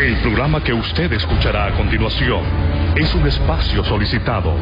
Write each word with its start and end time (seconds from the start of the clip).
El 0.00 0.16
programa 0.18 0.62
que 0.62 0.74
usted 0.74 1.10
escuchará 1.14 1.68
a 1.68 1.72
continuación 1.72 2.42
es 2.96 3.14
un 3.14 3.26
espacio 3.26 3.82
solicitado. 3.82 4.54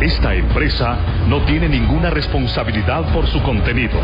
Esta 0.00 0.34
empresa 0.34 0.96
no 1.26 1.42
tiene 1.44 1.68
ninguna 1.68 2.08
responsabilidad 2.08 3.12
por 3.12 3.26
su 3.26 3.42
contenido. 3.42 4.00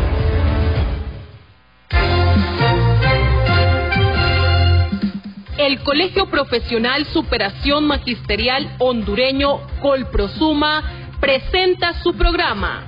El 5.57 5.79
Colegio 5.79 6.27
Profesional 6.27 7.03
Superación 7.05 7.87
Magisterial 7.87 8.75
Hondureño 8.77 9.61
Colprosuma 9.81 10.83
presenta 11.19 11.93
su 12.03 12.13
programa. 12.13 12.83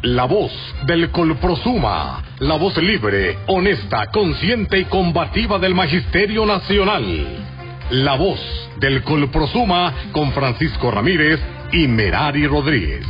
La 0.00 0.24
voz 0.24 0.52
del 0.86 1.10
Colprosuma, 1.10 2.22
la 2.40 2.56
voz 2.56 2.76
libre, 2.78 3.38
honesta, 3.48 4.06
consciente 4.06 4.78
y 4.78 4.84
combativa 4.86 5.58
del 5.58 5.74
Magisterio 5.74 6.46
Nacional. 6.46 7.26
La 7.90 8.16
voz 8.16 8.40
del 8.78 9.02
Colprosuma 9.02 9.92
con 10.10 10.32
Francisco 10.32 10.90
Ramírez 10.90 11.38
y 11.70 11.86
Merari 11.86 12.46
Rodríguez. 12.46 13.04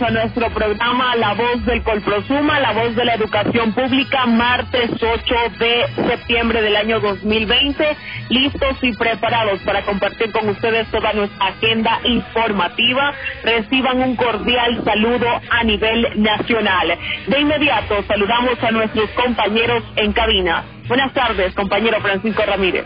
A 0.00 0.10
nuestro 0.10 0.48
programa 0.50 1.16
La 1.16 1.34
Voz 1.34 1.64
del 1.66 1.82
Colprosuma, 1.82 2.60
La 2.60 2.72
Voz 2.72 2.94
de 2.94 3.04
la 3.04 3.14
Educación 3.14 3.72
Pública, 3.72 4.26
martes 4.26 4.90
8 4.92 5.34
de 5.58 5.86
septiembre 6.08 6.62
del 6.62 6.76
año 6.76 7.00
2020. 7.00 7.96
Listos 8.28 8.76
y 8.82 8.92
preparados 8.96 9.60
para 9.62 9.82
compartir 9.82 10.30
con 10.30 10.48
ustedes 10.50 10.88
toda 10.92 11.12
nuestra 11.14 11.48
agenda 11.48 11.98
informativa. 12.04 13.12
Reciban 13.42 14.00
un 14.00 14.14
cordial 14.14 14.84
saludo 14.84 15.26
a 15.50 15.64
nivel 15.64 16.22
nacional. 16.22 16.96
De 17.26 17.40
inmediato 17.40 18.02
saludamos 18.06 18.62
a 18.62 18.70
nuestros 18.70 19.10
compañeros 19.10 19.82
en 19.96 20.12
cabina. 20.12 20.64
Buenas 20.86 21.12
tardes, 21.12 21.54
compañero 21.54 22.00
Francisco 22.00 22.44
Ramírez. 22.46 22.84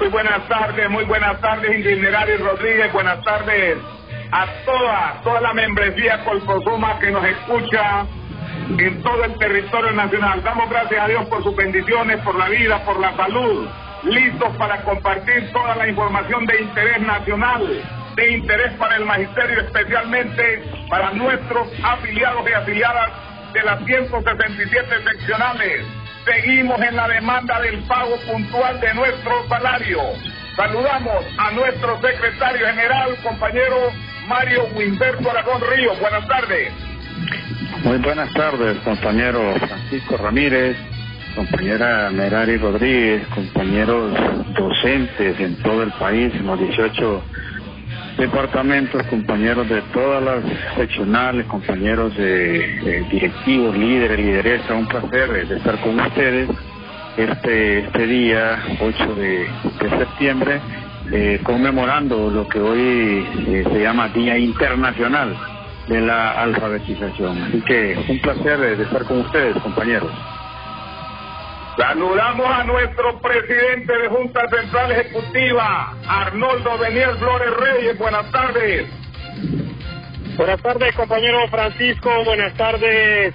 Muy 0.00 0.08
buenas 0.08 0.48
tardes, 0.48 0.88
muy 0.88 1.04
buenas 1.04 1.38
tardes, 1.42 1.70
Ingrid 1.70 2.02
Rodríguez, 2.40 2.90
buenas 2.92 3.22
tardes 3.22 3.78
a 4.32 4.46
toda, 4.64 5.20
toda 5.22 5.40
la 5.40 5.52
membresía 5.52 6.24
Colprosuma 6.24 6.98
que 6.98 7.10
nos 7.10 7.24
escucha 7.24 8.06
en 8.78 9.02
todo 9.02 9.24
el 9.24 9.38
territorio 9.38 9.92
nacional. 9.92 10.42
Damos 10.42 10.70
gracias 10.70 11.02
a 11.02 11.08
Dios 11.08 11.26
por 11.26 11.42
sus 11.42 11.54
bendiciones, 11.56 12.20
por 12.20 12.36
la 12.36 12.48
vida, 12.48 12.84
por 12.84 13.00
la 13.00 13.16
salud, 13.16 13.68
listos 14.04 14.56
para 14.56 14.82
compartir 14.82 15.50
toda 15.52 15.74
la 15.76 15.88
información 15.88 16.46
de 16.46 16.62
interés 16.62 17.00
nacional, 17.00 17.82
de 18.14 18.30
interés 18.30 18.72
para 18.74 18.96
el 18.96 19.04
magisterio, 19.04 19.60
especialmente 19.60 20.62
para 20.88 21.10
nuestros 21.12 21.68
afiliados 21.82 22.48
y 22.48 22.52
afiliadas 22.52 23.10
de 23.52 23.62
las 23.62 23.84
167 23.84 24.86
seccionales. 25.12 25.86
Seguimos 26.24 26.80
en 26.82 26.94
la 26.94 27.08
demanda 27.08 27.60
del 27.60 27.82
pago 27.84 28.16
puntual 28.30 28.78
de 28.80 28.94
nuestro 28.94 29.48
salario. 29.48 30.00
Saludamos 30.54 31.24
a 31.38 31.50
nuestro 31.52 32.00
secretario 32.00 32.66
general, 32.66 33.16
compañero 33.22 33.90
Mario 34.30 34.68
Wimberto 34.76 35.28
Aragón 35.28 35.60
Río. 35.60 35.92
Buenas 35.96 36.24
tardes. 36.28 36.72
Muy 37.82 37.98
buenas 37.98 38.32
tardes, 38.32 38.78
compañero 38.84 39.56
Francisco 39.58 40.16
Ramírez, 40.18 40.76
compañera 41.34 42.10
Merari 42.10 42.56
Rodríguez, 42.56 43.26
compañeros 43.34 44.16
docentes 44.56 45.40
en 45.40 45.56
todo 45.64 45.82
el 45.82 45.90
país, 45.94 46.32
en 46.32 46.46
los 46.46 46.60
18 46.60 47.22
departamentos, 48.18 49.02
compañeros 49.08 49.68
de 49.68 49.82
todas 49.92 50.22
las 50.22 50.44
seccionales, 50.76 51.46
compañeros 51.46 52.16
de, 52.16 53.04
directivos, 53.10 53.76
líderes, 53.76 54.16
lideresas, 54.16 54.70
un 54.70 54.86
placer 54.86 55.48
de 55.48 55.56
estar 55.56 55.76
con 55.80 55.98
ustedes 55.98 56.48
este, 57.16 57.80
este 57.80 58.06
día 58.06 58.62
8 58.80 59.14
de, 59.16 59.48
de 59.80 59.98
septiembre, 59.98 60.60
eh, 61.12 61.40
conmemorando 61.42 62.30
lo 62.30 62.48
que 62.48 62.60
hoy 62.60 63.28
eh, 63.48 63.64
se 63.70 63.80
llama 63.80 64.08
Día 64.08 64.38
Internacional 64.38 65.36
de 65.88 66.00
la 66.00 66.42
Alfabetización. 66.42 67.42
Así 67.42 67.60
que 67.62 68.04
un 68.08 68.20
placer 68.20 68.60
eh, 68.60 68.76
de 68.76 68.84
estar 68.84 69.04
con 69.04 69.18
ustedes, 69.18 69.56
compañeros. 69.62 70.12
Saludamos 71.76 72.46
a 72.46 72.64
nuestro 72.64 73.20
presidente 73.20 73.96
de 73.96 74.08
Junta 74.08 74.40
Central 74.48 74.92
Ejecutiva, 74.92 75.96
Arnoldo 76.06 76.78
Beniel 76.78 77.16
Flores 77.16 77.56
Reyes. 77.56 77.98
Buenas 77.98 78.30
tardes. 78.30 78.86
Buenas 80.36 80.62
tardes, 80.62 80.94
compañero 80.94 81.48
Francisco. 81.48 82.10
Buenas 82.24 82.54
tardes, 82.54 83.34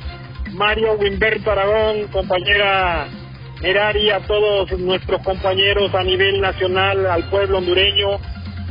Mario 0.54 0.94
Wimberto 0.94 1.52
Aragón, 1.52 2.08
compañera 2.12 3.08
Merari, 3.62 4.12
a 4.12 4.20
todos 4.22 4.72
nuestros 4.80 5.22
compañeros 5.24 5.94
a 5.96 6.04
nivel 6.04 6.42
nacional, 6.42 7.06
al 7.06 7.30
pueblo 7.30 7.60
hondureño. 7.60 8.20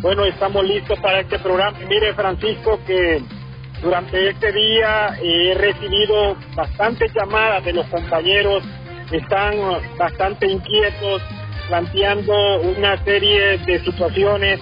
Bueno, 0.00 0.24
estamos 0.24 0.64
listos 0.64 0.98
para 1.00 1.20
este 1.20 1.38
programa. 1.38 1.78
Mire, 1.88 2.12
Francisco, 2.14 2.78
que 2.86 3.22
durante 3.82 4.28
este 4.28 4.52
día 4.52 5.16
he 5.22 5.54
recibido 5.54 6.36
bastantes 6.54 7.12
llamadas 7.14 7.64
de 7.64 7.72
los 7.72 7.86
compañeros 7.86 8.62
están 9.10 9.54
bastante 9.98 10.46
inquietos, 10.50 11.22
planteando 11.68 12.60
una 12.60 13.02
serie 13.04 13.58
de 13.58 13.80
situaciones 13.80 14.60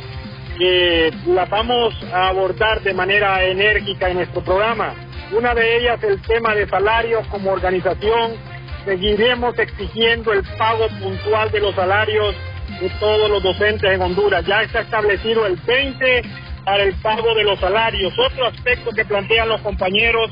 que 0.59 1.13
las 1.27 1.49
vamos 1.49 1.95
a 2.13 2.29
abordar 2.29 2.81
de 2.83 2.95
manera 2.95 3.43
enérgica 3.45 4.09
en 4.09 4.17
nuestro 4.17 4.43
programa. 4.43 4.95
Una 5.33 5.55
de 5.55 5.79
ellas 5.79 6.03
el 6.03 6.21
tema 6.23 6.55
de 6.55 6.69
salarios 6.69 7.27
como 7.29 7.53
organización. 7.53 8.52
Seguiremos 8.85 9.59
exigiendo 9.59 10.33
el 10.33 10.43
pago 10.59 10.89
puntual 11.01 11.51
de 11.51 11.61
los 11.61 11.75
salarios 11.75 12.35
de 12.81 12.91
todos 12.99 13.31
los 13.31 13.43
docentes 13.43 13.91
en 13.91 14.03
Honduras. 14.03 14.45
Ya 14.45 14.63
está 14.63 14.81
establecido 14.81 15.47
el 15.47 15.57
20 15.57 16.23
para 16.65 16.83
el 16.83 16.95
pago 16.97 17.35
de 17.35 17.45
los 17.45 17.61
salarios. 17.61 18.13
Otro 18.19 18.47
aspecto 18.47 18.91
que 18.91 19.05
plantean 19.05 19.49
los 19.49 19.61
compañeros 19.61 20.31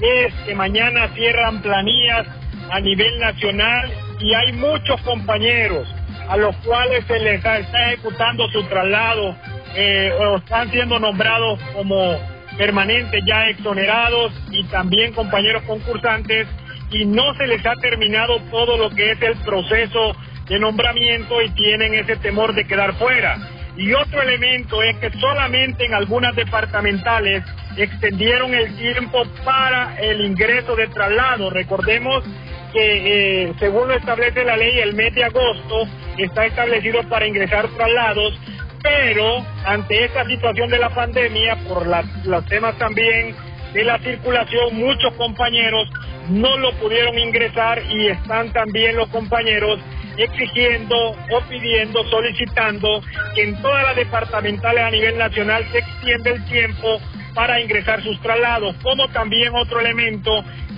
es 0.00 0.32
que 0.46 0.54
mañana 0.54 1.08
cierran 1.14 1.60
planillas 1.60 2.26
a 2.70 2.80
nivel 2.80 3.18
nacional 3.18 3.92
y 4.20 4.34
hay 4.34 4.52
muchos 4.52 5.00
compañeros 5.02 5.86
a 6.28 6.36
los 6.36 6.54
cuales 6.58 7.04
se 7.06 7.18
les 7.18 7.36
está, 7.36 7.58
ejecutando 7.58 8.48
su 8.50 8.62
traslado 8.64 9.36
eh, 9.74 10.12
o 10.18 10.36
están 10.36 10.70
siendo 10.70 10.98
nombrados 10.98 11.60
como 11.74 12.18
permanentes 12.56 13.20
ya 13.26 13.48
exonerados 13.48 14.32
y 14.50 14.64
también 14.64 15.12
compañeros 15.12 15.62
concursantes 15.64 16.46
y 16.90 17.06
no 17.06 17.34
se 17.34 17.46
les 17.46 17.64
ha 17.64 17.74
terminado 17.76 18.40
todo 18.50 18.76
lo 18.76 18.90
que 18.90 19.12
es 19.12 19.22
el 19.22 19.36
proceso 19.38 20.16
de 20.48 20.58
nombramiento 20.58 21.40
y 21.40 21.50
tienen 21.50 21.94
ese 21.94 22.16
temor 22.16 22.54
de 22.54 22.66
quedar 22.66 22.94
fuera. 22.94 23.36
Y 23.76 23.92
otro 23.94 24.20
elemento 24.20 24.82
es 24.82 24.96
que 24.96 25.10
solamente 25.18 25.86
en 25.86 25.94
algunas 25.94 26.34
departamentales 26.34 27.44
extendieron 27.76 28.52
el 28.52 28.76
tiempo 28.76 29.22
para 29.44 29.96
el 30.00 30.24
ingreso 30.24 30.74
de 30.74 30.88
traslado. 30.88 31.50
Recordemos 31.50 32.24
que 32.72 33.44
eh, 33.44 33.52
según 33.58 33.88
lo 33.88 33.94
establece 33.94 34.44
la 34.44 34.56
ley, 34.56 34.80
el 34.80 34.94
mes 34.94 35.14
de 35.14 35.24
agosto 35.24 35.86
está 36.18 36.46
establecido 36.46 37.02
para 37.08 37.26
ingresar 37.26 37.68
traslados, 37.68 38.38
pero 38.82 39.46
ante 39.64 40.04
esta 40.04 40.24
situación 40.26 40.68
de 40.68 40.78
la 40.78 40.90
pandemia, 40.90 41.56
por 41.68 41.86
los 41.86 42.46
temas 42.46 42.76
también 42.78 43.34
de 43.72 43.84
la 43.84 43.98
circulación, 43.98 44.76
muchos 44.76 45.12
compañeros 45.14 45.88
no 46.28 46.56
lo 46.58 46.72
pudieron 46.74 47.18
ingresar 47.18 47.82
y 47.90 48.08
están 48.08 48.52
también 48.52 48.96
los 48.96 49.08
compañeros 49.08 49.80
exigiendo 50.16 50.96
o 50.96 51.40
pidiendo, 51.48 52.04
solicitando 52.10 53.02
que 53.34 53.42
en 53.42 53.62
todas 53.62 53.84
las 53.84 53.96
departamentales 53.96 54.84
a 54.84 54.90
nivel 54.90 55.16
nacional 55.16 55.66
se 55.72 55.78
extienda 55.78 56.30
el 56.30 56.44
tiempo 56.46 57.00
para 57.34 57.60
ingresar 57.60 58.02
sus 58.02 58.20
traslados, 58.20 58.74
como 58.82 59.08
también 59.08 59.54
otro 59.54 59.80
elemento 59.80 60.30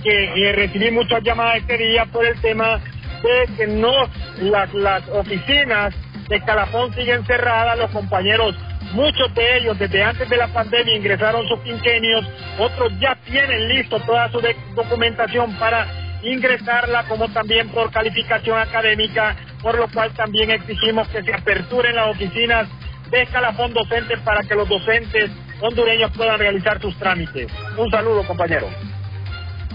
que 0.03 0.49
eh, 0.49 0.51
recibí 0.53 0.91
muchas 0.91 1.23
llamadas 1.23 1.57
este 1.57 1.77
día 1.77 2.05
por 2.05 2.25
el 2.25 2.39
tema 2.41 2.79
de 3.23 3.55
que 3.55 3.67
no 3.67 4.09
las, 4.39 4.73
las 4.73 5.07
oficinas 5.09 5.95
de 6.33 6.41
Calafón 6.41 6.91
siguen 6.95 7.23
cerradas, 7.27 7.77
los 7.77 7.91
compañeros, 7.91 8.55
muchos 8.93 9.31
de 9.35 9.57
ellos 9.57 9.77
desde 9.77 10.03
antes 10.03 10.27
de 10.27 10.35
la 10.35 10.47
pandemia 10.47 10.95
ingresaron 10.95 11.47
sus 11.47 11.59
quinquenios, 11.59 12.25
otros 12.57 12.91
ya 12.99 13.15
tienen 13.23 13.69
listo 13.69 13.99
toda 13.99 14.31
su 14.31 14.41
documentación 14.73 15.53
para 15.59 15.85
ingresarla, 16.23 17.03
como 17.03 17.27
también 17.29 17.69
por 17.69 17.91
calificación 17.91 18.57
académica, 18.57 19.35
por 19.61 19.77
lo 19.77 19.87
cual 19.89 20.11
también 20.13 20.49
exigimos 20.49 21.07
que 21.09 21.21
se 21.21 21.31
aperturen 21.31 21.95
las 21.95 22.07
oficinas 22.07 22.67
de 23.11 23.21
escalafón 23.21 23.71
docentes 23.71 24.19
para 24.21 24.41
que 24.41 24.55
los 24.55 24.67
docentes 24.67 25.29
hondureños 25.61 26.09
puedan 26.17 26.39
realizar 26.39 26.81
sus 26.81 26.97
trámites. 26.97 27.51
Un 27.77 27.91
saludo, 27.91 28.23
compañero. 28.25 28.69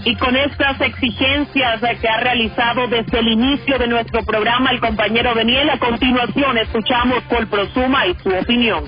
Y 0.05 0.15
con 0.15 0.35
estas 0.35 0.79
exigencias 0.81 1.81
que 1.99 2.07
ha 2.07 2.17
realizado 2.21 2.87
desde 2.87 3.19
el 3.19 3.27
inicio 3.27 3.77
de 3.77 3.87
nuestro 3.87 4.23
programa 4.23 4.71
el 4.71 4.79
compañero 4.79 5.35
Beniel, 5.35 5.69
a 5.69 5.77
continuación 5.77 6.57
escuchamos 6.57 7.23
Colprosuma 7.23 8.07
y 8.07 8.15
su 8.15 8.29
opinión. 8.29 8.83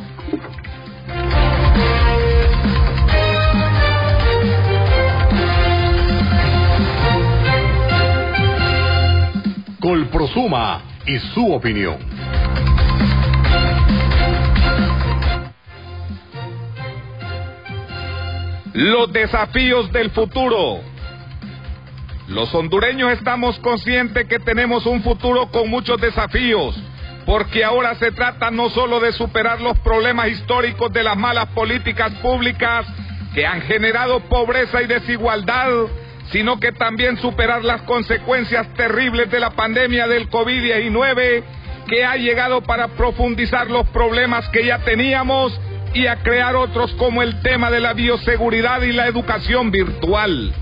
Colprosuma 9.80 10.82
y 11.06 11.18
su 11.34 11.52
opinión. 11.52 11.98
Los 18.74 19.12
desafíos 19.12 19.92
del 19.92 20.12
futuro. 20.12 20.91
Los 22.32 22.56
hondureños 22.56 23.12
estamos 23.12 23.60
conscientes 23.60 24.26
que 24.26 24.40
tenemos 24.40 24.86
un 24.86 25.04
futuro 25.04 25.52
con 25.52 25.70
muchos 25.70 26.00
desafíos, 26.00 26.82
porque 27.26 27.62
ahora 27.62 27.94
se 27.96 28.14
trata 28.14 28.50
no 28.50 28.70
solo 28.70 29.02
de 29.02 29.12
superar 29.12 29.60
los 29.60 29.78
problemas 29.80 30.30
históricos 30.30 30.94
de 30.94 31.04
las 31.04 31.18
malas 31.18 31.48
políticas 31.48 32.14
públicas 32.22 32.86
que 33.34 33.46
han 33.46 33.60
generado 33.64 34.22
pobreza 34.30 34.82
y 34.82 34.88
desigualdad, 34.88 35.72
sino 36.32 36.58
que 36.58 36.72
también 36.72 37.18
superar 37.18 37.66
las 37.66 37.82
consecuencias 37.82 38.74
terribles 38.76 39.30
de 39.30 39.40
la 39.42 39.50
pandemia 39.50 40.08
del 40.08 40.30
COVID-19 40.30 41.44
que 41.90 42.06
ha 42.06 42.16
llegado 42.16 42.62
para 42.62 42.88
profundizar 42.96 43.70
los 43.70 43.90
problemas 43.90 44.48
que 44.50 44.66
ya 44.66 44.80
teníamos 44.86 45.60
y 45.94 46.08
a 46.08 46.16
crear 46.24 46.56
otros 46.56 46.94
como 46.94 47.24
el 47.24 47.42
tema 47.42 47.70
de 47.70 47.82
la 47.82 47.92
bioseguridad 47.92 48.84
y 48.84 48.94
la 48.94 49.08
educación 49.08 49.70
virtual. 49.70 50.54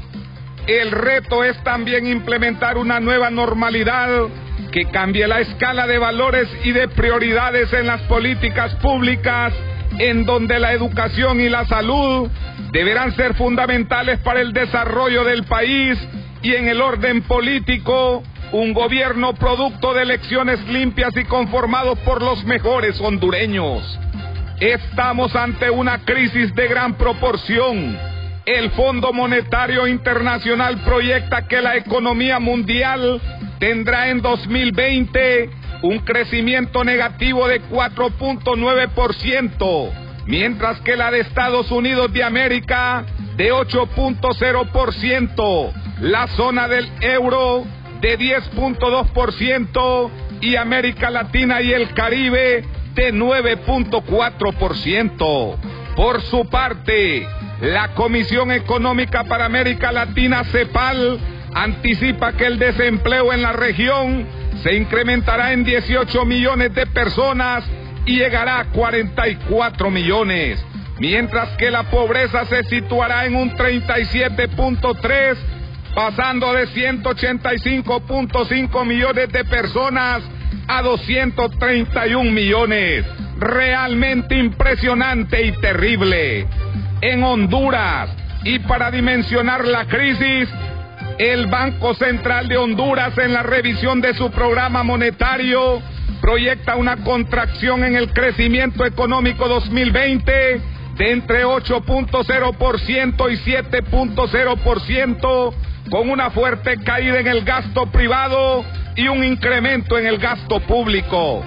El 0.70 0.92
reto 0.92 1.44
es 1.44 1.58
también 1.64 2.06
implementar 2.06 2.78
una 2.78 3.00
nueva 3.00 3.32
normalidad 3.32 4.28
que 4.72 4.86
cambie 4.86 5.28
la 5.28 5.40
escala 5.40 5.88
de 5.88 5.98
valores 5.98 6.48
y 6.64 6.74
de 6.74 6.88
prioridades 6.88 7.74
en 7.74 7.88
las 7.88 8.02
políticas 8.02 8.76
públicas, 8.76 9.52
en 9.98 10.26
donde 10.26 10.60
la 10.60 10.74
educación 10.74 11.42
y 11.42 11.50
la 11.50 11.66
salud 11.66 12.30
deberán 12.72 13.16
ser 13.16 13.34
fundamentales 13.34 14.20
para 14.20 14.42
el 14.42 14.54
desarrollo 14.54 15.24
del 15.24 15.44
país 15.46 15.98
y 16.44 16.54
en 16.54 16.68
el 16.68 16.82
orden 16.82 17.24
político, 17.24 18.22
un 18.52 18.72
gobierno 18.74 19.34
producto 19.34 19.96
de 19.96 20.04
elecciones 20.04 20.64
limpias 20.68 21.18
y 21.18 21.24
conformados 21.24 21.98
por 22.02 22.22
los 22.22 22.46
mejores 22.46 23.02
hondureños. 23.02 24.00
Estamos 24.60 25.36
ante 25.36 25.72
una 25.72 26.06
crisis 26.06 26.54
de 26.54 26.68
gran 26.68 26.94
proporción. 26.94 28.19
El 28.50 28.72
Fondo 28.72 29.14
Monetario 29.14 29.86
Internacional 29.86 30.82
proyecta 30.84 31.48
que 31.48 31.62
la 31.62 31.76
economía 31.76 32.40
mundial 32.40 33.22
tendrá 33.60 34.10
en 34.10 34.24
2020 34.24 35.52
un 35.84 36.00
crecimiento 36.00 36.84
negativo 36.84 37.48
de 37.48 37.62
4.9% 37.62 39.92
mientras 40.26 40.82
que 40.82 40.96
la 40.96 41.12
de 41.12 41.20
Estados 41.20 41.70
Unidos 41.70 42.12
de 42.12 42.24
América 42.24 43.06
de 43.36 43.54
8.0%, 43.54 45.72
la 46.02 46.26
zona 46.30 46.68
del 46.68 46.90
euro 47.02 47.66
de 48.02 48.18
10.2% 48.18 50.10
y 50.42 50.56
América 50.56 51.12
Latina 51.12 51.62
y 51.62 51.72
el 51.72 51.94
Caribe 51.94 52.66
de 52.96 53.14
9.4%. 53.14 55.56
Por 55.96 56.22
su 56.22 56.50
parte, 56.50 57.28
la 57.62 57.94
Comisión 57.94 58.52
Económica 58.52 59.24
para 59.26 59.46
América 59.46 59.92
Latina, 59.92 60.44
CEPAL, 60.46 61.20
anticipa 61.54 62.34
que 62.34 62.46
el 62.46 62.58
desempleo 62.60 63.34
en 63.34 63.42
la 63.42 63.54
región 63.54 64.28
se 64.64 64.76
incrementará 64.76 65.54
en 65.54 65.64
18 65.64 66.26
millones 66.26 66.74
de 66.74 66.88
personas 66.88 67.64
y 68.06 68.18
llegará 68.18 68.60
a 68.60 68.66
44 68.66 69.90
millones, 69.92 70.62
mientras 71.00 71.56
que 71.58 71.72
la 71.72 71.84
pobreza 71.84 72.44
se 72.46 72.64
situará 72.64 73.26
en 73.26 73.36
un 73.36 73.52
37.3, 73.52 75.38
pasando 75.94 76.54
de 76.54 76.68
185.5 76.68 78.86
millones 78.86 79.30
de 79.30 79.46
personas 79.46 80.24
a 80.68 80.82
231 80.82 82.32
millones. 82.32 83.06
Realmente 83.38 84.36
impresionante 84.38 85.46
y 85.46 85.52
terrible. 85.54 86.48
En 87.02 87.24
Honduras, 87.24 88.10
y 88.44 88.60
para 88.60 88.92
dimensionar 88.92 89.66
la 89.66 89.86
crisis, 89.86 90.48
el 91.18 91.48
Banco 91.48 91.96
Central 91.96 92.48
de 92.48 92.58
Honduras 92.58 93.18
en 93.18 93.34
la 93.34 93.42
revisión 93.44 94.00
de 94.02 94.14
su 94.14 94.32
programa 94.32 94.84
monetario 94.84 95.82
proyecta 96.22 96.76
una 96.76 96.98
contracción 96.98 97.84
en 97.84 97.96
el 97.96 98.14
crecimiento 98.14 98.86
económico 98.86 99.48
2020 99.48 100.62
de 100.96 101.12
entre 101.12 101.46
8.0% 101.46 103.32
y 103.32 103.38
7.0%, 103.50 105.54
con 105.90 106.10
una 106.10 106.30
fuerte 106.32 106.78
caída 106.84 107.20
en 107.20 107.28
el 107.28 107.46
gasto 107.46 107.86
privado 107.88 108.66
y 108.96 109.08
un 109.08 109.24
incremento 109.24 109.98
en 109.98 110.08
el 110.08 110.18
gasto 110.18 110.60
público. 110.60 111.46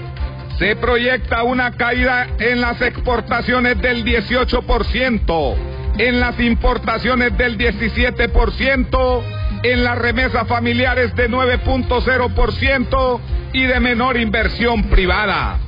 Se 0.63 0.77
proyecta 0.77 1.43
una 1.43 1.73
caída 1.73 2.29
en 2.39 2.61
las 2.61 2.81
exportaciones 2.81 3.83
del 3.83 4.05
18%, 4.05 5.57
en 5.99 6.21
las 6.21 6.39
importaciones 6.39 7.37
del 7.37 7.59
17%, 7.59 9.23
en 9.65 9.83
las 9.83 9.99
remesas 9.99 10.47
familiares 10.47 11.17
de 11.17 11.29
9.0% 11.29 13.21
y 13.53 13.65
de 13.65 13.81
menor 13.81 14.17
inversión 14.17 14.85
privada. 14.85 15.59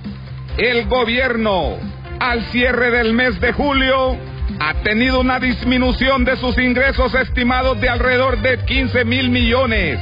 El 0.58 0.86
gobierno, 0.86 1.76
al 2.20 2.44
cierre 2.52 2.92
del 2.92 3.14
mes 3.14 3.40
de 3.40 3.52
julio, 3.52 4.16
ha 4.60 4.74
tenido 4.84 5.18
una 5.18 5.40
disminución 5.40 6.24
de 6.24 6.36
sus 6.36 6.56
ingresos 6.56 7.12
estimados 7.16 7.80
de 7.80 7.88
alrededor 7.88 8.40
de 8.42 8.58
15 8.58 9.04
mil 9.04 9.30
millones, 9.30 9.98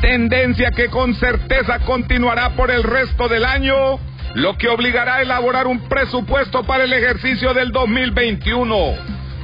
tendencia 0.00 0.72
que 0.72 0.88
con 0.88 1.14
certeza 1.14 1.78
continuará 1.86 2.56
por 2.56 2.72
el 2.72 2.82
resto 2.82 3.28
del 3.28 3.44
año 3.44 4.00
lo 4.34 4.56
que 4.56 4.68
obligará 4.68 5.16
a 5.16 5.22
elaborar 5.22 5.66
un 5.66 5.80
presupuesto 5.88 6.62
para 6.64 6.84
el 6.84 6.92
ejercicio 6.92 7.52
del 7.52 7.70
2021, 7.70 8.94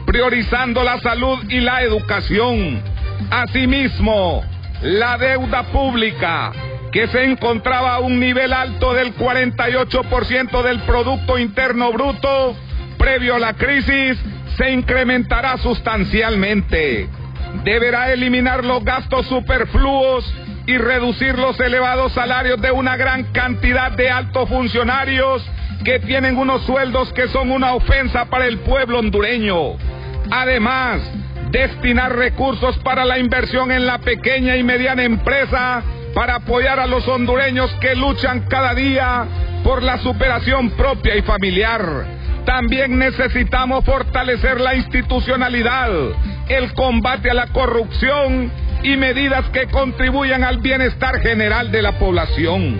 priorizando 0.07 0.83
la 0.83 0.99
salud 1.01 1.39
y 1.49 1.61
la 1.61 1.83
educación. 1.83 2.83
Asimismo, 3.31 4.43
la 4.83 5.19
deuda 5.19 5.65
pública, 5.65 6.53
que 6.91 7.07
se 7.09 7.25
encontraba 7.25 7.95
a 7.95 8.01
un 8.01 8.19
nivel 8.19 8.53
alto 8.53 8.95
del 8.95 9.15
48% 9.15 10.63
del 10.63 10.81
Producto 10.81 11.39
Interno 11.39 11.93
Bruto, 11.93 12.57
previo 12.97 13.35
a 13.35 13.39
la 13.39 13.53
crisis, 13.53 14.19
se 14.57 14.71
incrementará 14.71 15.59
sustancialmente. 15.59 17.09
Deberá 17.65 18.13
eliminar 18.13 18.65
los 18.65 18.85
gastos 18.85 19.27
superfluos 19.27 20.25
y 20.69 20.77
reducir 20.77 21.39
los 21.39 21.59
elevados 21.61 22.13
salarios 22.13 22.61
de 22.61 22.71
una 22.71 22.99
gran 22.99 23.25
cantidad 23.33 23.91
de 23.93 24.11
altos 24.11 24.51
funcionarios 24.51 25.43
que 25.83 25.99
tienen 25.99 26.37
unos 26.37 26.63
sueldos 26.67 27.11
que 27.15 27.27
son 27.29 27.51
una 27.51 27.73
ofensa 27.73 28.27
para 28.27 28.45
el 28.45 28.59
pueblo 28.59 28.99
hondureño. 28.99 29.79
Además, 30.31 31.01
destinar 31.51 32.15
recursos 32.15 32.77
para 32.81 33.07
la 33.07 33.19
inversión 33.19 33.73
en 33.73 33.87
la 33.87 33.97
pequeña 33.97 34.57
y 34.57 34.63
mediana 34.63 35.05
empresa 35.05 35.83
para 36.15 36.35
apoyar 36.35 36.79
a 36.81 36.87
los 36.87 37.09
hondureños 37.09 37.73
que 37.81 37.95
luchan 37.95 38.41
cada 38.41 38.75
día 38.75 39.25
por 39.65 39.83
la 39.83 39.97
superación 39.97 40.69
propia 40.73 41.17
y 41.17 41.23
familiar. 41.23 42.05
También 42.45 42.99
necesitamos 42.99 43.87
fortalecer 43.87 44.61
la 44.61 44.75
institucionalidad, 44.75 45.89
el 46.47 46.75
combate 46.75 47.31
a 47.31 47.35
la 47.35 47.47
corrupción 47.47 48.68
y 48.83 48.97
medidas 48.97 49.45
que 49.51 49.67
contribuyan 49.67 50.45
al 50.45 50.59
bienestar 50.59 51.21
general 51.21 51.71
de 51.71 51.83
la 51.83 51.99
población. 51.99 52.79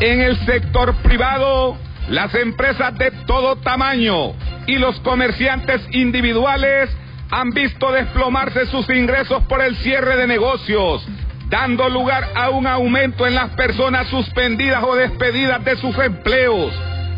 En 0.00 0.20
el 0.20 0.36
sector 0.44 0.94
privado, 0.96 1.76
las 2.08 2.34
empresas 2.34 2.96
de 2.98 3.10
todo 3.26 3.56
tamaño 3.56 4.34
y 4.66 4.76
los 4.76 4.98
comerciantes 5.00 5.80
individuales 5.92 6.90
han 7.30 7.50
visto 7.50 7.90
desplomarse 7.92 8.66
sus 8.66 8.88
ingresos 8.90 9.42
por 9.44 9.62
el 9.62 9.76
cierre 9.76 10.16
de 10.16 10.26
negocios, 10.26 11.06
dando 11.48 11.88
lugar 11.88 12.28
a 12.34 12.50
un 12.50 12.66
aumento 12.66 13.26
en 13.26 13.34
las 13.34 13.50
personas 13.50 14.08
suspendidas 14.08 14.82
o 14.84 14.94
despedidas 14.94 15.64
de 15.64 15.76
sus 15.76 15.96
empleos, 15.98 16.72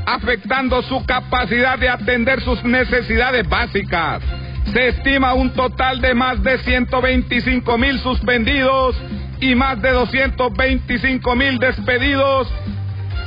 afectando 0.06 0.82
su 0.82 1.04
capacidad 1.04 1.78
de 1.78 1.88
atender 1.88 2.40
sus 2.40 2.62
necesidades 2.64 3.48
básicas. 3.48 4.22
Se 4.72 4.88
estima 4.88 5.34
un 5.34 5.50
total 5.52 6.00
de 6.00 6.14
más 6.14 6.42
de 6.42 6.58
125 6.58 7.78
mil 7.78 7.98
suspendidos 8.00 8.96
y 9.40 9.54
más 9.54 9.80
de 9.80 9.90
225 9.90 11.36
mil 11.36 11.58
despedidos. 11.58 12.52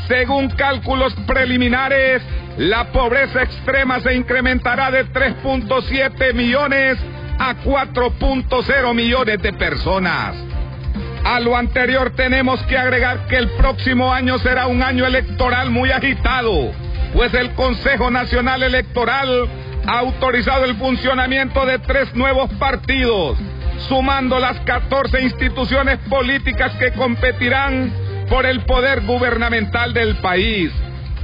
Según 0.08 0.50
cálculos 0.50 1.14
preliminares, 1.28 2.22
la 2.58 2.92
pobreza 2.92 3.44
extrema 3.44 4.00
se 4.02 4.16
incrementará 4.16 4.92
de 4.92 5.06
3.7 5.06 6.34
millones 6.34 6.98
a 7.38 7.56
4.0 7.56 8.94
millones 8.94 9.42
de 9.42 9.54
personas. 9.54 10.36
A 11.24 11.40
lo 11.40 11.56
anterior 11.56 12.12
tenemos 12.16 12.62
que 12.64 12.78
agregar 12.78 13.28
que 13.28 13.38
el 13.38 13.50
próximo 13.52 14.14
año 14.14 14.40
será 14.40 14.68
un 14.68 14.82
año 14.82 15.06
electoral 15.06 15.70
muy 15.70 15.92
agitado, 15.92 16.72
pues 17.14 17.34
el 17.34 17.52
Consejo 17.52 18.10
Nacional 18.10 18.64
Electoral 18.64 19.48
ha 19.90 20.02
autorizado 20.02 20.66
el 20.66 20.76
funcionamiento 20.76 21.66
de 21.66 21.80
tres 21.80 22.14
nuevos 22.14 22.52
partidos, 22.60 23.40
sumando 23.88 24.38
las 24.38 24.60
14 24.60 25.20
instituciones 25.20 25.98
políticas 26.08 26.74
que 26.76 26.92
competirán 26.92 27.92
por 28.30 28.46
el 28.46 28.60
poder 28.66 29.02
gubernamental 29.02 29.92
del 29.96 30.18
país. 30.18 30.72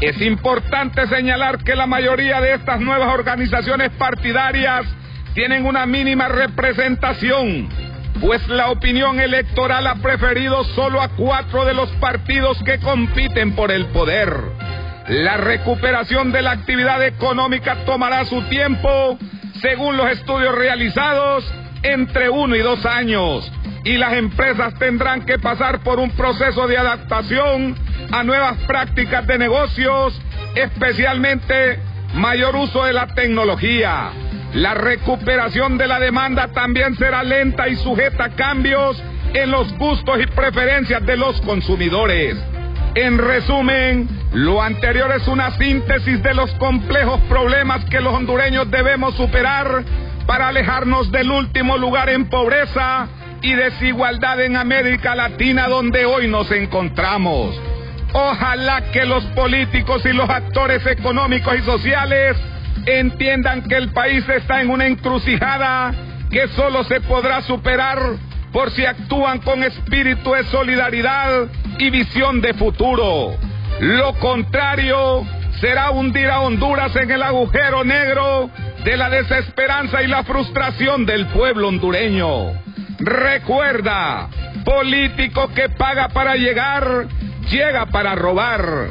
Es 0.01 0.19
importante 0.19 1.05
señalar 1.05 1.63
que 1.63 1.75
la 1.75 1.85
mayoría 1.85 2.41
de 2.41 2.55
estas 2.55 2.79
nuevas 2.79 3.13
organizaciones 3.13 3.91
partidarias 3.99 4.87
tienen 5.35 5.67
una 5.67 5.85
mínima 5.85 6.27
representación, 6.27 7.69
pues 8.19 8.47
la 8.47 8.71
opinión 8.71 9.19
electoral 9.19 9.85
ha 9.85 9.95
preferido 9.97 10.63
solo 10.73 11.03
a 11.03 11.09
cuatro 11.09 11.65
de 11.65 11.75
los 11.75 11.89
partidos 11.97 12.57
que 12.63 12.79
compiten 12.79 13.53
por 13.53 13.71
el 13.71 13.85
poder. 13.87 14.54
La 15.07 15.37
recuperación 15.37 16.31
de 16.31 16.41
la 16.41 16.51
actividad 16.51 17.03
económica 17.05 17.85
tomará 17.85 18.25
su 18.25 18.41
tiempo, 18.43 19.19
según 19.61 19.97
los 19.97 20.09
estudios 20.09 20.55
realizados, 20.55 21.45
entre 21.83 22.29
uno 22.29 22.55
y 22.55 22.59
dos 22.59 22.83
años. 22.87 23.51
Y 23.83 23.97
las 23.97 24.13
empresas 24.13 24.73
tendrán 24.79 25.23
que 25.25 25.37
pasar 25.37 25.81
por 25.81 25.99
un 25.99 26.09
proceso 26.11 26.65
de 26.67 26.79
adaptación 26.79 27.75
a 28.11 28.23
nuevas 28.23 28.57
prácticas 28.65 29.27
de 29.27 29.37
negocios, 29.37 30.19
especialmente 30.55 31.79
mayor 32.15 32.55
uso 32.55 32.85
de 32.85 32.93
la 32.93 33.05
tecnología. 33.05 34.09
La 34.53 34.73
recuperación 34.73 35.77
de 35.77 35.87
la 35.87 35.99
demanda 35.99 36.47
también 36.47 36.95
será 36.95 37.21
lenta 37.21 37.67
y 37.67 37.75
sujeta 37.75 38.25
a 38.25 38.29
cambios 38.29 38.99
en 39.35 39.51
los 39.51 39.71
gustos 39.77 40.19
y 40.19 40.25
preferencias 40.25 41.05
de 41.05 41.17
los 41.17 41.39
consumidores. 41.41 42.37
En 42.95 43.17
resumen, 43.17 44.07
lo 44.31 44.61
anterior 44.61 45.11
es 45.11 45.27
una 45.27 45.51
síntesis 45.57 46.23
de 46.23 46.33
los 46.33 46.49
complejos 46.53 47.19
problemas 47.27 47.83
que 47.85 47.99
los 47.99 48.13
hondureños 48.13 48.71
debemos 48.71 49.15
superar 49.15 49.83
para 50.25 50.47
alejarnos 50.47 51.11
del 51.11 51.29
último 51.29 51.77
lugar 51.77 52.09
en 52.09 52.29
pobreza 52.29 53.09
y 53.41 53.53
desigualdad 53.53 54.41
en 54.41 54.55
América 54.55 55.13
Latina 55.13 55.67
donde 55.67 56.05
hoy 56.05 56.29
nos 56.29 56.49
encontramos. 56.51 57.59
Ojalá 58.13 58.91
que 58.93 59.05
los 59.05 59.25
políticos 59.25 60.05
y 60.05 60.13
los 60.13 60.29
actores 60.29 60.85
económicos 60.87 61.53
y 61.53 61.63
sociales 61.63 62.37
entiendan 62.85 63.67
que 63.67 63.75
el 63.75 63.91
país 63.91 64.27
está 64.29 64.61
en 64.61 64.69
una 64.69 64.87
encrucijada 64.87 65.93
que 66.31 66.47
solo 66.47 66.85
se 66.85 67.01
podrá 67.01 67.41
superar 67.41 67.99
por 68.55 68.71
si 68.71 68.85
actúan 68.85 69.39
con 69.39 69.63
espíritu 69.63 70.31
de 70.31 70.45
solidaridad 70.45 71.47
y 71.77 71.89
visión 71.89 72.39
de 72.39 72.53
futuro. 72.53 73.35
Lo 73.81 74.13
contrario 74.13 75.27
será 75.59 75.91
hundir 75.91 76.29
a 76.29 76.39
Honduras 76.39 76.95
en 76.95 77.11
el 77.11 77.21
agujero 77.21 77.83
negro 77.83 78.49
de 78.85 78.95
la 78.95 79.09
desesperanza 79.09 80.01
y 80.03 80.07
la 80.07 80.23
frustración 80.23 81.05
del 81.05 81.25
pueblo 81.27 81.67
hondureño. 81.67 82.53
Recuerda, 82.99 84.29
político 84.63 85.49
que 85.53 85.67
paga 85.67 86.07
para 86.07 86.37
llegar, 86.37 87.07
llega 87.51 87.87
para 87.87 88.15
robar. 88.15 88.87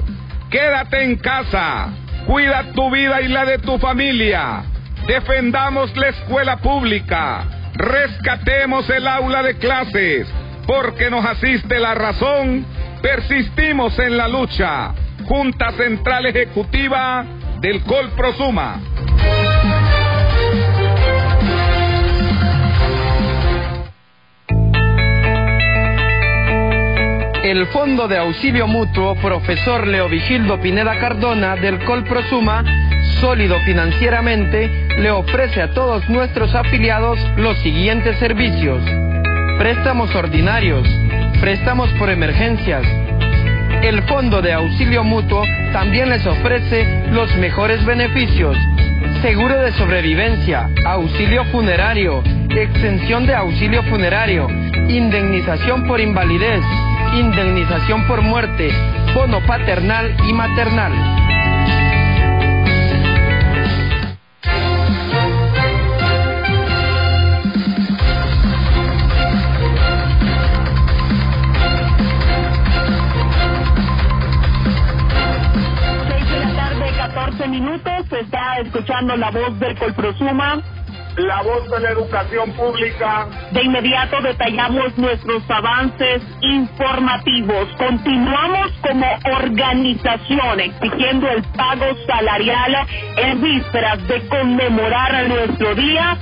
Quédate 0.50 1.04
en 1.04 1.16
casa, 1.16 1.88
cuida 2.26 2.64
tu 2.75 2.90
vida 2.90 3.23
y 3.23 3.28
la 3.28 3.47
de 3.47 3.56
tu 3.61 3.78
familia. 3.78 4.62
Defendamos 5.06 5.97
la 5.97 6.09
escuela 6.09 6.59
pública 6.59 7.47
rescatemos 7.75 8.88
el 8.90 9.07
aula 9.07 9.43
de 9.43 9.57
clases, 9.57 10.26
porque 10.66 11.11
nos 11.11 11.25
asiste 11.25 11.78
la 11.78 11.95
razón, 11.95 12.64
persistimos 13.02 13.99
en 13.99 14.16
la 14.16 14.28
lucha. 14.28 14.95
Junta 15.26 15.73
Central 15.73 16.26
Ejecutiva 16.26 17.25
del 17.61 17.83
Colprosuma. 17.85 18.81
El 27.43 27.66
Fondo 27.66 28.09
de 28.09 28.19
Auxilio 28.19 28.66
Mutuo 28.66 29.14
Profesor 29.16 29.87
Leovigildo 29.87 30.61
Pineda 30.61 30.99
Cardona 30.99 31.57
del 31.57 31.85
Colprosuma 31.85 32.64
sólido 33.25 33.59
financieramente, 33.61 34.71
le 34.99 35.11
ofrece 35.11 35.62
a 35.62 35.71
todos 35.71 36.07
nuestros 36.11 36.54
afiliados 36.54 37.19
los 37.38 37.57
siguientes 37.61 38.19
servicios. 38.19 38.83
Préstamos 39.57 40.14
ordinarios, 40.14 40.87
préstamos 41.40 41.88
por 41.95 42.11
emergencias. 42.11 42.83
El 43.81 44.02
Fondo 44.02 44.43
de 44.43 44.52
Auxilio 44.52 45.04
Mutuo 45.04 45.43
también 45.73 46.11
les 46.11 46.26
ofrece 46.26 46.87
los 47.12 47.35
mejores 47.37 47.83
beneficios. 47.87 48.59
Seguro 49.23 49.59
de 49.59 49.73
sobrevivencia, 49.73 50.69
auxilio 50.85 51.47
funerario, 51.47 52.23
extensión 52.50 53.25
de 53.25 53.35
auxilio 53.35 53.83
funerario, 53.85 54.49
indemnización 54.88 55.87
por 55.87 55.99
invalidez, 55.99 56.62
indemnización 57.19 58.07
por 58.07 58.21
muerte, 58.21 58.71
bono 59.14 59.40
paternal 59.47 60.14
y 60.28 60.33
maternal. 60.35 61.34
Minutos. 77.54 78.06
Se 78.11 78.20
está 78.20 78.58
escuchando 78.58 79.16
la 79.16 79.30
voz 79.30 79.58
del 79.61 79.78
Colprosuma. 79.78 80.61
la 81.16 81.42
voz 81.42 81.70
de 81.70 81.78
la 81.78 81.90
educación 81.90 82.52
pública. 82.54 83.28
De 83.52 83.62
inmediato 83.62 84.20
detallamos 84.20 84.99
nuestros 84.99 85.49
avances 85.49 86.23
informativos. 86.40 87.68
Continuamos 87.78 88.73
como 88.82 89.06
organización 89.37 90.58
exigiendo 90.58 91.28
el 91.28 91.42
pago 91.56 91.87
salarial 92.08 92.75
en 93.18 93.40
vísperas 93.40 93.99
de 94.08 94.26
conmemorar 94.26 95.28
nuestro 95.28 95.75
día. 95.76 96.18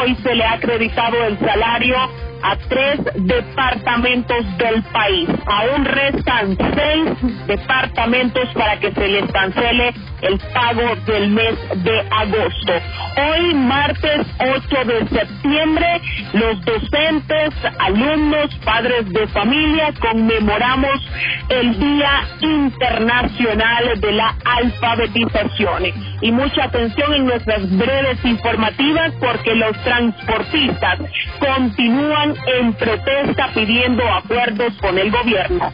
Hoy 0.00 0.14
se 0.22 0.34
le 0.34 0.44
ha 0.44 0.52
acreditado 0.52 1.24
el 1.24 1.38
salario 1.38 1.96
a 2.44 2.56
tres 2.68 3.00
departamentos 3.14 4.44
del 4.58 4.82
país. 4.92 5.28
Aún 5.46 5.84
restan 5.86 6.56
seis 6.74 7.46
departamentos 7.46 8.48
para 8.54 8.78
que 8.78 8.92
se 8.92 9.08
les 9.08 9.32
cancele 9.32 9.94
el 10.20 10.38
pago 10.52 10.94
del 11.06 11.28
mes 11.30 11.54
de 11.76 12.00
agosto. 12.10 12.72
Hoy, 13.16 13.54
martes 13.54 14.26
8 14.38 14.84
de 14.84 15.08
septiembre, 15.08 16.00
los 16.34 16.62
docentes, 16.64 17.54
alumnos, 17.78 18.54
padres 18.64 19.08
de 19.10 19.26
familia 19.28 19.92
conmemoramos 20.00 21.00
el 21.48 21.78
Día 21.78 22.28
Internacional 22.40 24.00
de 24.00 24.12
la 24.12 24.34
Alfabetización. 24.44 25.84
Y 26.20 26.32
mucha 26.32 26.64
atención 26.64 27.14
en 27.14 27.26
nuestras 27.26 27.70
breves 27.76 28.24
informativas 28.24 29.12
porque 29.20 29.54
los 29.54 29.76
transportistas 29.82 30.98
continúan 31.38 32.33
en 32.46 32.72
protesta 32.74 33.50
pidiendo 33.54 34.02
acuerdos 34.08 34.74
con 34.80 34.98
el 34.98 35.10
gobierno. 35.10 35.72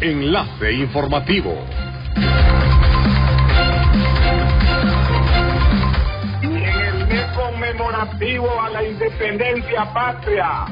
Enlace 0.00 0.72
informativo. 0.72 1.54
En 6.42 6.56
el 6.56 7.06
mes 7.06 7.26
conmemorativo 7.34 8.62
a 8.62 8.70
la 8.70 8.84
independencia 8.84 9.92
patria, 9.92 10.66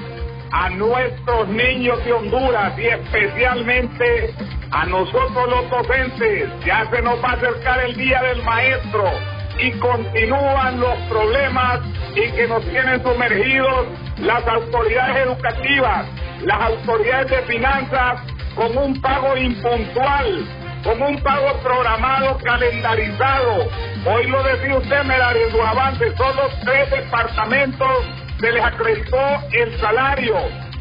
a 0.52 0.70
nuestros 0.70 1.48
niños 1.48 2.04
de 2.04 2.12
Honduras 2.12 2.78
y 2.78 2.86
especialmente 2.86 4.34
a 4.70 4.86
nosotros 4.86 5.48
los 5.48 5.70
docentes, 5.70 6.48
ya 6.64 6.88
se 6.90 7.02
nos 7.02 7.22
va 7.22 7.30
a 7.30 7.32
acercar 7.32 7.80
el 7.84 7.96
Día 7.96 8.22
del 8.22 8.42
Maestro 8.42 9.35
y 9.58 9.70
continúan 9.72 10.80
los 10.80 10.98
problemas 11.08 11.80
y 12.14 12.30
que 12.32 12.46
nos 12.46 12.64
tienen 12.64 13.02
sumergidos 13.02 13.86
las 14.18 14.46
autoridades 14.46 15.26
educativas, 15.26 16.06
las 16.42 16.60
autoridades 16.60 17.30
de 17.30 17.42
finanzas 17.42 18.20
con 18.54 18.76
un 18.76 19.00
pago 19.00 19.36
impuntual, 19.36 20.44
con 20.82 21.02
un 21.02 21.22
pago 21.22 21.58
programado, 21.62 22.38
calendarizado. 22.38 23.68
Hoy 24.06 24.26
lo 24.28 24.42
decía 24.42 24.76
usted, 24.76 25.04
Merari, 25.04 25.40
en 25.42 25.50
sus 25.50 25.60
avances, 25.60 26.14
solo 26.16 26.48
tres 26.64 26.90
departamentos 26.90 28.06
se 28.40 28.52
les 28.52 28.64
acreditó 28.64 29.18
el 29.52 29.78
salario, 29.80 30.36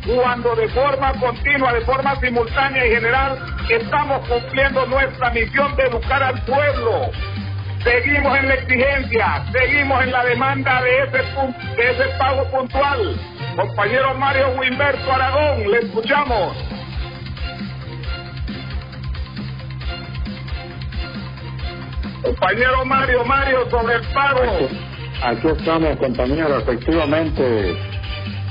cuando 0.05 0.55
de 0.55 0.67
forma 0.69 1.13
continua, 1.19 1.73
de 1.73 1.81
forma 1.81 2.15
simultánea 2.19 2.85
y 2.85 2.91
general, 2.91 3.39
estamos 3.69 4.27
cumpliendo 4.27 4.85
nuestra 4.85 5.31
misión 5.31 5.75
de 5.75 5.83
educar 5.83 6.21
al 6.21 6.43
pueblo. 6.43 7.11
Seguimos 7.85 8.35
en 8.39 8.47
la 8.47 8.55
exigencia, 8.55 9.45
seguimos 9.53 10.03
en 10.03 10.11
la 10.11 10.25
demanda 10.25 10.81
de 10.81 11.03
ese, 11.03 11.17
de 11.77 11.91
ese 11.91 12.17
pago 12.17 12.43
puntual. 12.49 13.15
Compañero 13.55 14.15
Mario 14.15 14.55
Wimberto 14.57 15.13
Aragón, 15.13 15.71
le 15.71 15.77
escuchamos. 15.77 16.57
Compañero 22.23 22.85
Mario, 22.85 23.23
Mario, 23.23 23.69
sobre 23.69 23.95
el 23.97 24.01
pago. 24.15 24.41
Aquí 25.23 25.47
estamos, 25.47 25.95
compañeros. 25.97 26.63
Efectivamente, 26.63 27.77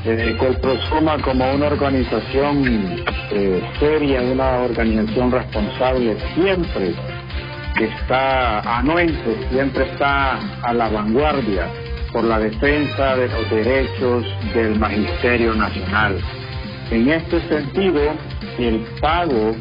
eh, 0.05 0.37
Colprosuma 0.39 1.21
como 1.23 1.53
una 1.55 1.67
organización 1.67 3.05
eh, 3.33 3.61
seria, 3.81 4.23
una 4.23 4.59
organización 4.61 5.33
responsable, 5.33 6.17
siempre 6.37 6.95
está 7.81 8.61
anuente, 8.79 9.49
siempre 9.51 9.85
está 9.91 10.39
a 10.63 10.73
la 10.73 10.89
vanguardia 10.89 11.69
por 12.13 12.25
la 12.25 12.39
defensa 12.39 13.17
de 13.17 13.29
los 13.29 13.51
derechos 13.51 14.25
del 14.55 14.79
Magisterio 14.79 15.55
Nacional. 15.55 16.21
En 16.91 17.09
este 17.09 17.41
sentido, 17.49 18.01
el 18.59 18.87
pago, 19.01 19.57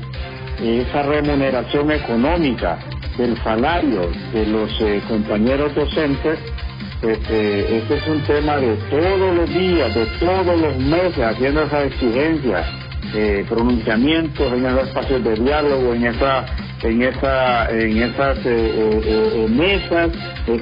esa 0.61 1.01
remuneración 1.03 1.91
económica 1.91 2.77
del 3.17 3.35
salario 3.43 4.11
de 4.33 4.45
los 4.45 4.69
eh, 4.81 5.01
compañeros 5.07 5.73
docentes, 5.73 6.37
pues 7.01 7.19
eh, 7.29 7.81
este 7.81 7.95
es 7.95 8.07
un 8.07 8.21
tema 8.21 8.57
de 8.57 8.75
todos 8.89 9.35
los 9.35 9.49
días, 9.49 9.93
de 9.93 10.05
todos 10.19 10.61
los 10.61 10.77
meses, 10.77 11.19
haciendo 11.19 11.63
esa 11.63 11.83
exigencia, 11.83 12.63
eh, 13.13 13.45
pronunciamientos 13.47 14.51
en 14.53 14.65
esos 14.65 14.87
espacios 14.87 15.23
de 15.23 15.35
diálogo, 15.35 15.93
en 15.93 16.05
esa, 16.05 16.45
en 16.81 17.01
esa, 17.01 17.69
en 17.69 18.03
esas 18.03 18.37
eh, 18.39 18.41
eh, 18.45 19.31
eh, 19.35 19.47
mesas 19.49 20.09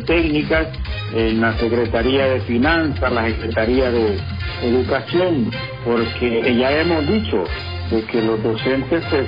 técnicas, 0.05 0.67
en 1.13 1.41
la 1.41 1.57
Secretaría 1.57 2.25
de 2.27 2.41
Finanzas, 2.41 3.11
la 3.11 3.25
Secretaría 3.25 3.91
de 3.91 4.17
Educación, 4.63 5.51
porque 5.83 6.55
ya 6.57 6.71
hemos 6.71 7.05
dicho 7.07 7.43
de 7.89 8.01
que 8.03 8.21
los 8.21 8.41
docentes 8.41 9.03
pues, 9.09 9.27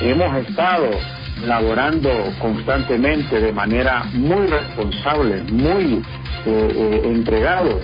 hemos 0.00 0.36
estado 0.46 0.90
laborando 1.44 2.08
constantemente 2.38 3.40
de 3.40 3.52
manera 3.52 4.04
muy 4.12 4.46
responsable, 4.46 5.42
muy 5.50 6.02
eh, 6.46 7.02
entregados, 7.04 7.82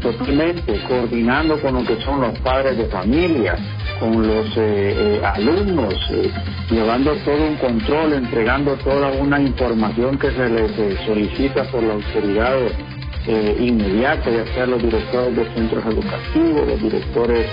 totalmente 0.00 0.80
coordinando 0.88 1.60
con 1.60 1.74
lo 1.74 1.84
que 1.84 2.00
son 2.02 2.20
los 2.22 2.38
padres 2.40 2.78
de 2.78 2.86
familia, 2.86 3.56
con 3.98 4.26
los 4.26 4.46
eh, 4.56 4.94
eh, 4.96 5.20
alumnos, 5.24 5.94
eh, 6.10 6.30
llevando 6.70 7.14
todo 7.24 7.46
un 7.48 7.56
control, 7.56 8.12
entregando 8.14 8.74
toda 8.76 9.10
una 9.12 9.40
información 9.40 10.18
que 10.18 10.30
se 10.30 10.48
les 10.48 10.70
eh, 10.78 10.96
solicita 11.06 11.64
por 11.64 11.82
la 11.82 11.94
autoridad 11.94 12.56
eh, 13.26 13.56
inmediata, 13.58 14.30
ya 14.30 14.46
sea 14.54 14.66
los 14.66 14.82
directores 14.82 15.36
de 15.36 15.44
centros 15.54 15.84
educativos, 15.86 16.68
los 16.68 16.82
directores 16.82 17.46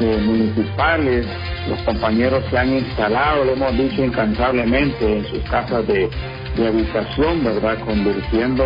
municipales, 0.00 1.24
los 1.68 1.78
compañeros 1.82 2.42
que 2.50 2.58
han 2.58 2.72
instalado, 2.72 3.44
lo 3.44 3.52
hemos 3.52 3.78
dicho 3.78 4.04
incansablemente, 4.04 5.18
en 5.18 5.24
sus 5.26 5.38
casas 5.48 5.86
de, 5.86 6.10
de 6.56 6.66
habitación, 6.66 7.44
¿verdad? 7.44 7.78
Convirtiendo 7.86 8.64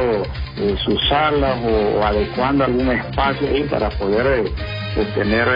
sus 0.83 1.09
salas 1.11 1.59
o, 1.63 2.03
adecuando 2.03 2.65
algún 2.65 2.91
espacio 2.91 3.49
ahí 3.49 3.65
para 3.65 3.91
poder 3.91 4.51
tener 5.15 5.47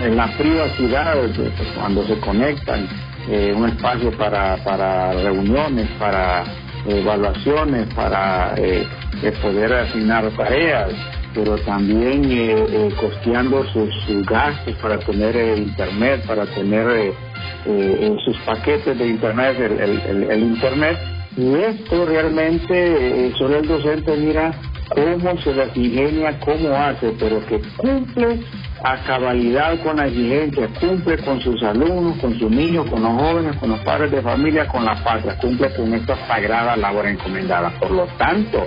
en 0.00 0.16
la 0.16 0.28
privacidad, 0.36 1.14
pues, 1.36 1.52
cuando 1.76 2.06
se 2.06 2.18
conectan, 2.20 2.88
eh, 3.28 3.52
un 3.56 3.68
espacio 3.68 4.16
para, 4.16 4.56
para 4.64 5.12
reuniones, 5.14 5.88
para 5.98 6.44
evaluaciones, 6.86 7.88
para 7.94 8.54
eh, 8.58 8.86
eh, 9.22 9.32
poder 9.42 9.72
asignar 9.72 10.30
tareas, 10.36 10.88
pero 11.34 11.58
también 11.60 12.30
eh, 12.32 12.66
eh, 12.70 12.94
costeando 13.00 13.64
sus, 13.66 13.94
sus 14.06 14.26
gastos 14.26 14.74
para 14.82 14.98
tener 15.04 15.36
eh, 15.36 15.58
internet, 15.58 16.24
para 16.26 16.46
tener 16.46 17.14
en 17.66 18.18
sus 18.20 18.36
paquetes 18.40 18.98
de 18.98 19.08
internet, 19.08 19.56
el, 19.60 19.80
el- 19.80 20.02
el- 20.06 20.30
el 20.30 20.42
internet. 20.44 20.98
Y 21.36 21.54
esto 21.54 22.06
realmente, 22.06 23.32
solo 23.38 23.58
el 23.58 23.68
docente 23.68 24.16
mira 24.16 24.54
cómo 24.88 25.36
se 25.38 25.54
las 25.54 25.76
ingenia, 25.76 26.38
cómo 26.40 26.74
hace, 26.74 27.12
pero 27.20 27.46
que 27.46 27.60
cumple 27.78 28.40
a 28.82 28.96
cabalidad 29.04 29.78
con 29.82 29.96
la 29.96 30.06
exigencia, 30.06 30.68
cumple 30.80 31.18
con 31.18 31.40
sus 31.40 31.62
alumnos, 31.62 32.18
con 32.18 32.38
sus 32.38 32.50
niños, 32.50 32.88
con 32.88 33.02
los 33.02 33.12
jóvenes, 33.12 33.56
con 33.56 33.70
los 33.70 33.80
padres 33.80 34.10
de 34.10 34.22
familia, 34.22 34.66
con 34.68 34.84
la 34.84 35.02
patria, 35.02 35.36
cumple 35.38 35.70
con 35.74 35.92
esta 35.92 36.16
sagrada 36.26 36.76
labor 36.76 37.06
encomendada. 37.06 37.70
Por 37.78 37.90
lo 37.90 38.06
tanto, 38.18 38.66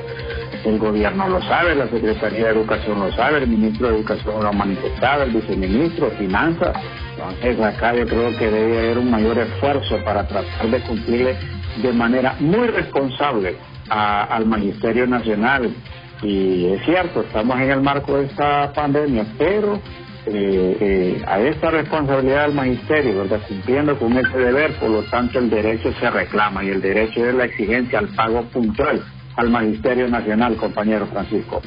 el 0.65 0.78
gobierno 0.78 1.28
lo 1.28 1.41
sabe, 1.41 1.76
la 1.76 1.88
Secretaría 1.88 2.45
de 2.45 2.52
Educación 2.52 2.99
lo 2.99 3.12
sabe, 3.13 3.39
el 3.39 3.47
ministro 3.47 3.89
de 3.89 3.95
Educación 3.95 4.41
lo 4.41 4.47
ha 4.47 4.52
manifestado, 4.52 5.23
el 5.23 5.32
viceministro 5.32 6.12
Finanzas. 6.12 6.78
Entonces 7.17 7.60
acá 7.60 7.95
yo 7.95 8.06
creo 8.06 8.38
que 8.38 8.49
debe 8.49 8.80
haber 8.80 8.97
un 8.99 9.12
mayor 9.12 9.38
esfuerzo 9.39 9.97
para 10.04 10.28
tratar 10.28 10.67
de 10.69 10.80
cumplirle 10.82 11.36
de 11.82 11.91
manera 11.91 12.36
muy 12.39 12.67
responsable 12.67 13.56
al 13.89 14.45
Magisterio 14.45 15.08
Nacional. 15.08 15.73
Y 16.21 16.67
es 16.67 16.86
cierto, 16.86 17.21
estamos 17.21 17.60
en 17.60 17.71
el 17.71 17.82
marco 17.82 18.17
de 18.17 18.26
esta 18.26 18.71
pandemia, 18.73 19.26
pero 19.38 19.80
eh, 20.26 20.78
eh, 20.80 21.24
a 21.28 21.40
esta 21.42 21.72
responsabilidad 21.72 22.46
del 22.46 22.56
magisterio, 22.56 23.20
¿verdad? 23.20 23.42
Cumpliendo 23.48 23.98
con 24.00 24.18
ese 24.18 24.38
deber, 24.38 24.74
por 24.76 24.90
lo 24.90 25.04
tanto 25.04 25.40
el 25.40 25.50
derecho 25.50 25.92
se 26.00 26.10
reclama 26.10 26.64
y 26.64 26.70
el 26.70 26.82
derecho 26.82 27.26
es 27.28 27.36
la 27.36 27.46
exigencia 27.46 28.00
al 28.00 28.08
pago 28.10 28.44
puntual 28.44 29.04
al 29.36 29.50
magisterio 29.50 30.08
nacional, 30.08 30.56
compañero 30.56 31.08
Francisco. 31.08 31.62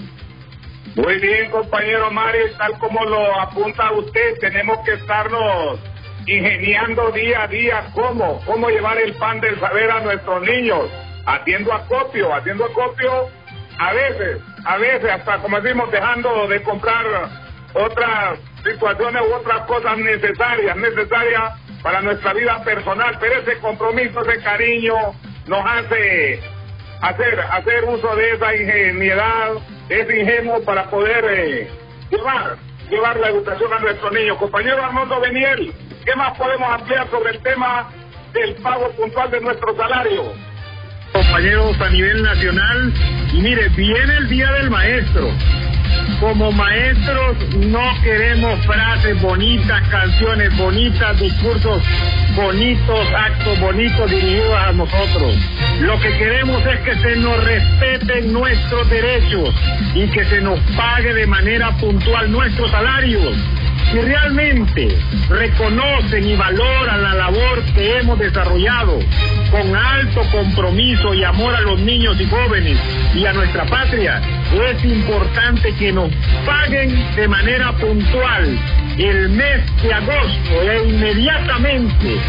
Muy 0.94 1.18
bien, 1.18 1.50
compañero 1.50 2.10
Mario, 2.10 2.46
tal 2.56 2.78
como 2.78 3.04
lo 3.04 3.40
apunta 3.40 3.92
usted, 3.92 4.38
tenemos 4.40 4.78
que 4.84 4.94
estarnos 4.94 5.78
ingeniando 6.26 7.10
día 7.12 7.42
a 7.42 7.48
día 7.48 7.84
cómo, 7.92 8.40
cómo 8.46 8.70
llevar 8.70 8.98
el 8.98 9.12
pan 9.14 9.40
del 9.40 9.58
saber 9.60 9.90
a 9.90 10.00
nuestros 10.00 10.42
niños. 10.42 10.90
haciendo 11.26 11.72
acopio, 11.72 12.32
haciendo 12.32 12.64
acopio 12.64 13.28
a 13.78 13.92
veces, 13.92 14.40
a 14.64 14.78
veces 14.78 15.10
hasta 15.10 15.38
como 15.38 15.60
decimos, 15.60 15.90
dejando 15.90 16.46
de 16.46 16.62
comprar 16.62 17.04
otras 17.76 18.38
situaciones 18.64 19.22
u 19.22 19.34
otras 19.34 19.60
cosas 19.66 19.98
necesarias, 19.98 20.76
necesarias 20.76 21.52
para 21.82 22.00
nuestra 22.00 22.32
vida 22.32 22.62
personal, 22.64 23.16
pero 23.20 23.40
ese 23.40 23.58
compromiso, 23.58 24.22
ese 24.22 24.42
cariño 24.42 24.94
nos 25.46 25.64
hace 25.64 26.40
hacer, 27.00 27.40
hacer 27.40 27.84
uso 27.84 28.16
de 28.16 28.32
esa 28.32 28.56
ingenuidad, 28.56 29.52
ese 29.88 30.20
ingenuo 30.20 30.62
para 30.64 30.90
poder 30.90 31.24
eh, 31.28 31.70
llevar, 32.10 32.56
llevar 32.90 33.16
la 33.18 33.28
educación 33.28 33.72
a 33.72 33.78
nuestros 33.78 34.12
niños. 34.12 34.38
Compañero 34.38 34.82
Armando 34.82 35.20
Beniel, 35.20 35.72
¿qué 36.04 36.16
más 36.16 36.36
podemos 36.36 36.68
ampliar 36.72 37.08
sobre 37.10 37.32
el 37.32 37.42
tema 37.42 37.90
del 38.32 38.54
pago 38.56 38.90
puntual 38.92 39.30
de 39.30 39.40
nuestro 39.40 39.76
salario? 39.76 40.32
compañeros 41.12 41.80
a 41.80 41.88
nivel 41.90 42.22
nacional. 42.22 42.92
Mire, 43.32 43.68
viene 43.70 44.16
el 44.18 44.28
Día 44.28 44.52
del 44.52 44.70
Maestro. 44.70 45.30
Como 46.20 46.50
maestros 46.50 47.36
no 47.56 47.82
queremos 48.02 48.58
frases 48.64 49.20
bonitas, 49.20 49.82
canciones 49.88 50.56
bonitas, 50.56 51.20
discursos 51.20 51.82
bonitos, 52.34 53.00
actos 53.14 53.60
bonitos 53.60 54.10
dirigidos 54.10 54.54
a 54.56 54.72
nosotros. 54.72 55.34
Lo 55.80 56.00
que 56.00 56.16
queremos 56.16 56.64
es 56.66 56.80
que 56.80 56.94
se 56.94 57.16
nos 57.16 57.44
respeten 57.44 58.32
nuestros 58.32 58.88
derechos 58.88 59.54
y 59.94 60.08
que 60.08 60.24
se 60.24 60.40
nos 60.40 60.58
pague 60.74 61.12
de 61.12 61.26
manera 61.26 61.70
puntual 61.76 62.32
nuestros 62.32 62.70
salarios 62.70 63.36
si 63.90 64.00
realmente 64.00 64.88
reconocen 65.28 66.28
y 66.28 66.34
valoran 66.34 67.02
la 67.02 67.14
labor 67.14 67.62
que 67.74 67.98
hemos 67.98 68.18
desarrollado 68.18 68.98
con 69.50 69.76
alto 69.76 70.22
compromiso 70.32 71.14
y 71.14 71.22
amor 71.22 71.54
a 71.54 71.60
los 71.60 71.78
niños 71.80 72.20
y 72.20 72.26
jóvenes 72.26 72.78
y 73.16 73.24
a 73.24 73.32
nuestra 73.32 73.64
patria, 73.64 74.20
es 74.70 74.84
importante 74.84 75.74
que 75.76 75.90
nos 75.90 76.10
paguen 76.44 76.94
de 77.16 77.26
manera 77.26 77.72
puntual 77.72 78.58
el 78.98 79.28
mes 79.30 79.82
de 79.82 79.92
agosto 79.92 80.62
e 80.62 80.88
inmediatamente 80.88 82.20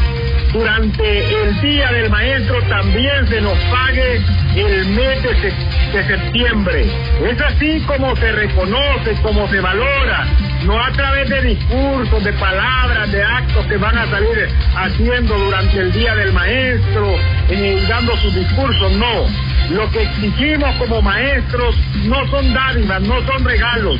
durante 0.53 1.43
el 1.43 1.61
Día 1.61 1.91
del 1.91 2.09
Maestro 2.09 2.61
también 2.63 3.27
se 3.27 3.41
nos 3.41 3.57
pague 3.65 4.21
el 4.55 4.85
mes 4.89 5.23
de, 5.23 6.03
septiembre. 6.03 6.85
Es 7.29 7.41
así 7.41 7.81
como 7.81 8.15
se 8.15 8.31
reconoce, 8.31 9.13
como 9.21 9.47
se 9.49 9.59
valora, 9.59 10.25
no 10.67 10.77
a 10.77 10.91
través 10.91 11.29
de 11.29 11.41
discursos, 11.43 12.23
de 12.25 12.33
palabras, 12.33 13.09
de 13.09 13.23
actos 13.23 13.65
que 13.67 13.77
van 13.77 13.97
a 13.97 14.05
salir 14.07 14.49
haciendo 14.75 15.39
durante 15.39 15.79
el 15.79 15.93
Día 15.93 16.13
del 16.13 16.33
Maestro, 16.33 17.15
eh, 17.49 17.81
dando 17.87 18.17
sus 18.17 18.35
discursos, 18.35 18.91
no. 18.97 19.25
Lo 19.69 19.89
que 19.91 20.03
exigimos 20.03 20.75
como 20.75 21.01
maestros 21.01 21.73
no 22.03 22.27
son 22.27 22.53
dádivas, 22.53 23.01
no 23.01 23.25
son 23.25 23.45
regalos, 23.45 23.97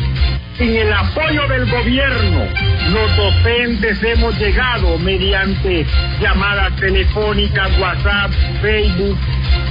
sin 0.57 0.75
el 0.75 0.91
apoyo 0.91 1.47
del 1.47 1.69
gobierno, 1.69 2.47
los 2.91 3.17
docentes 3.17 4.01
hemos 4.01 4.37
llegado 4.39 4.97
mediante 4.97 5.85
llamadas 6.19 6.75
telefónicas, 6.77 7.69
WhatsApp, 7.79 8.31
Facebook, 8.61 9.17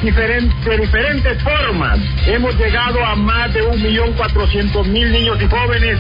de 0.02 0.76
diferentes 0.78 1.42
formas. 1.42 1.98
Hemos 2.26 2.54
llegado 2.56 3.04
a 3.04 3.16
más 3.16 3.52
de 3.52 3.62
un 3.62 3.82
millón 3.82 4.12
cuatrocientos 4.12 4.86
mil 4.86 5.10
niños 5.10 5.38
y 5.42 5.46
jóvenes 5.48 5.98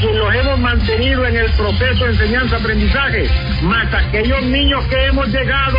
que 0.00 0.12
los 0.12 0.34
hemos 0.34 0.60
mantenido 0.60 1.26
en 1.26 1.36
el 1.36 1.50
proceso 1.52 2.04
de 2.04 2.10
enseñanza-aprendizaje, 2.12 3.28
más 3.62 3.92
aquellos 3.92 4.42
niños 4.44 4.84
que 4.86 5.06
hemos 5.06 5.26
llegado 5.28 5.78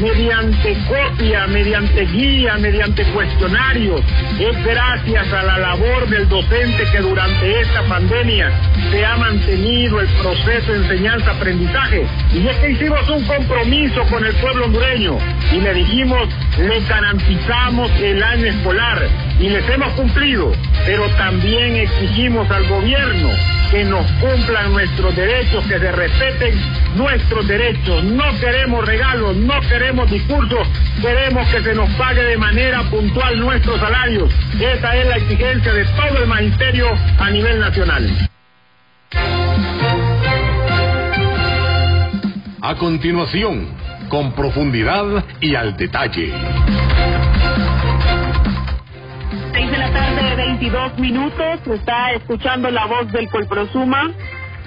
mediante 0.00 0.76
copia, 0.88 1.46
mediante 1.46 2.06
guía, 2.06 2.56
mediante 2.58 3.04
cuestionarios. 3.12 4.00
Es 4.40 4.64
gracias 4.64 5.32
a 5.32 5.42
la 5.42 5.58
labor 5.58 6.08
del 6.08 6.28
docente 6.28 6.84
que 6.90 6.98
durante 6.98 7.60
esta 7.60 7.82
pandemia 7.82 7.99
se 8.08 9.04
ha 9.04 9.16
mantenido 9.16 10.00
el 10.00 10.08
proceso 10.08 10.72
de 10.72 10.78
enseñanza-aprendizaje. 10.78 12.06
Y 12.32 12.46
es 12.46 12.56
que 12.56 12.70
hicimos 12.70 13.08
un 13.10 13.24
compromiso 13.24 14.02
con 14.10 14.24
el 14.24 14.34
pueblo 14.36 14.66
hondureño 14.66 15.18
y 15.52 15.60
le 15.60 15.74
dijimos, 15.74 16.28
le 16.58 16.80
garantizamos 16.80 17.90
el 18.00 18.22
año 18.22 18.46
escolar 18.46 19.06
y 19.38 19.48
les 19.48 19.68
hemos 19.68 19.92
cumplido, 19.92 20.52
pero 20.86 21.08
también 21.16 21.76
exigimos 21.76 22.50
al 22.50 22.66
gobierno 22.68 23.59
que 23.70 23.84
nos 23.84 24.04
cumplan 24.12 24.72
nuestros 24.72 25.14
derechos, 25.14 25.64
que 25.66 25.78
se 25.78 25.92
respeten 25.92 26.54
nuestros 26.96 27.46
derechos. 27.46 28.02
No 28.04 28.24
queremos 28.40 28.84
regalos, 28.84 29.36
no 29.36 29.60
queremos 29.60 30.10
discursos, 30.10 30.66
queremos 31.00 31.48
que 31.48 31.62
se 31.62 31.74
nos 31.74 31.88
pague 31.90 32.22
de 32.22 32.36
manera 32.36 32.82
puntual 32.90 33.38
nuestros 33.38 33.78
salarios. 33.78 34.32
Esa 34.58 34.96
es 34.96 35.06
la 35.06 35.16
exigencia 35.16 35.72
de 35.72 35.84
todo 35.84 36.22
el 36.22 36.26
magisterio 36.26 36.88
a 37.18 37.30
nivel 37.30 37.60
nacional. 37.60 38.28
A 42.62 42.74
continuación, 42.74 43.68
con 44.08 44.32
profundidad 44.32 45.24
y 45.40 45.54
al 45.54 45.76
detalle. 45.76 46.32
6 49.52 49.70
de 49.70 49.78
la 49.78 49.90
tarde, 49.90 50.29
22 50.60 50.98
minutos. 50.98 51.60
Está 51.66 52.12
escuchando 52.12 52.70
la 52.70 52.84
voz 52.84 53.10
del 53.12 53.28
Colprosuma. 53.30 54.10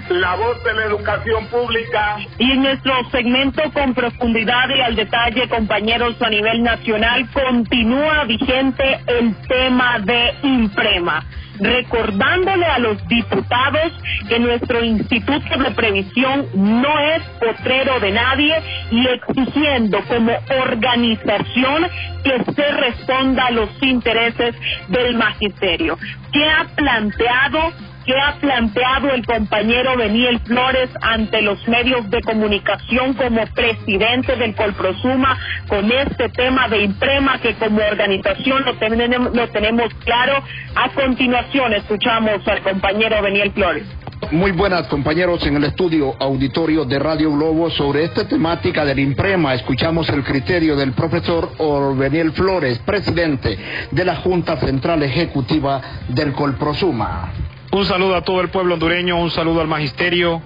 La 0.08 0.34
voz 0.34 0.62
de 0.64 0.74
la 0.74 0.86
educación 0.86 1.46
pública. 1.46 2.16
Y 2.36 2.50
en 2.50 2.62
nuestro 2.62 2.92
segmento 3.10 3.62
con 3.72 3.94
profundidad 3.94 4.68
y 4.76 4.80
al 4.80 4.96
detalle, 4.96 5.48
compañeros 5.48 6.20
a 6.20 6.28
nivel 6.28 6.62
nacional, 6.64 7.28
continúa 7.32 8.24
vigente 8.24 9.00
el 9.06 9.36
tema 9.46 10.00
de 10.00 10.34
Imprema 10.42 11.24
recordándole 11.58 12.66
a 12.66 12.78
los 12.78 13.06
diputados 13.08 13.92
que 14.28 14.38
nuestro 14.38 14.82
Instituto 14.84 15.58
de 15.58 15.70
Previsión 15.72 16.46
no 16.54 16.98
es 16.98 17.22
potrero 17.40 18.00
de 18.00 18.12
nadie 18.12 18.54
y 18.90 19.06
exigiendo 19.06 20.00
como 20.08 20.32
organización 20.62 21.86
que 22.22 22.52
se 22.52 22.72
responda 22.72 23.46
a 23.46 23.50
los 23.50 23.70
intereses 23.82 24.54
del 24.88 25.16
magisterio. 25.16 25.98
¿Qué 26.32 26.44
ha 26.44 26.64
planteado 26.74 27.72
¿Qué 28.06 28.12
ha 28.20 28.36
planteado 28.38 29.10
el 29.10 29.24
compañero 29.24 29.96
Beniel 29.96 30.38
Flores 30.40 30.90
ante 31.00 31.40
los 31.40 31.66
medios 31.66 32.10
de 32.10 32.20
comunicación 32.20 33.14
como 33.14 33.46
presidente 33.46 34.36
del 34.36 34.54
Colprosuma 34.54 35.38
con 35.68 35.90
este 35.90 36.28
tema 36.28 36.68
de 36.68 36.82
Imprema 36.82 37.38
que 37.38 37.54
como 37.54 37.80
organización 37.80 38.62
lo 38.64 38.74
tenemos, 38.74 39.34
lo 39.34 39.48
tenemos 39.48 39.92
claro. 40.04 40.42
A 40.74 40.90
continuación 40.90 41.72
escuchamos 41.72 42.46
al 42.46 42.62
compañero 42.62 43.22
Beniel 43.22 43.52
Flores. 43.52 43.86
Muy 44.30 44.52
buenas 44.52 44.86
compañeros 44.88 45.46
en 45.46 45.56
el 45.56 45.64
estudio 45.64 46.14
auditorio 46.18 46.84
de 46.84 46.98
Radio 46.98 47.32
Globo 47.32 47.70
sobre 47.70 48.04
esta 48.04 48.28
temática 48.28 48.84
del 48.84 48.98
Imprema. 48.98 49.54
Escuchamos 49.54 50.10
el 50.10 50.24
criterio 50.24 50.76
del 50.76 50.92
profesor 50.92 51.52
Orbeniel 51.56 52.32
Flores, 52.32 52.78
presidente 52.80 53.58
de 53.90 54.04
la 54.04 54.16
Junta 54.16 54.58
Central 54.58 55.02
Ejecutiva 55.02 55.80
del 56.08 56.32
Colprosuma. 56.32 57.32
Un 57.74 57.86
saludo 57.86 58.14
a 58.14 58.22
todo 58.22 58.40
el 58.40 58.50
pueblo 58.50 58.74
hondureño, 58.74 59.18
un 59.18 59.32
saludo 59.32 59.60
al 59.60 59.66
magisterio. 59.66 60.40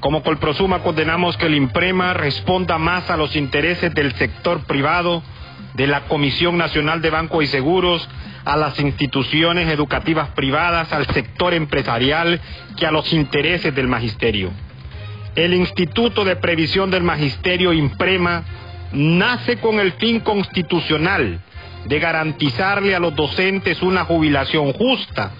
Como 0.00 0.24
Colprosuma 0.24 0.80
condenamos 0.80 1.36
que 1.36 1.46
el 1.46 1.54
Imprema 1.54 2.14
responda 2.14 2.78
más 2.78 3.08
a 3.10 3.16
los 3.16 3.36
intereses 3.36 3.94
del 3.94 4.12
sector 4.16 4.64
privado, 4.64 5.22
de 5.74 5.86
la 5.86 6.00
Comisión 6.08 6.58
Nacional 6.58 7.00
de 7.00 7.10
Bancos 7.10 7.44
y 7.44 7.46
Seguros, 7.46 8.08
a 8.44 8.56
las 8.56 8.80
instituciones 8.80 9.68
educativas 9.68 10.30
privadas, 10.30 10.92
al 10.92 11.06
sector 11.14 11.54
empresarial, 11.54 12.40
que 12.76 12.86
a 12.86 12.90
los 12.90 13.12
intereses 13.12 13.72
del 13.72 13.86
magisterio. 13.86 14.50
El 15.36 15.54
Instituto 15.54 16.24
de 16.24 16.34
Previsión 16.34 16.90
del 16.90 17.04
Magisterio 17.04 17.72
Imprema 17.72 18.42
nace 18.90 19.58
con 19.58 19.78
el 19.78 19.92
fin 19.92 20.18
constitucional 20.18 21.40
de 21.84 21.98
garantizarle 22.00 22.96
a 22.96 22.98
los 22.98 23.14
docentes 23.14 23.80
una 23.80 24.04
jubilación 24.06 24.72
justa, 24.72 25.30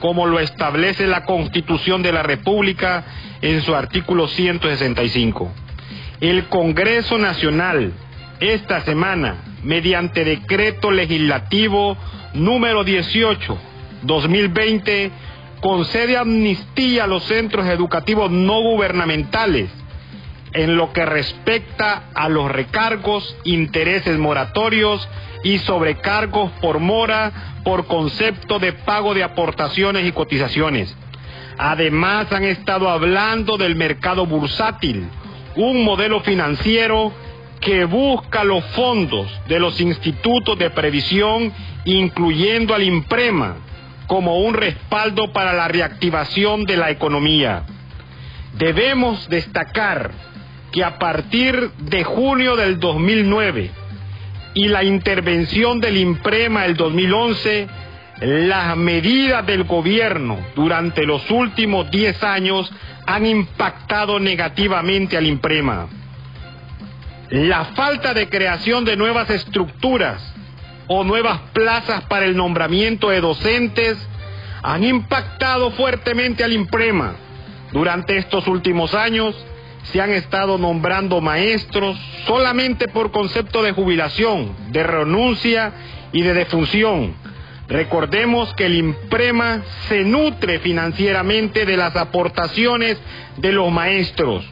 como 0.00 0.26
lo 0.26 0.38
establece 0.40 1.06
la 1.06 1.24
Constitución 1.24 2.02
de 2.02 2.12
la 2.12 2.22
República 2.22 3.04
en 3.40 3.62
su 3.62 3.74
artículo 3.74 4.28
165. 4.28 5.52
El 6.20 6.46
Congreso 6.48 7.18
Nacional 7.18 7.92
esta 8.40 8.82
semana, 8.82 9.36
mediante 9.64 10.24
decreto 10.24 10.90
legislativo 10.90 11.96
número 12.34 12.84
18, 12.84 13.58
2020, 14.02 15.10
concede 15.60 16.16
amnistía 16.16 17.04
a 17.04 17.08
los 17.08 17.24
centros 17.24 17.66
educativos 17.66 18.30
no 18.30 18.60
gubernamentales 18.60 19.70
en 20.52 20.76
lo 20.76 20.92
que 20.92 21.04
respecta 21.04 22.04
a 22.14 22.28
los 22.28 22.50
recargos, 22.50 23.36
intereses 23.44 24.18
moratorios 24.18 25.06
y 25.44 25.58
sobrecargos 25.58 26.50
por 26.60 26.78
mora 26.78 27.60
por 27.64 27.86
concepto 27.86 28.58
de 28.58 28.72
pago 28.72 29.14
de 29.14 29.22
aportaciones 29.22 30.06
y 30.06 30.12
cotizaciones. 30.12 30.94
Además 31.58 32.30
han 32.32 32.44
estado 32.44 32.88
hablando 32.88 33.56
del 33.56 33.74
mercado 33.74 34.26
bursátil, 34.26 35.08
un 35.56 35.84
modelo 35.84 36.20
financiero 36.20 37.12
que 37.60 37.84
busca 37.84 38.44
los 38.44 38.64
fondos 38.66 39.28
de 39.48 39.58
los 39.58 39.80
institutos 39.80 40.58
de 40.58 40.70
previsión, 40.70 41.52
incluyendo 41.84 42.74
al 42.74 42.84
IMPREMA, 42.84 43.56
como 44.06 44.38
un 44.38 44.54
respaldo 44.54 45.32
para 45.32 45.52
la 45.52 45.68
reactivación 45.68 46.64
de 46.64 46.76
la 46.76 46.90
economía. 46.90 47.64
Debemos 48.54 49.28
destacar 49.28 50.12
que 50.72 50.84
a 50.84 50.98
partir 50.98 51.70
de 51.78 52.04
junio 52.04 52.56
del 52.56 52.78
2009 52.78 53.70
y 54.58 54.66
la 54.66 54.82
intervención 54.82 55.80
del 55.80 55.96
IMPREMA 55.98 56.66
el 56.66 56.74
2011, 56.74 57.68
las 58.22 58.76
medidas 58.76 59.46
del 59.46 59.62
gobierno 59.62 60.36
durante 60.56 61.06
los 61.06 61.30
últimos 61.30 61.88
10 61.92 62.24
años 62.24 62.68
han 63.06 63.24
impactado 63.24 64.18
negativamente 64.18 65.16
al 65.16 65.28
IMPREMA. 65.28 65.86
La 67.30 67.66
falta 67.66 68.12
de 68.14 68.28
creación 68.28 68.84
de 68.84 68.96
nuevas 68.96 69.30
estructuras 69.30 70.20
o 70.88 71.04
nuevas 71.04 71.38
plazas 71.52 72.02
para 72.06 72.24
el 72.24 72.36
nombramiento 72.36 73.10
de 73.10 73.20
docentes 73.20 73.96
han 74.60 74.82
impactado 74.82 75.70
fuertemente 75.70 76.42
al 76.42 76.52
IMPREMA. 76.52 77.14
Durante 77.70 78.18
estos 78.18 78.48
últimos 78.48 78.92
años 78.92 79.36
se 79.92 80.00
han 80.00 80.10
estado 80.10 80.58
nombrando 80.58 81.20
maestros 81.20 81.98
solamente 82.26 82.88
por 82.88 83.10
concepto 83.10 83.62
de 83.62 83.72
jubilación, 83.72 84.54
de 84.70 84.82
renuncia 84.82 85.72
y 86.12 86.22
de 86.22 86.34
defunción. 86.34 87.14
Recordemos 87.68 88.54
que 88.54 88.66
el 88.66 88.76
IMPREMA 88.76 89.62
se 89.88 90.04
nutre 90.04 90.58
financieramente 90.60 91.66
de 91.66 91.76
las 91.76 91.94
aportaciones 91.96 92.96
de 93.36 93.52
los 93.52 93.70
maestros. 93.70 94.44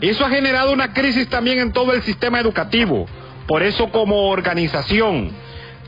Eso 0.00 0.24
ha 0.24 0.30
generado 0.30 0.72
una 0.72 0.94
crisis 0.94 1.28
también 1.28 1.58
en 1.58 1.72
todo 1.72 1.92
el 1.92 2.02
sistema 2.02 2.40
educativo. 2.40 3.06
Por 3.46 3.62
eso 3.62 3.90
como 3.90 4.28
organización, 4.28 5.32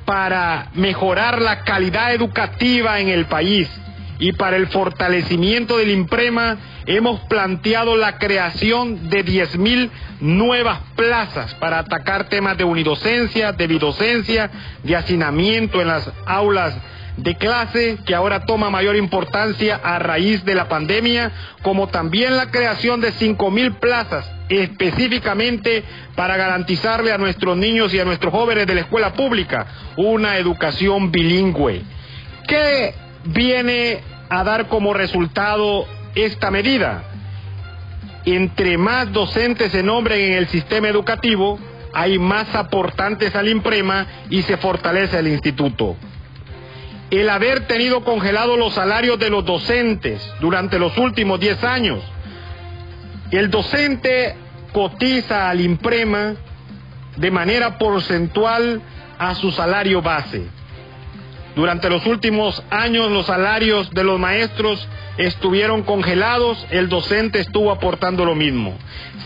para 0.04 0.70
mejorar 0.74 1.40
la 1.40 1.62
calidad 1.64 2.12
educativa 2.12 3.00
en 3.00 3.08
el 3.08 3.26
país 3.26 3.68
y 4.18 4.32
para 4.32 4.56
el 4.56 4.66
fortalecimiento 4.66 5.78
del 5.78 5.90
IMPREMA, 5.90 6.58
hemos 6.86 7.20
planteado 7.22 7.96
la 7.96 8.18
creación 8.18 9.08
de 9.08 9.24
10.000 9.24 9.90
nuevas 10.20 10.80
plazas 10.96 11.54
para 11.54 11.78
atacar 11.78 12.28
temas 12.28 12.56
de 12.56 12.64
unidocencia, 12.64 13.52
de 13.52 13.66
bidocencia, 13.66 14.50
de 14.82 14.96
hacinamiento 14.96 15.80
en 15.80 15.88
las 15.88 16.10
aulas 16.26 16.74
de 17.16 17.34
clase 17.36 17.98
que 18.06 18.14
ahora 18.14 18.46
toma 18.46 18.70
mayor 18.70 18.96
importancia 18.96 19.80
a 19.82 19.98
raíz 19.98 20.44
de 20.44 20.54
la 20.54 20.68
pandemia, 20.68 21.30
como 21.62 21.88
también 21.88 22.36
la 22.36 22.50
creación 22.50 23.00
de 23.00 23.12
5.000 23.12 23.78
plazas 23.78 24.30
específicamente 24.48 25.84
para 26.14 26.36
garantizarle 26.36 27.12
a 27.12 27.18
nuestros 27.18 27.56
niños 27.56 27.92
y 27.94 28.00
a 28.00 28.04
nuestros 28.04 28.32
jóvenes 28.32 28.66
de 28.66 28.74
la 28.74 28.80
escuela 28.82 29.12
pública 29.14 29.66
una 29.96 30.36
educación 30.36 31.10
bilingüe. 31.10 31.82
¿Qué 32.46 32.94
viene 33.24 34.00
a 34.28 34.44
dar 34.44 34.68
como 34.68 34.94
resultado 34.94 35.86
esta 36.14 36.50
medida? 36.50 37.04
Entre 38.24 38.78
más 38.78 39.12
docentes 39.12 39.72
se 39.72 39.82
nombren 39.82 40.20
en 40.20 40.32
el 40.34 40.48
sistema 40.48 40.88
educativo, 40.88 41.58
hay 41.92 42.18
más 42.18 42.54
aportantes 42.54 43.34
al 43.34 43.48
IMPREMA 43.48 44.06
y 44.30 44.42
se 44.42 44.56
fortalece 44.56 45.18
el 45.18 45.28
instituto. 45.28 45.96
El 47.10 47.28
haber 47.28 47.66
tenido 47.66 48.04
congelados 48.04 48.58
los 48.58 48.74
salarios 48.74 49.18
de 49.18 49.28
los 49.28 49.44
docentes 49.44 50.22
durante 50.40 50.78
los 50.78 50.96
últimos 50.96 51.40
10 51.40 51.64
años. 51.64 52.00
El 53.30 53.50
docente 53.50 54.36
cotiza 54.72 55.50
al 55.50 55.60
IMPREMA 55.60 56.34
de 57.16 57.30
manera 57.30 57.76
porcentual 57.76 58.80
a 59.18 59.34
su 59.34 59.52
salario 59.52 60.00
base. 60.00 60.46
Durante 61.54 61.90
los 61.90 62.06
últimos 62.06 62.62
años 62.70 63.10
los 63.10 63.26
salarios 63.26 63.90
de 63.90 64.04
los 64.04 64.18
maestros 64.18 64.88
estuvieron 65.18 65.82
congelados, 65.82 66.66
el 66.70 66.88
docente 66.88 67.40
estuvo 67.40 67.70
aportando 67.70 68.24
lo 68.24 68.34
mismo. 68.34 68.76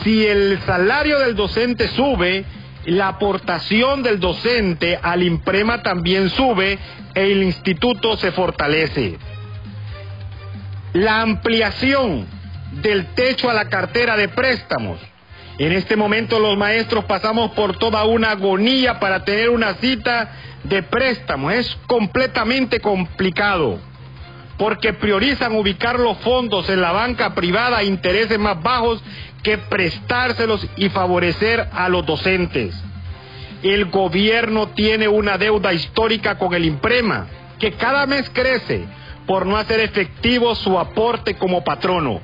Si 0.03 0.27
el 0.27 0.59
salario 0.67 1.21
del 1.21 1.37
docente 1.37 1.87
sube, 1.89 2.45
la 2.85 3.09
aportación 3.09 4.03
del 4.03 4.19
docente 4.19 4.99
al 5.01 5.23
IMPREMA 5.23 5.83
también 5.83 6.31
sube 6.31 6.79
e 7.15 7.33
el 7.33 7.43
instituto 7.45 8.17
se 8.17 8.33
fortalece. 8.33 9.19
La 10.93 11.21
ampliación 11.21 12.27
del 12.83 13.07
techo 13.15 13.49
a 13.51 13.55
la 13.55 13.69
cartera 13.69 14.17
de 14.17 14.29
préstamos. 14.29 15.01
En 15.59 15.73
este 15.73 15.97
momento 15.97 16.39
los 16.39 16.57
maestros 16.57 17.05
pasamos 17.07 17.53
por 17.53 17.79
toda 17.79 18.05
una 18.05 18.33
agonía 18.33 18.99
para 18.99 19.25
tener 19.25 19.49
una 19.49 19.75
cita 19.75 20.31
de 20.69 20.83
préstamo. 20.83 21.51
Es 21.51 21.77
completamente 21.87 22.81
complicado 22.81 23.79
porque 24.59 24.93
priorizan 24.95 25.55
ubicar 25.55 25.99
los 25.99 26.17
fondos 26.19 26.69
en 26.69 26.81
la 26.81 26.93
banca 26.93 27.35
privada 27.35 27.79
a 27.79 27.85
intereses 27.85 28.39
más 28.39 28.63
bajos 28.63 29.03
que 29.43 29.59
prestárselos 29.59 30.67
y 30.77 30.89
favorecer 30.89 31.69
a 31.73 31.89
los 31.89 32.05
docentes. 32.07 32.75
El 33.63 33.87
gobierno 33.87 34.69
tiene 34.69 35.09
una 35.09 35.39
deuda 35.39 35.73
histórica 35.73 36.39
con 36.39 36.55
el 36.55 36.65
IMPREMA, 36.65 37.27
que 37.59 37.73
cada 37.73 38.07
mes 38.07 38.31
crece 38.31 38.85
por 39.27 39.47
no 39.47 39.57
hacer 39.57 39.81
efectivo 39.81 40.55
su 40.55 40.79
aporte 40.79 41.35
como 41.35 41.65
patrono. 41.65 42.21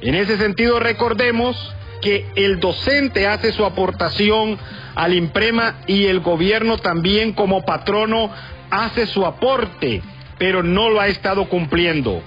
En 0.00 0.14
ese 0.14 0.36
sentido, 0.36 0.80
recordemos 0.80 1.56
que 2.04 2.26
el 2.36 2.60
docente 2.60 3.26
hace 3.26 3.50
su 3.50 3.64
aportación 3.64 4.58
al 4.94 5.14
IMPREMA 5.14 5.76
y 5.86 6.04
el 6.04 6.20
gobierno 6.20 6.76
también 6.76 7.32
como 7.32 7.64
patrono 7.64 8.30
hace 8.70 9.06
su 9.06 9.24
aporte, 9.24 10.02
pero 10.38 10.62
no 10.62 10.90
lo 10.90 11.00
ha 11.00 11.08
estado 11.08 11.48
cumpliendo. 11.48 12.22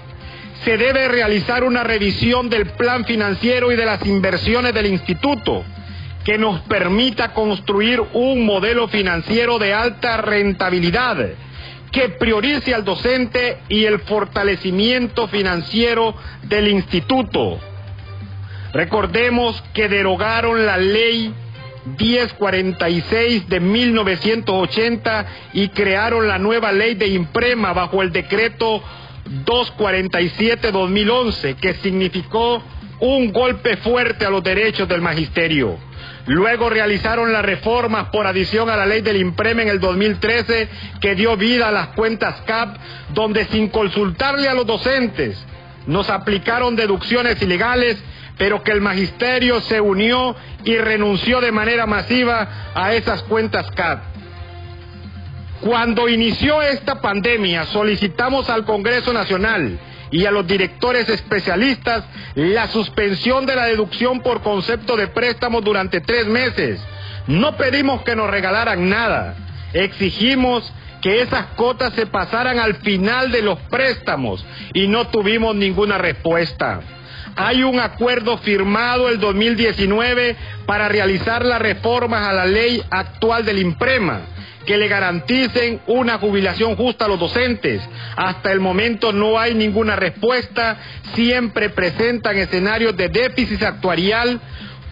Se 0.66 0.78
debe 0.78 1.08
realizar 1.08 1.64
una 1.64 1.84
revisión 1.84 2.50
del 2.50 2.72
plan 2.72 3.06
financiero 3.06 3.72
y 3.72 3.76
de 3.76 3.86
las 3.86 4.04
inversiones 4.04 4.74
del 4.74 4.88
instituto 4.88 5.64
que 6.26 6.40
nos 6.40 6.62
permita 6.62 7.34
construir 7.36 8.02
un 8.14 8.46
modelo 8.46 8.88
financiero 8.88 9.60
de 9.60 9.76
alta 9.76 10.18
rentabilidad 10.18 11.18
que 11.92 12.10
priorice 12.10 12.74
al 12.74 12.84
docente 12.84 13.60
y 13.70 13.86
el 13.86 14.00
fortalecimiento 14.00 15.28
financiero 15.28 16.16
del 16.42 16.68
instituto. 16.68 17.60
Recordemos 18.74 19.64
que 19.74 19.88
derogaron 19.88 20.66
la 20.66 20.78
ley 20.78 21.34
1046 21.98 23.48
de 23.48 23.60
1980 23.60 25.26
y 25.54 25.70
crearon 25.70 26.28
la 26.28 26.38
nueva 26.38 26.72
ley 26.72 26.96
de 26.96 27.08
imprema 27.08 27.74
bajo 27.74 28.02
el 28.02 28.12
decreto 28.12 28.84
247-2011, 29.46 31.56
que 31.56 31.76
significó 31.76 32.62
un 33.00 33.32
golpe 33.32 33.78
fuerte 33.78 34.26
a 34.26 34.30
los 34.30 34.44
derechos 34.44 34.88
del 34.88 35.02
magisterio. 35.02 35.78
Luego 36.26 36.70
realizaron 36.70 37.32
las 37.32 37.46
reformas 37.46 38.10
por 38.10 38.28
adición 38.28 38.70
a 38.70 38.76
la 38.76 38.86
ley 38.86 39.02
del 39.02 39.18
impreme 39.18 39.64
en 39.64 39.70
el 39.70 39.80
2013 39.80 40.68
que 41.00 41.16
dio 41.16 41.38
vida 41.38 41.70
a 41.70 41.72
las 41.72 41.88
cuentas 41.90 42.42
CAP, 42.46 42.76
donde 43.14 43.46
sin 43.46 43.70
consultarle 43.70 44.50
a 44.50 44.54
los 44.54 44.68
docentes 44.68 45.38
nos 45.86 46.10
aplicaron 46.10 46.76
deducciones 46.76 47.42
ilegales 47.42 47.98
pero 48.38 48.64
que 48.64 48.72
el 48.72 48.82
magisterio 48.82 49.62
se 49.62 49.82
unió 49.82 50.36
y 50.64 50.78
renunció 50.78 51.42
de 51.42 51.52
manera 51.52 51.86
masiva 51.86 52.72
a 52.74 52.94
esas 52.94 53.24
cuentas 53.24 53.70
CAD. 53.72 54.00
Cuando 55.62 56.08
inició 56.08 56.62
esta 56.62 57.02
pandemia 57.02 57.66
solicitamos 57.66 58.50
al 58.50 58.64
Congreso 58.66 59.12
Nacional 59.12 59.80
y 60.12 60.26
a 60.26 60.32
los 60.32 60.46
directores 60.48 61.10
especialistas 61.10 62.04
la 62.36 62.68
suspensión 62.68 63.46
de 63.46 63.56
la 63.56 63.66
deducción 63.66 64.22
por 64.22 64.42
concepto 64.42 64.96
de 64.96 65.08
préstamos 65.08 65.64
durante 65.64 66.00
tres 66.02 66.28
meses. 66.28 66.80
No 67.26 67.58
pedimos 67.58 68.04
que 68.04 68.16
nos 68.16 68.30
regalaran 68.30 68.88
nada, 68.88 69.36
exigimos 69.74 70.72
que 71.02 71.22
esas 71.22 71.48
cotas 71.56 71.94
se 71.94 72.06
pasaran 72.06 72.60
al 72.60 72.76
final 72.76 73.32
de 73.32 73.42
los 73.42 73.60
préstamos 73.70 74.46
y 74.74 74.88
no 74.88 75.08
tuvimos 75.08 75.56
ninguna 75.56 75.98
respuesta. 75.98 76.82
Hay 77.38 77.62
un 77.62 77.80
acuerdo 77.80 78.40
firmado 78.40 79.10
el 79.10 79.20
2019 79.20 80.36
para 80.66 80.90
realizar 80.90 81.46
las 81.46 81.62
reformas 81.62 82.28
a 82.28 82.34
la 82.34 82.48
ley 82.48 82.84
actual 82.90 83.46
del 83.46 83.60
IMPREMA 83.60 84.22
que 84.66 84.78
le 84.78 84.88
garanticen 84.88 85.80
una 85.86 86.18
jubilación 86.18 86.76
justa 86.76 87.06
a 87.06 87.08
los 87.08 87.20
docentes. 87.20 87.82
Hasta 88.16 88.52
el 88.52 88.60
momento 88.60 89.14
no 89.14 89.40
hay 89.40 89.54
ninguna 89.54 89.96
respuesta, 89.96 90.78
siempre 91.14 91.70
presentan 91.70 92.38
escenarios 92.38 92.98
de 92.98 93.08
déficit 93.08 93.62
actuarial. 93.62 94.42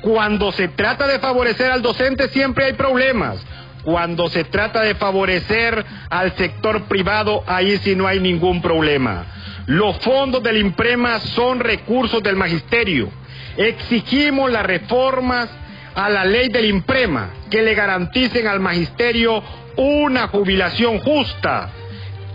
Cuando 0.01 0.51
se 0.51 0.67
trata 0.67 1.07
de 1.07 1.17
favorecer 1.17 1.71
al 1.71 1.81
docente 1.81 2.29
siempre 2.29 2.65
hay 2.65 2.73
problemas. 2.73 3.37
Cuando 3.83 4.29
se 4.29 4.43
trata 4.43 4.81
de 4.81 4.93
favorecer 4.95 5.83
al 6.09 6.35
sector 6.37 6.83
privado, 6.83 7.43
ahí 7.47 7.77
sí 7.79 7.95
no 7.95 8.07
hay 8.07 8.19
ningún 8.19 8.61
problema. 8.61 9.34
Los 9.67 9.97
fondos 9.99 10.43
del 10.43 10.57
IMPREMA 10.57 11.19
son 11.19 11.59
recursos 11.59 12.21
del 12.21 12.35
magisterio. 12.35 13.09
Exigimos 13.57 14.51
las 14.51 14.63
reformas 14.63 15.49
a 15.95 16.09
la 16.09 16.23
ley 16.23 16.49
del 16.49 16.65
IMPREMA 16.65 17.29
que 17.49 17.63
le 17.63 17.73
garanticen 17.73 18.47
al 18.47 18.59
magisterio 18.59 19.41
una 19.77 20.27
jubilación 20.27 20.99
justa, 20.99 21.69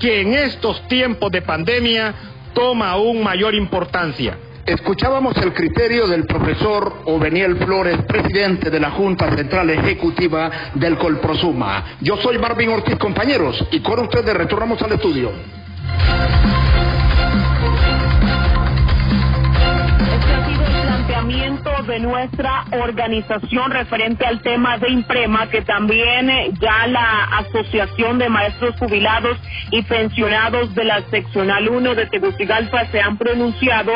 que 0.00 0.22
en 0.22 0.34
estos 0.34 0.88
tiempos 0.88 1.30
de 1.30 1.42
pandemia 1.42 2.14
toma 2.52 2.90
aún 2.90 3.22
mayor 3.22 3.54
importancia. 3.54 4.36
Escuchábamos 4.66 5.36
el 5.38 5.52
criterio 5.52 6.08
del 6.08 6.26
profesor 6.26 7.02
Oveniel 7.04 7.56
Flores, 7.56 7.96
presidente 8.08 8.70
de 8.70 8.80
la 8.80 8.90
Junta 8.90 9.34
Central 9.36 9.70
Ejecutiva 9.70 10.50
del 10.74 10.98
Colprosuma. 10.98 11.96
Yo 12.00 12.16
soy 12.18 12.38
Marvin 12.38 12.70
Ortiz, 12.70 12.96
compañeros, 12.96 13.64
y 13.70 13.80
con 13.80 14.00
ustedes 14.00 14.34
retornamos 14.34 14.82
al 14.82 14.92
estudio. 14.92 15.30
Ha 20.20 20.46
sido 20.46 20.64
el 20.64 20.82
planteamiento 20.82 21.82
de 21.86 22.00
nuestra 22.00 22.64
organización 22.72 23.70
referente 23.70 24.26
al 24.26 24.42
tema 24.42 24.78
de 24.78 24.90
Imprema, 24.90 25.48
que 25.48 25.62
también 25.62 26.30
eh, 26.30 26.50
ya 26.60 26.86
la 26.86 27.24
Asociación 27.38 28.18
de 28.18 28.28
Maestros 28.28 28.76
Jubilados 28.78 29.38
y 29.70 29.82
Pensionados 29.82 30.74
de 30.74 30.84
la 30.84 31.02
Seccional 31.10 31.68
1 31.68 31.94
de 31.94 32.06
Tegucigalpa 32.06 32.86
se 32.86 33.00
han 33.00 33.16
pronunciado 33.16 33.92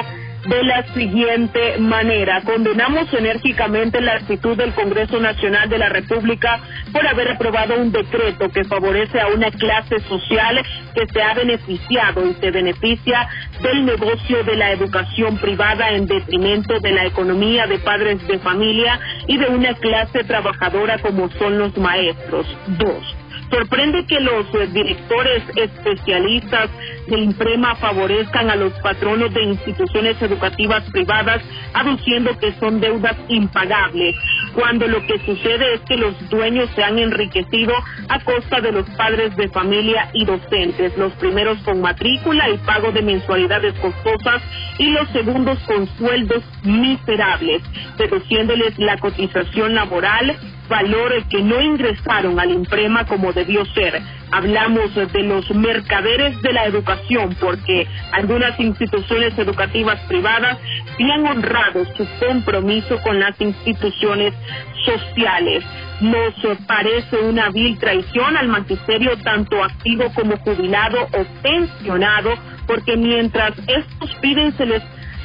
de 0.46 0.62
la 0.64 0.83
siguiente 0.92 1.78
manera. 1.78 2.42
Condenamos 2.42 3.12
enérgicamente 3.12 4.00
la 4.00 4.14
actitud 4.14 4.57
del 4.57 4.74
Congreso 4.74 5.18
Nacional 5.20 5.68
de 5.68 5.78
la 5.78 5.88
República 5.88 6.61
por 6.92 7.07
haber 7.07 7.30
aprobado 7.30 7.80
un 7.80 7.92
decreto 7.92 8.48
que 8.50 8.64
favorece 8.64 9.20
a 9.20 9.28
una 9.28 9.50
clase 9.50 10.00
social 10.00 10.62
que 10.94 11.07
se 11.07 11.22
ha 11.22 11.35
beneficiado 11.35 12.28
y 12.28 12.35
se 12.35 12.50
beneficia 12.50 13.28
del 13.62 13.85
negocio 13.87 14.44
de 14.44 14.57
la 14.57 14.72
educación 14.72 15.38
privada 15.38 15.90
en 15.90 16.07
detrimento 16.07 16.78
de 16.80 16.92
la 16.92 17.07
economía 17.07 17.66
de 17.66 17.78
padres 17.78 18.26
de 18.26 18.38
familia 18.38 19.00
y 19.26 19.38
de 19.38 19.46
una 19.46 19.74
clase 19.74 20.24
trabajadora 20.24 20.98
como 20.98 21.30
son 21.30 21.59
los 21.59 21.76
maestros. 21.76 22.46
Dos. 22.66 23.23
Sorprende 23.50 24.07
que 24.07 24.20
los 24.20 24.46
eh, 24.54 24.66
directores 24.72 25.42
especialistas 25.57 26.70
de 27.07 27.18
Imprema 27.20 27.74
favorezcan 27.76 28.50
a 28.50 28.57
los 28.57 28.72
patronos 28.80 29.33
de 29.33 29.42
instituciones 29.42 30.20
educativas 30.22 30.83
privadas 30.90 31.42
aduciendo 31.74 32.37
que 32.38 32.52
son 32.54 32.80
deudas 32.80 33.16
impagables, 33.28 34.16
cuando 34.54 34.87
lo 34.87 35.04
que 35.07 35.18
sucede 35.18 35.74
es 35.74 35.80
que 35.83 35.96
los 35.96 36.14
dueños 36.30 36.70
se 36.74 36.83
han 36.83 36.98
enriquecido 36.98 37.74
a 38.09 38.20
costa 38.20 38.61
de 38.61 38.72
los 38.72 38.88
padres 38.90 39.37
de 39.37 39.48
familia 39.48 40.09
y 40.12 40.24
docentes, 40.24 40.96
los 40.96 41.12
primeros 41.14 41.59
con 41.59 41.80
matrícula 41.80 42.48
y 42.50 42.59
pago 42.59 42.92
de 42.92 43.02
mensualidades 43.02 43.74
costosas 43.80 44.42
y 44.78 44.90
los 44.90 45.09
segundos 45.11 45.59
con 45.66 45.87
sueldos 45.98 46.42
miserables, 46.62 47.62
reduciéndoles 47.98 48.78
la 48.78 48.96
cotización 48.98 49.74
laboral 49.74 50.37
valores 50.68 51.24
que 51.31 51.42
no 51.42 51.61
ingresaron 51.61 52.38
al 52.38 52.50
imprema 52.50 53.07
como 53.07 53.33
debió 53.33 53.64
ser. 53.66 54.00
Hablamos 54.31 54.94
de 54.94 55.22
los 55.22 55.48
mercaderes 55.55 56.40
de 56.42 56.53
la 56.53 56.64
educación 56.66 57.37
porque 57.40 57.87
algunas 58.12 58.59
instituciones 58.59 59.38
educativas 59.38 60.00
privadas 60.09 60.59
sí 60.96 61.05
han 61.11 61.27
honrado 61.27 61.85
su 61.96 62.07
compromiso 62.18 62.98
con 63.03 63.20
las 63.20 63.40
instituciones 63.40 64.35
sociales. 64.85 65.64
Nos 66.00 66.35
parece 66.66 67.16
una 67.18 67.50
vil 67.50 67.79
traición 67.79 68.37
al 68.37 68.48
magisterio 68.48 69.16
tanto 69.18 69.62
activo 69.62 70.12
como 70.14 70.37
jubilado 70.38 71.09
o 71.12 71.24
pensionado 71.42 72.35
porque 72.66 72.96
mientras 72.96 73.53
estos 73.68 74.14
piden 74.20 74.57
se 74.57 74.66
les 74.66 74.83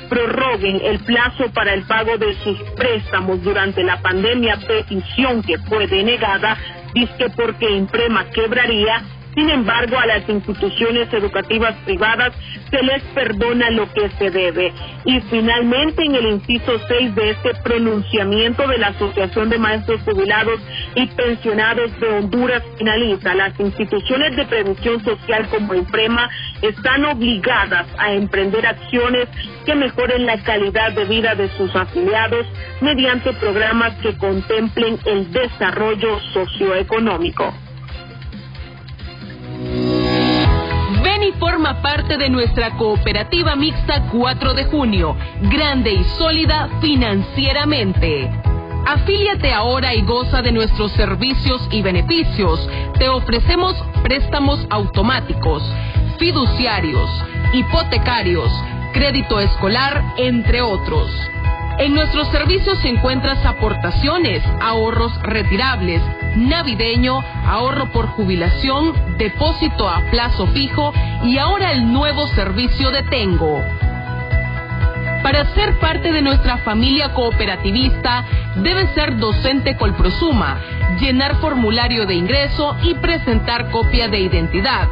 prorroguen 0.09 0.81
el 0.83 0.99
plazo 0.99 1.51
para 1.53 1.73
el 1.73 1.83
pago 1.83 2.17
de 2.17 2.33
sus 2.43 2.59
préstamos 2.75 3.41
durante 3.43 3.83
la 3.83 4.01
pandemia, 4.01 4.59
petición 4.67 5.41
que 5.43 5.57
fue 5.59 5.87
denegada, 5.87 6.57
dice 6.93 7.29
porque 7.35 7.69
Imprema 7.69 8.25
quebraría 8.31 9.03
sin 9.39 9.49
embargo, 9.51 9.97
a 9.97 10.05
las 10.05 10.27
instituciones 10.27 11.07
educativas 11.13 11.73
privadas 11.85 12.33
se 12.69 12.83
les 12.83 13.01
perdona 13.15 13.69
lo 13.69 13.89
que 13.93 14.09
se 14.17 14.29
debe. 14.29 14.73
Y 15.05 15.21
finalmente, 15.21 16.03
en 16.03 16.15
el 16.15 16.25
inciso 16.25 16.77
6 16.89 17.15
de 17.15 17.29
este 17.29 17.53
pronunciamiento 17.63 18.67
de 18.67 18.77
la 18.79 18.87
Asociación 18.87 19.49
de 19.49 19.57
Maestros 19.57 20.01
Jubilados 20.01 20.59
y 20.93 21.07
Pensionados 21.07 21.97
de 22.01 22.07
Honduras 22.09 22.61
finaliza, 22.77 23.33
las 23.33 23.57
instituciones 23.61 24.35
de 24.35 24.45
previsión 24.45 25.01
social 25.05 25.47
como 25.47 25.73
Imprema 25.73 26.29
están 26.61 27.05
obligadas 27.05 27.87
a 27.97 28.11
emprender 28.11 28.67
acciones 28.67 29.29
que 29.65 29.73
mejoren 29.73 30.25
la 30.25 30.43
calidad 30.43 30.91
de 30.91 31.05
vida 31.05 31.33
de 31.35 31.47
sus 31.55 31.73
afiliados 31.77 32.45
mediante 32.81 33.31
programas 33.35 33.93
que 34.01 34.17
contemplen 34.17 34.99
el 35.05 35.31
desarrollo 35.31 36.19
socioeconómico. 36.33 37.53
Ven 41.03 41.23
y 41.23 41.31
forma 41.33 41.81
parte 41.81 42.17
de 42.17 42.29
nuestra 42.29 42.71
cooperativa 42.71 43.55
mixta 43.55 44.07
4 44.11 44.53
de 44.53 44.65
junio, 44.65 45.15
grande 45.43 45.93
y 45.93 46.03
sólida 46.17 46.69
financieramente. 46.81 48.29
Afíliate 48.85 49.53
ahora 49.53 49.93
y 49.93 50.01
goza 50.01 50.41
de 50.41 50.51
nuestros 50.51 50.91
servicios 50.93 51.67
y 51.71 51.81
beneficios. 51.81 52.67
Te 52.97 53.07
ofrecemos 53.07 53.75
préstamos 54.03 54.65
automáticos, 54.69 55.63
fiduciarios, 56.17 57.09
hipotecarios, 57.53 58.51
crédito 58.93 59.39
escolar, 59.39 60.03
entre 60.17 60.61
otros. 60.61 61.09
En 61.79 61.93
nuestros 61.93 62.27
servicios 62.27 62.83
encuentras 62.83 63.45
aportaciones, 63.45 64.43
ahorros 64.59 65.17
retirables, 65.21 66.01
navideño, 66.35 67.23
ahorro 67.45 67.89
por 67.93 68.07
jubilación, 68.07 68.93
depósito 69.17 69.87
a 69.87 70.01
plazo 70.11 70.47
fijo 70.47 70.91
y 71.23 71.37
ahora 71.37 71.71
el 71.71 71.89
nuevo 71.89 72.27
servicio 72.27 72.91
de 72.91 73.03
Tengo. 73.03 73.63
Para 75.23 75.45
ser 75.53 75.79
parte 75.79 76.11
de 76.11 76.21
nuestra 76.21 76.57
familia 76.57 77.13
cooperativista, 77.13 78.25
debes 78.57 78.89
ser 78.91 79.15
docente 79.15 79.77
Colprosuma, 79.77 80.59
llenar 80.99 81.37
formulario 81.37 82.05
de 82.05 82.15
ingreso 82.15 82.75
y 82.83 82.93
presentar 82.95 83.71
copia 83.71 84.09
de 84.09 84.19
identidad. 84.19 84.89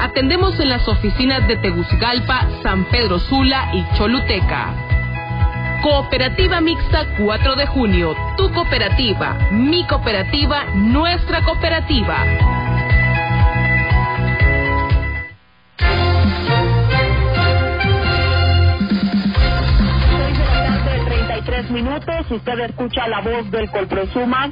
Atendemos 0.00 0.60
en 0.60 0.68
las 0.68 0.86
oficinas 0.86 1.48
de 1.48 1.56
Tegucigalpa, 1.56 2.46
San 2.62 2.84
Pedro 2.84 3.18
Sula 3.18 3.72
y 3.74 3.84
Choluteca. 3.96 4.97
Cooperativa 5.82 6.60
Mixta 6.60 7.06
4 7.16 7.54
de 7.54 7.66
junio. 7.66 8.12
Tu 8.36 8.52
cooperativa, 8.52 9.38
mi 9.52 9.86
cooperativa, 9.86 10.64
nuestra 10.74 11.40
cooperativa. 11.44 12.16
33 21.06 21.70
minutos, 21.70 22.28
usted 22.28 22.58
escucha 22.58 23.06
la 23.06 23.20
voz 23.20 23.48
del 23.52 23.70
Colprosuma. 23.70 24.50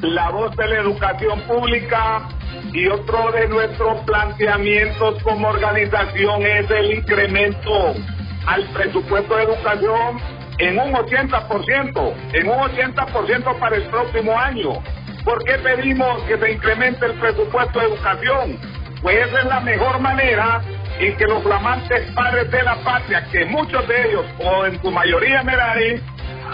La 0.00 0.30
voz 0.30 0.56
de 0.56 0.68
la 0.68 0.76
educación 0.76 1.40
pública 1.42 2.28
y 2.72 2.86
otro 2.86 3.32
de 3.32 3.48
nuestros 3.48 3.98
planteamientos 4.04 5.20
como 5.24 5.48
organización 5.48 6.42
es 6.42 6.70
el 6.70 6.92
incremento 6.98 7.94
al 8.46 8.64
presupuesto 8.72 9.36
de 9.36 9.42
educación 9.44 10.20
en 10.58 10.78
un 10.78 10.92
80%, 10.92 12.14
en 12.34 12.48
un 12.48 12.58
80% 12.58 13.58
para 13.58 13.76
el 13.76 13.82
próximo 13.84 14.38
año. 14.38 14.72
¿Por 15.24 15.42
qué 15.44 15.58
pedimos 15.58 16.22
que 16.24 16.36
se 16.36 16.52
incremente 16.52 17.06
el 17.06 17.14
presupuesto 17.14 17.78
de 17.78 17.86
educación? 17.86 18.58
Pues 19.00 19.26
esa 19.26 19.40
es 19.40 19.46
la 19.46 19.60
mejor 19.60 20.00
manera 20.00 20.60
en 20.98 21.16
que 21.16 21.24
los 21.26 21.42
flamantes 21.42 22.10
padres 22.12 22.50
de 22.50 22.62
la 22.62 22.76
patria, 22.76 23.26
que 23.32 23.44
muchos 23.46 23.86
de 23.88 24.08
ellos, 24.08 24.24
o 24.38 24.66
en 24.66 24.80
su 24.80 24.90
mayoría 24.90 25.42
Merari, 25.42 26.00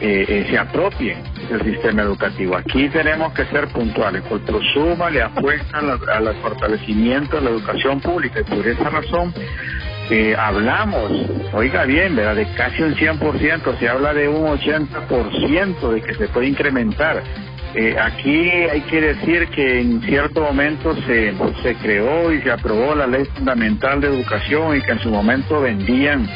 eh, 0.01 0.25
eh, 0.29 0.47
se 0.49 0.57
apropien 0.57 1.21
del 1.49 1.61
sistema 1.61 2.03
educativo. 2.03 2.55
Aquí 2.55 2.87
tenemos 2.87 3.33
que 3.33 3.43
ser 3.47 3.67
puntuales. 3.67 4.23
Colprosuma 4.23 5.09
le 5.09 5.21
apuesta 5.21 5.79
al 5.79 6.35
fortalecimiento 6.41 7.35
de 7.35 7.43
la 7.43 7.49
educación 7.49 7.99
pública 7.99 8.39
y 8.39 8.43
por 8.43 8.65
esa 8.65 8.89
razón 8.89 9.33
eh, 10.09 10.35
hablamos, 10.37 11.11
oiga 11.53 11.85
bien, 11.85 12.15
¿verdad? 12.15 12.35
De 12.35 12.47
casi 12.55 12.81
un 12.81 12.95
100%, 12.95 13.77
se 13.79 13.89
habla 13.89 14.13
de 14.13 14.27
un 14.27 14.45
80% 14.45 15.91
de 15.91 16.01
que 16.01 16.15
se 16.15 16.27
puede 16.29 16.47
incrementar. 16.47 17.23
Eh, 17.75 17.95
aquí 18.01 18.49
hay 18.49 18.81
que 18.81 18.99
decir 18.99 19.47
que 19.49 19.81
en 19.81 20.01
cierto 20.01 20.41
momento 20.41 20.95
se, 21.05 21.35
se 21.61 21.75
creó 21.75 22.33
y 22.33 22.41
se 22.41 22.51
aprobó 22.51 22.95
la 22.95 23.05
ley 23.05 23.25
fundamental 23.35 24.01
de 24.01 24.07
educación 24.07 24.75
y 24.75 24.81
que 24.81 24.93
en 24.93 24.99
su 24.99 25.11
momento 25.11 25.61
vendían 25.61 26.27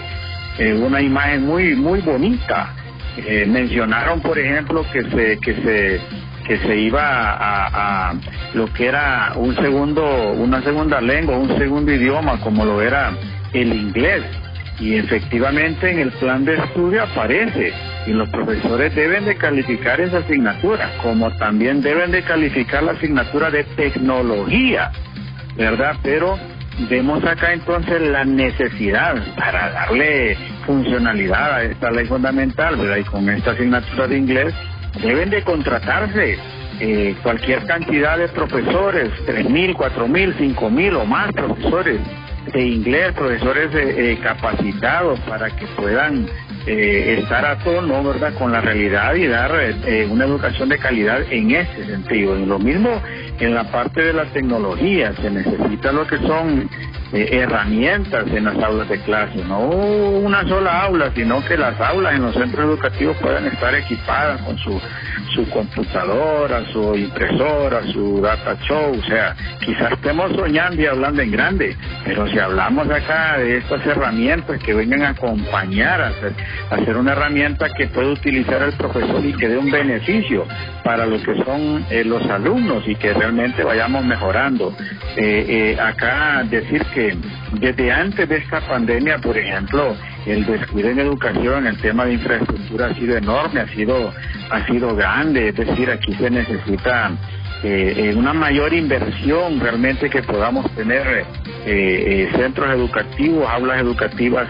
eh, 0.59 0.74
una 0.74 1.01
imagen 1.01 1.47
muy 1.47 1.76
muy 1.76 2.01
bonita. 2.01 2.76
Eh, 3.17 3.45
mencionaron, 3.47 4.21
por 4.21 4.38
ejemplo, 4.38 4.86
que 4.93 5.01
se 5.03 5.39
que 5.39 5.55
se 5.63 6.01
que 6.45 6.57
se 6.59 6.76
iba 6.76 7.01
a, 7.01 8.09
a, 8.09 8.13
lo 8.53 8.71
que 8.74 8.86
era 8.86 9.32
un 9.36 9.55
segundo 9.55 10.34
una 10.34 10.61
segunda 10.61 11.01
lengua, 11.01 11.38
un 11.38 11.57
segundo 11.57 11.91
idioma, 11.91 12.39
como 12.41 12.63
lo 12.63 12.80
era 12.80 13.11
el 13.54 13.74
inglés. 13.74 14.24
Y 14.80 14.95
efectivamente 14.95 15.91
en 15.91 15.99
el 15.99 16.12
plan 16.14 16.45
de 16.45 16.56
estudio 16.56 17.04
aparece 17.04 17.72
y 18.08 18.12
los 18.12 18.28
profesores 18.30 18.93
deben 18.95 19.26
de 19.26 19.36
calificar 19.36 20.01
esa 20.01 20.18
asignatura, 20.18 20.89
como 21.01 21.32
también 21.38 21.82
deben 21.82 22.12
de 22.12 22.24
calificar 22.24 22.84
la 22.84 22.93
asignatura 22.93 23.51
de 23.51 23.64
tecnología, 23.64 24.91
¿verdad? 25.56 25.95
Pero 26.01 26.38
vemos 26.89 27.24
acá 27.24 27.54
entonces 27.54 28.01
la 28.01 28.26
necesidad 28.26 29.16
para 29.38 29.70
darle 29.70 30.36
funcionalidad 30.66 31.54
a 31.54 31.64
esta 31.64 31.91
ley 31.91 32.06
fundamental, 32.06 32.76
¿verdad? 32.76 32.97
Y 32.97 33.04
con 33.04 33.30
esta 33.30 33.51
asignatura 33.51 34.08
de 34.08 34.18
inglés 34.18 34.54
deben 35.01 35.30
de 35.30 35.43
contratarse 35.43 36.38
eh, 36.80 37.16
cualquier 37.22 37.64
cantidad 37.66 38.18
de 38.18 38.28
profesores, 38.30 39.12
tres 39.28 39.47
mil, 39.49 39.76
cuatro 39.76 40.08
mil, 40.08 40.34
cinco 40.39 40.72
mil 40.72 40.95
o 40.95 41.06
más 41.06 41.32
profesores 41.32 41.99
de 42.52 42.62
inglés, 42.62 43.14
profesores 43.14 43.74
eh, 43.74 44.12
eh, 44.12 44.20
capacitados 44.22 45.20
para 45.22 45.50
que 45.56 45.66
puedan 45.78 46.28
eh, 46.66 47.20
estar 47.20 47.46
a 47.46 47.58
tono, 47.60 48.04
¿verdad?, 48.04 48.34
con 48.36 48.52
la 48.52 48.62
realidad 48.62 49.16
y 49.16 49.28
dar 49.28 49.52
eh, 49.60 50.08
una 50.10 50.26
educación 50.26 50.70
de 50.70 50.78
calidad 50.78 51.22
en 51.30 51.52
ese 51.52 51.86
sentido. 51.86 52.38
Y 52.38 52.46
lo 52.46 52.60
mismo 52.60 53.02
en 53.39 53.54
la 53.54 53.66
parte 53.66 54.02
de 54.02 54.14
la 54.14 54.26
tecnología, 54.26 55.14
se 55.22 55.30
necesita 55.30 55.91
lo 55.91 56.08
que 56.08 56.18
son 56.20 56.70
eh, 57.14 57.30
herramientas 57.32 58.26
en 58.28 58.45
las 58.45 58.57
aulas 58.57 58.89
de 58.89 58.99
clase, 59.01 59.43
no 59.45 59.59
una 59.59 60.47
sola 60.47 60.82
aula, 60.82 61.11
sino 61.16 61.43
que 61.45 61.57
las 61.57 61.80
aulas 61.80 62.16
en 62.16 62.24
los 62.24 62.34
centros 62.34 62.66
educativos 62.66 63.18
puedan 63.18 63.45
estar 63.45 63.74
equipadas 63.76 64.41
con 64.41 64.57
su 64.57 64.82
su 65.34 65.49
computadora, 65.49 66.64
su 66.72 66.95
impresora, 66.95 67.82
su 67.91 68.22
data 68.22 68.55
show, 68.68 68.91
o 68.91 69.03
sea, 69.03 69.36
quizás 69.59 69.93
estemos 69.93 70.32
soñando 70.36 70.82
y 70.82 70.86
hablando 70.86 71.22
en 71.22 71.32
grande, 71.32 71.76
pero 72.05 72.28
si 72.28 72.38
hablamos 72.38 72.89
acá 72.89 73.38
de 73.38 73.57
estas 73.57 73.86
herramientas 73.86 74.61
que 74.61 74.74
vengan 74.74 75.01
a 75.01 75.09
acompañar 75.09 76.01
a 76.01 76.07
hacer, 76.09 76.34
a 76.70 76.76
hacer 76.76 76.97
una 76.97 77.14
herramienta 77.14 77.68
que 77.76 77.88
pueda 77.88 78.09
utilizar 78.09 78.61
el 78.61 78.74
profesor 78.74 79.26
y 79.26 79.34
que 79.34 79.49
dé 79.49 79.57
un 79.57 79.72
beneficio 79.72 80.45
para 80.84 81.05
lo 81.05 81.21
que 81.21 81.36
son 81.43 81.86
eh, 81.89 82.03
los 82.03 82.23
alumnos 82.29 82.84
y 82.88 82.95
que 82.95 83.13
realmente 83.13 83.63
vayamos 83.63 84.05
mejorando. 84.05 84.75
Eh, 85.15 85.75
eh, 85.75 85.79
acá 85.79 86.43
decir 86.49 86.84
que 86.93 87.17
desde 87.59 87.91
antes 87.91 88.27
de 88.27 88.38
esta 88.38 88.61
pandemia, 88.61 89.19
por 89.19 89.38
ejemplo, 89.38 89.95
el 90.25 90.45
descuido 90.45 90.89
en 90.89 90.99
educación, 90.99 91.67
el 91.67 91.77
tema 91.79 92.05
de 92.05 92.13
infraestructura 92.13 92.88
ha 92.88 92.93
sido 92.95 93.17
enorme, 93.17 93.61
ha 93.61 93.67
sido, 93.67 94.13
ha 94.49 94.65
sido 94.65 94.95
grande, 94.95 95.49
es 95.49 95.55
decir, 95.55 95.89
aquí 95.89 96.13
se 96.13 96.29
necesita 96.29 97.11
eh, 97.63 97.93
eh, 97.95 98.15
una 98.15 98.34
mayor 98.34 98.73
inversión 98.73 99.57
realmente 99.61 100.09
que 100.09 100.21
podamos 100.21 100.69
tener 100.75 101.07
eh, 101.07 101.25
eh, 101.65 102.29
centros 102.36 102.69
educativos, 102.69 103.49
aulas 103.49 103.79
educativas 103.79 104.49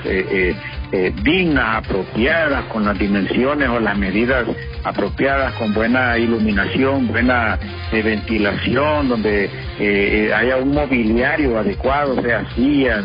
eh, 0.94 1.12
dignas, 1.24 1.84
apropiadas, 1.84 2.66
con 2.66 2.86
las 2.86 2.98
dimensiones 2.98 3.68
o 3.68 3.80
las 3.80 3.98
medidas 3.98 4.46
apropiadas, 4.84 5.54
con 5.56 5.74
buena 5.74 6.18
iluminación, 6.18 7.08
buena 7.08 7.58
eh, 7.92 8.02
ventilación, 8.04 9.10
donde 9.10 9.46
eh, 9.46 9.50
eh, 9.80 10.34
haya 10.34 10.58
un 10.58 10.72
mobiliario 10.72 11.58
adecuado, 11.58 12.22
sea 12.22 12.46
sillas, 12.54 13.04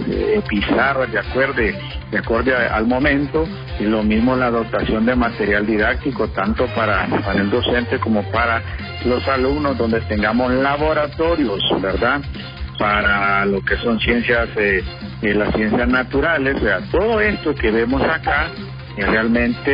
pizarras, 0.49 1.11
de 1.11 1.19
acuerdo, 1.19 1.55
de 1.55 2.19
acuerdo 2.19 2.53
al 2.71 2.87
momento, 2.87 3.49
y 3.81 3.85
lo 3.85 4.03
mismo 4.03 4.37
la 4.37 4.51
dotación 4.51 5.07
de 5.07 5.15
material 5.15 5.67
didáctico, 5.67 6.29
tanto 6.29 6.67
para 6.75 7.09
el 7.35 7.51
docente 7.51 7.99
como 7.99 8.23
para 8.31 8.63
los 9.05 9.27
alumnos, 9.29 9.79
donde 9.79 10.01
tengamos 10.03 10.53
laboratorios, 10.53 11.63
¿verdad? 11.81 12.21
Para 12.79 13.45
lo 13.45 13.61
que 13.63 13.77
son 13.77 13.99
ciencias, 14.01 14.49
eh, 14.57 14.83
eh, 15.23 15.35
las 15.35 15.55
ciencias 15.55 15.89
naturales, 15.89 16.57
o 16.57 16.61
sea, 16.61 16.81
todo 16.91 17.21
esto 17.21 17.55
que 17.55 17.71
vemos 17.71 18.03
acá 18.03 18.49
eh, 18.99 19.07
realmente 19.07 19.71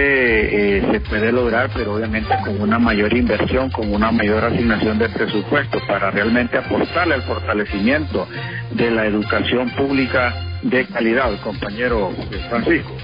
eh, 0.78 0.82
se 0.92 1.00
puede 1.00 1.32
lograr, 1.32 1.70
pero 1.74 1.94
obviamente 1.94 2.28
con 2.44 2.61
una 2.61 2.78
mayor 2.78 3.16
inversión, 3.16 3.70
con 3.70 3.90
una 3.90 4.12
mayor 4.12 4.44
asignación 4.44 4.98
de 4.98 5.09
presupuesto 5.09 5.78
para 5.88 6.11
realmente 6.11 6.59
aportarle 6.59 7.14
al 7.14 7.22
fortalecimiento 7.22 8.28
de 8.72 8.90
la 8.90 9.07
educación 9.07 9.70
pública 9.70 10.34
de 10.62 10.86
calidad, 10.86 11.30
compañero 11.42 12.11
Francisco. 12.50 12.94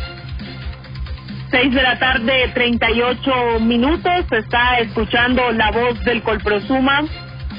Seis 1.51 1.75
de 1.75 1.83
la 1.83 1.99
tarde, 1.99 2.51
38 2.55 3.61
minutos. 3.61 4.25
Está 4.31 4.79
escuchando 4.79 5.51
la 5.53 5.73
voz 5.73 5.99
del 6.05 6.23
Colprosuma. 6.23 7.03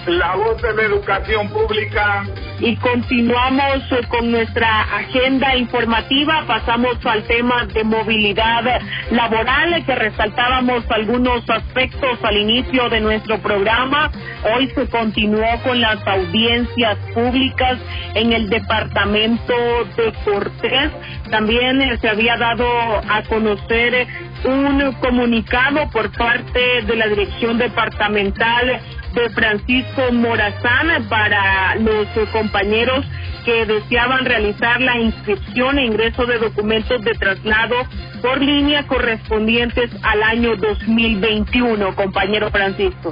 La 0.08 0.36
voz 0.36 0.60
de 0.60 0.74
la 0.74 0.84
educación 0.84 1.48
pública. 1.50 2.24
Y 2.60 2.76
continuamos 2.78 3.84
eh, 3.92 4.08
con 4.08 4.32
nuestra 4.32 4.82
agenda 4.98 5.56
informativa. 5.56 6.44
Pasamos 6.48 6.98
al 7.06 7.24
tema 7.26 7.66
de 7.68 7.84
movilidad 7.84 8.82
laboral, 9.12 9.86
que 9.86 9.94
resaltábamos 9.94 10.90
algunos 10.90 11.48
aspectos 11.48 12.18
al 12.24 12.38
inicio 12.38 12.90
de 12.90 13.00
nuestro 13.00 13.38
programa. 13.40 14.12
Hoy 14.56 14.70
se 14.74 14.88
continuó 14.90 15.46
con 15.64 15.80
las 15.80 16.06
audiencias 16.08 16.98
públicas 17.14 17.78
en 18.16 18.34
el 18.34 18.50
departamento 18.50 19.54
de 19.98 20.14
Cortés. 20.26 20.92
También 21.30 21.80
eh, 21.80 21.98
se 22.00 22.10
había 22.10 22.38
dado 22.38 22.66
a 23.08 23.22
conocer 23.30 24.08
un 24.46 24.92
comunicado 24.94 25.88
por 25.92 26.12
parte 26.12 26.82
de 26.88 26.96
la 26.96 27.08
Dirección 27.08 27.60
Departamental 27.60 28.82
de 29.14 29.30
Francisco 29.30 30.12
Morazán 30.12 31.08
para 31.10 31.76
los 31.76 32.06
eh, 32.16 32.26
compañeros 32.32 33.06
que 33.46 33.66
deseaban 33.66 34.26
realizar 34.26 34.80
la 34.82 34.98
inscripción 35.00 35.80
e 35.80 35.86
ingreso 35.86 36.26
de 36.26 36.38
documentos 36.38 37.02
de 37.04 37.14
traslado 37.14 37.76
por 38.22 38.40
línea 38.40 38.86
correspondientes 38.88 39.90
al 40.04 40.24
año 40.24 40.56
2021, 40.56 41.96
compañero 41.96 42.50
Francisco. 42.52 43.12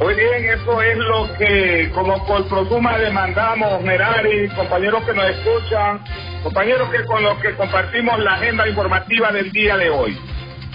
Muy 0.00 0.14
bien, 0.14 0.44
eso 0.60 0.80
es 0.80 0.96
lo 0.96 1.28
que 1.38 1.90
como 1.92 2.24
Colprosuma 2.24 2.98
demandamos, 2.98 3.82
Merari, 3.82 4.48
compañeros 4.50 5.02
que 5.04 5.12
nos 5.12 5.28
escuchan, 5.30 6.00
compañeros 6.42 6.88
que 6.90 7.04
con 7.04 7.22
los 7.22 7.36
que 7.38 7.52
compartimos 7.56 8.18
la 8.20 8.34
agenda 8.34 8.68
informativa 8.68 9.32
del 9.32 9.50
día 9.50 9.76
de 9.76 9.90
hoy. 9.90 10.16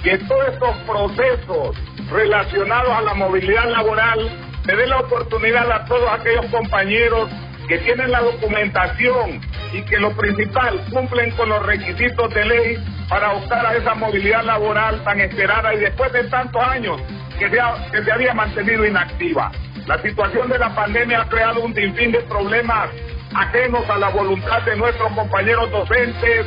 Que 0.04 0.18
todos 0.18 0.50
estos 0.50 0.76
procesos 0.86 1.78
relacionados 2.14 2.92
a 2.92 3.02
la 3.02 3.14
movilidad 3.16 3.70
laboral 3.70 4.20
se 4.66 4.76
den 4.76 4.90
la 4.90 5.00
oportunidad 5.00 5.70
a 5.72 5.86
todos 5.86 6.10
aquellos 6.12 6.46
compañeros 6.48 7.30
que 7.68 7.78
tienen 7.80 8.12
la 8.12 8.22
documentación 8.22 9.42
y 9.74 9.82
que 9.84 9.98
lo 9.98 10.12
principal 10.12 10.80
cumplen 10.92 11.32
con 11.32 11.50
los 11.50 11.66
requisitos 11.66 12.34
de 12.34 12.46
ley 12.46 12.78
para 13.10 13.34
optar 13.34 13.66
a 13.66 13.74
esa 13.76 13.96
movilidad 13.96 14.44
laboral 14.44 15.04
tan 15.04 15.20
esperada 15.20 15.74
y 15.74 15.80
después 15.80 16.12
de 16.14 16.24
tantos 16.26 16.62
años 16.64 17.02
que 17.40 17.50
se, 17.50 17.60
ha- 17.60 17.76
que 17.92 18.04
se 18.04 18.12
había 18.12 18.34
mantenido 18.34 18.86
inactiva. 18.86 19.52
La 19.88 20.02
situación 20.02 20.48
de 20.50 20.60
la 20.60 20.74
pandemia 20.76 21.22
ha 21.22 21.30
creado 21.30 21.62
un 21.62 21.74
sinfín 21.76 22.12
de 22.12 22.20
problemas 22.22 22.90
ajenos 23.36 23.90
a 23.90 23.98
la 23.98 24.10
voluntad 24.10 24.62
de 24.62 24.76
nuestros 24.78 25.12
compañeros 25.14 25.72
docentes 25.72 26.46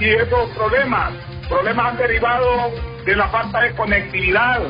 y 0.00 0.08
esos 0.10 0.50
problemas, 0.50 1.12
problemas 1.48 1.92
han 1.92 1.96
derivado 1.98 2.72
de 3.06 3.16
la 3.16 3.28
falta 3.28 3.60
de 3.62 3.74
conectividad. 3.74 4.60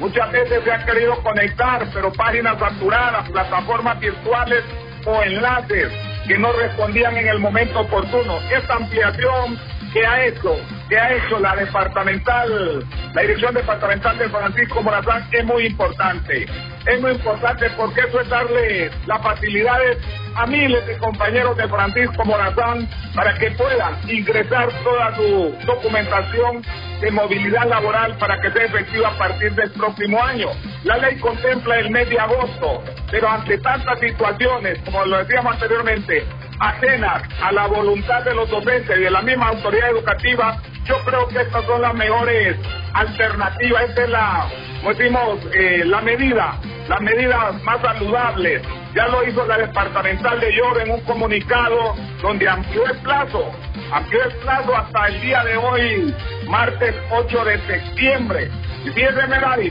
Muchas 0.00 0.30
veces 0.30 0.62
se 0.62 0.72
ha 0.72 0.84
querido 0.84 1.14
conectar, 1.22 1.86
pero 1.92 2.12
páginas 2.12 2.58
saturadas, 2.58 3.28
plataformas 3.30 3.98
virtuales 3.98 4.62
o 5.06 5.22
enlaces 5.22 5.90
que 6.26 6.36
no 6.38 6.52
respondían 6.52 7.16
en 7.16 7.28
el 7.28 7.38
momento 7.38 7.80
oportuno. 7.80 8.38
Esta 8.50 8.74
ampliación 8.74 9.58
que 9.92 10.06
ha 10.06 10.26
hecho, 10.26 10.56
que 10.88 10.98
ha 10.98 11.14
hecho 11.14 11.38
la 11.38 11.56
departamental, 11.56 12.84
la 13.14 13.22
dirección 13.22 13.54
departamental 13.54 14.18
de 14.18 14.28
Francisco 14.28 14.82
Morazán 14.82 15.26
es 15.32 15.44
muy 15.44 15.66
importante. 15.66 16.46
Es 16.86 17.00
muy 17.00 17.12
importante 17.12 17.68
porque 17.76 18.00
eso 18.00 18.20
es 18.20 18.28
darle 18.28 18.90
las 19.06 19.20
facilidades 19.20 19.98
a 20.36 20.46
miles 20.46 20.86
de 20.86 20.96
compañeros 20.98 21.56
de 21.56 21.66
Francisco 21.66 22.24
Morazán 22.24 22.88
para 23.14 23.34
que 23.34 23.50
puedan 23.52 23.94
ingresar 24.08 24.68
toda 24.84 25.16
su 25.16 25.54
documentación 25.66 26.62
de 27.00 27.10
movilidad 27.10 27.66
laboral 27.68 28.16
para 28.18 28.40
que 28.40 28.52
sea 28.52 28.66
efectiva 28.66 29.08
a 29.08 29.18
partir 29.18 29.52
del 29.54 29.70
próximo 29.72 30.22
año. 30.22 30.48
La 30.84 30.98
ley 30.98 31.18
contempla 31.18 31.78
el 31.80 31.90
mes 31.90 32.08
de 32.08 32.20
agosto, 32.20 32.84
pero 33.10 33.28
ante 33.28 33.58
tantas 33.58 33.98
situaciones, 33.98 34.78
como 34.84 35.04
lo 35.06 35.18
decíamos 35.18 35.54
anteriormente, 35.54 36.24
ajenas 36.58 37.22
a 37.42 37.52
la 37.52 37.66
voluntad 37.66 38.22
de 38.24 38.34
los 38.34 38.48
docentes 38.48 38.96
y 38.96 39.02
de 39.02 39.10
la 39.10 39.22
misma 39.22 39.48
autoridad 39.48 39.90
educativa, 39.90 40.60
yo 40.84 40.96
creo 41.04 41.26
que 41.28 41.40
estas 41.40 41.64
son 41.64 41.82
las 41.82 41.94
mejores 41.94 42.56
alternativas. 42.94 43.88
Esta 43.88 44.04
es 44.04 44.08
la, 44.08 44.46
como 44.78 44.94
decimos, 44.94 45.40
eh, 45.52 45.82
la 45.84 46.00
medida, 46.00 46.58
las 46.88 47.00
medidas 47.00 47.62
más 47.64 47.80
saludables. 47.80 48.62
Ya 48.94 49.08
lo 49.08 49.26
hizo 49.26 49.44
la 49.46 49.58
departamental 49.58 50.40
de 50.40 50.52
Lloro 50.54 50.80
en 50.80 50.90
un 50.92 51.00
comunicado 51.00 51.94
donde 52.22 52.48
amplió 52.48 52.86
el 52.86 52.96
plazo, 52.98 53.52
amplió 53.92 54.24
el 54.24 54.32
plazo 54.36 54.76
hasta 54.76 55.08
el 55.08 55.20
día 55.20 55.44
de 55.44 55.56
hoy, 55.56 56.14
martes 56.48 56.94
8 57.10 57.44
de 57.44 57.58
septiembre. 57.66 58.50
Y 58.86 58.90
fíjense, 58.90 59.20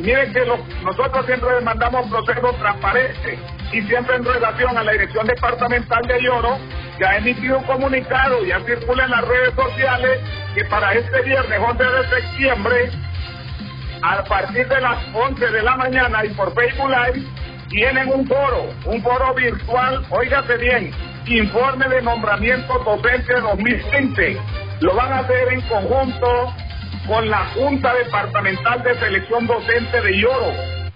miren 0.01 0.33
que 0.33 0.41
nosotros 0.83 1.25
siempre 1.25 1.55
demandamos 1.55 2.05
procesos 2.07 2.57
transparentes 2.57 3.39
y 3.71 3.81
siempre 3.83 4.17
en 4.17 4.25
relación 4.25 4.77
a 4.77 4.83
la 4.83 4.91
dirección 4.91 5.25
departamental 5.25 6.01
de 6.05 6.21
Lloro, 6.21 6.57
que 6.97 7.05
ha 7.05 7.17
emitido 7.17 7.59
un 7.59 7.63
comunicado, 7.63 8.43
ya 8.43 8.59
circula 8.65 9.05
en 9.05 9.11
las 9.11 9.25
redes 9.25 9.53
sociales, 9.55 10.19
que 10.53 10.65
para 10.65 10.93
este 10.95 11.21
viernes 11.21 11.59
11 11.65 11.83
de 11.83 12.09
septiembre, 12.09 12.91
a 14.01 14.21
partir 14.25 14.67
de 14.67 14.81
las 14.81 14.97
11 15.13 15.47
de 15.47 15.63
la 15.63 15.77
mañana 15.77 16.25
y 16.25 16.29
por 16.31 16.53
Facebook 16.53 16.89
Live, 16.89 17.25
tienen 17.69 18.09
un 18.09 18.27
foro, 18.27 18.69
un 18.83 19.01
foro 19.01 19.33
virtual, 19.33 20.05
óigase 20.09 20.57
bien, 20.57 20.91
informe 21.25 21.87
de 21.87 22.01
nombramiento 22.01 22.79
docente 22.79 23.33
2020. 23.33 24.37
Lo 24.81 24.93
van 24.93 25.13
a 25.13 25.19
hacer 25.19 25.53
en 25.53 25.61
conjunto 25.61 26.53
con 27.07 27.29
la 27.29 27.45
Junta 27.53 27.93
Departamental 27.93 28.83
de 28.83 28.95
Selección 28.95 29.47
Docente 29.47 30.01
de 30.01 30.17
Lloro, 30.19 30.51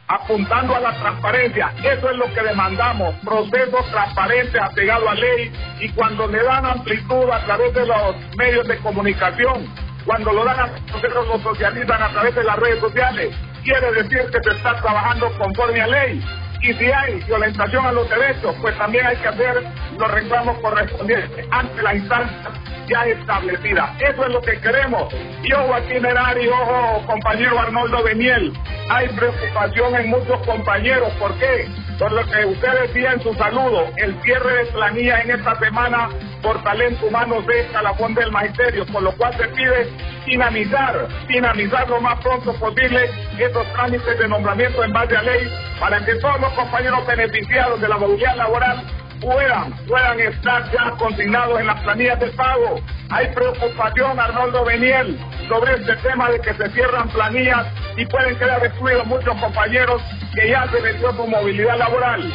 apuntando 0.07 0.75
a 0.75 0.79
la 0.79 0.99
transparencia. 0.99 1.71
Eso 1.83 2.09
es 2.09 2.17
lo 2.17 2.33
que 2.33 2.41
demandamos, 2.41 3.15
procesos 3.23 3.85
transparentes 3.91 4.61
apegados 4.61 5.07
a 5.07 5.15
ley 5.15 5.51
y 5.79 5.89
cuando 5.89 6.27
le 6.27 6.43
dan 6.43 6.65
amplitud 6.65 7.29
a 7.31 7.45
través 7.45 7.73
de 7.73 7.85
los 7.85 8.15
medios 8.37 8.67
de 8.67 8.77
comunicación, 8.77 9.67
cuando 10.05 10.31
lo 10.33 10.43
dan 10.45 10.59
a 10.59 10.67
nosotros 10.91 11.27
lo 11.27 11.39
socializan 11.39 12.01
a 12.01 12.09
través 12.09 12.35
de 12.35 12.43
las 12.43 12.55
redes 12.57 12.79
sociales, 12.79 13.35
quiere 13.63 13.91
decir 13.91 14.25
que 14.31 14.43
se 14.43 14.57
está 14.57 14.81
trabajando 14.81 15.31
conforme 15.37 15.81
a 15.81 15.87
ley. 15.87 16.23
Y 16.61 16.73
si 16.73 16.91
hay 16.91 17.23
violentación 17.25 17.85
a 17.85 17.91
los 17.93 18.09
derechos, 18.09 18.53
pues 18.61 18.77
también 18.77 19.05
hay 19.05 19.15
que 19.17 19.27
hacer 19.29 19.63
los 19.97 20.11
reclamos 20.11 20.59
correspondientes 20.59 21.45
ante 21.51 21.81
la 21.81 21.95
instancia 21.95 22.51
ya 22.89 23.05
establecida. 23.05 23.95
Eso 23.99 24.25
es 24.25 24.33
lo 24.33 24.41
que 24.41 24.59
queremos. 24.59 25.13
Y 25.43 25.53
ojo 25.53 25.73
aquí, 25.73 25.99
Merari, 25.99 26.47
ojo, 26.47 27.05
compañero 27.05 27.59
Arnoldo 27.59 28.03
Beniel. 28.03 28.53
Hay 28.89 29.07
preocupación 29.09 29.95
en 29.95 30.09
muchos 30.09 30.45
compañeros. 30.45 31.11
¿Por 31.19 31.33
qué? 31.35 31.67
Por 31.99 32.11
lo 32.11 32.25
que 32.25 32.45
usted 32.45 32.81
decía 32.87 33.13
en 33.13 33.21
su 33.21 33.33
saludo, 33.35 33.87
el 33.97 34.19
cierre 34.23 34.63
de 34.63 34.71
planilla 34.71 35.21
en 35.21 35.31
esta 35.31 35.55
semana 35.59 36.09
por 36.41 36.63
talento 36.63 37.05
humano 37.05 37.41
de 37.41 37.59
escalafón 37.59 38.15
del 38.15 38.31
magisterio, 38.31 38.85
por 38.85 39.03
lo 39.03 39.11
cual 39.13 39.35
se 39.35 39.47
pide 39.49 39.89
dinamizar, 40.25 41.07
dinamizar 41.27 41.89
lo 41.89 41.99
más 41.99 42.17
pronto 42.21 42.53
posible 42.53 43.09
esos 43.37 43.67
trámites 43.73 44.17
de 44.17 44.27
nombramiento 44.27 44.83
en 44.83 44.93
base 44.93 45.17
a 45.17 45.23
ley 45.23 45.51
para 45.79 46.03
que 46.05 46.15
todos 46.15 46.39
los 46.39 46.53
compañeros 46.53 47.05
beneficiados 47.05 47.81
de 47.81 47.89
la 47.89 47.97
movilidad 47.97 48.37
laboral 48.37 48.98
puedan, 49.19 49.73
puedan 49.87 50.19
estar 50.19 50.71
ya 50.71 50.91
consignados 50.97 51.59
en 51.59 51.67
las 51.67 51.81
planillas 51.81 52.19
de 52.19 52.27
pago. 52.31 52.79
Hay 53.09 53.27
preocupación, 53.33 54.19
Arnoldo 54.19 54.65
Beniel, 54.65 55.19
sobre 55.47 55.73
este 55.75 55.95
tema 55.97 56.29
de 56.29 56.39
que 56.39 56.53
se 56.53 56.69
cierran 56.71 57.09
planillas 57.09 57.67
y 57.97 58.05
pueden 58.05 58.37
quedar 58.37 58.65
excluidos 58.65 59.05
muchos 59.07 59.35
compañeros 59.39 60.01
que 60.35 60.49
ya 60.49 60.67
se 60.71 60.81
venció 60.81 61.11
su 61.13 61.27
movilidad 61.27 61.77
laboral. 61.77 62.33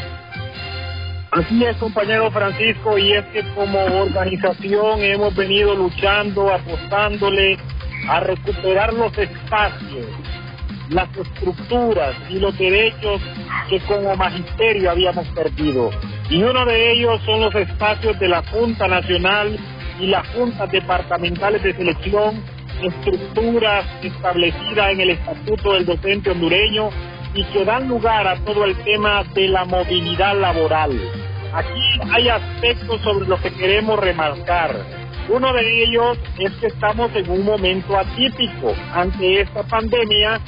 Así 1.31 1.65
es, 1.65 1.77
compañero 1.79 2.31
Francisco, 2.31 2.97
y 2.97 3.13
es 3.13 3.25
que 3.27 3.43
como 3.55 3.85
organización 3.85 5.01
hemos 5.01 5.35
venido 5.35 5.75
luchando, 5.75 6.53
apostándole 6.53 7.59
a 8.09 8.21
recuperar 8.21 8.93
los 8.93 9.17
espacios, 9.19 10.07
las 10.91 11.09
estructuras 11.17 12.15
y 12.31 12.39
los 12.39 12.57
derechos 12.59 13.21
que 13.69 13.81
como 13.81 14.15
magisterio 14.17 14.91
habíamos 14.91 15.27
perdido. 15.29 15.91
Y 16.31 16.43
uno 16.43 16.65
de 16.67 16.93
ellos 16.93 17.21
son 17.25 17.41
los 17.41 17.55
espacios 17.55 18.19
de 18.19 18.29
la 18.29 18.43
Junta 18.45 18.89
Nacional 18.89 19.59
y 20.01 20.07
las 20.07 20.27
juntas 20.29 20.71
departamentales 20.71 21.63
de 21.63 21.75
selección, 21.75 22.43
estructuras 22.83 23.85
establecidas 24.03 24.93
en 24.93 25.01
el 25.01 25.11
Estatuto 25.11 25.75
del 25.75 25.87
Docente 25.87 26.31
Hondureño 26.31 26.91
y 27.35 27.45
que 27.45 27.65
dan 27.65 27.89
lugar 27.89 28.27
a 28.27 28.37
todo 28.45 28.65
el 28.65 28.77
tema 28.85 29.25
de 29.35 29.49
la 29.49 29.65
movilidad 29.65 30.39
laboral. 30.39 30.93
Aquí 31.53 32.01
hay 32.13 32.29
aspectos 32.29 33.01
sobre 33.03 33.27
los 33.27 33.41
que 33.41 33.53
queremos 33.53 33.99
remarcar. 33.99 34.75
Uno 35.29 35.53
de 35.53 35.85
ellos 35.85 36.19
es 36.39 36.53
que 36.55 36.67
estamos 36.67 37.11
en 37.15 37.31
un 37.31 37.45
momento 37.45 37.97
atípico 37.97 38.75
ante 38.93 39.41
esta 39.41 39.63
pandemia. 39.63 40.41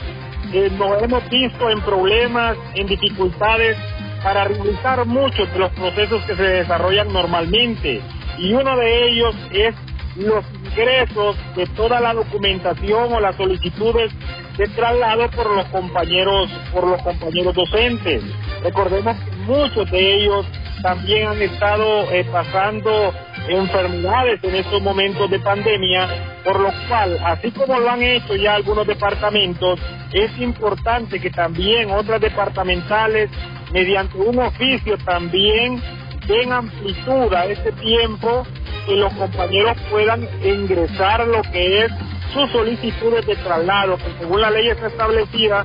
Eh, 0.56 0.70
nos 0.78 1.02
hemos 1.02 1.28
visto 1.28 1.68
en 1.68 1.82
problemas, 1.82 2.56
en 2.74 2.86
dificultades 2.86 3.76
para 4.22 4.44
realizar 4.44 5.04
muchos 5.04 5.52
de 5.52 5.58
los 5.58 5.70
procesos 5.72 6.24
que 6.24 6.34
se 6.34 6.42
desarrollan 6.42 7.12
normalmente. 7.12 8.00
Y 8.38 8.54
uno 8.54 8.74
de 8.74 9.08
ellos 9.08 9.36
es 9.52 9.74
los 10.16 10.42
ingresos 10.64 11.36
de 11.56 11.66
toda 11.66 12.00
la 12.00 12.14
documentación 12.14 13.12
o 13.12 13.20
las 13.20 13.36
solicitudes 13.36 14.10
de 14.56 14.66
traslado 14.68 15.30
por 15.32 15.54
los 15.54 15.66
compañeros 15.66 16.50
por 16.72 16.86
los 16.86 17.02
compañeros 17.02 17.54
docentes. 17.54 18.22
Recordemos 18.62 19.14
que 19.18 19.36
muchos 19.52 19.90
de 19.90 20.14
ellos 20.14 20.46
también 20.82 21.28
han 21.28 21.42
estado 21.42 22.10
eh, 22.10 22.24
pasando 22.30 23.12
enfermedades 23.48 24.42
en 24.42 24.54
estos 24.56 24.82
momentos 24.82 25.30
de 25.30 25.38
pandemia, 25.40 26.08
por 26.44 26.60
lo 26.60 26.70
cual, 26.88 27.18
así 27.24 27.50
como 27.52 27.78
lo 27.78 27.90
han 27.90 28.02
hecho 28.02 28.34
ya 28.36 28.54
algunos 28.54 28.86
departamentos, 28.86 29.80
es 30.12 30.36
importante 30.38 31.20
que 31.20 31.30
también 31.30 31.90
otras 31.90 32.20
departamentales, 32.20 33.30
mediante 33.72 34.16
un 34.18 34.38
oficio 34.38 34.96
también, 34.98 35.80
den 36.26 36.52
amplitud 36.52 37.32
a 37.34 37.46
este 37.46 37.72
tiempo 37.72 38.46
que 38.86 38.96
los 38.96 39.12
compañeros 39.14 39.76
puedan 39.90 40.28
ingresar 40.44 41.26
lo 41.26 41.42
que 41.42 41.84
es 41.84 41.92
sus 42.32 42.50
solicitudes 42.52 43.26
de 43.26 43.36
traslado, 43.36 43.96
que 43.96 44.12
según 44.18 44.40
la 44.40 44.50
ley 44.50 44.68
está 44.68 44.88
establecida, 44.88 45.64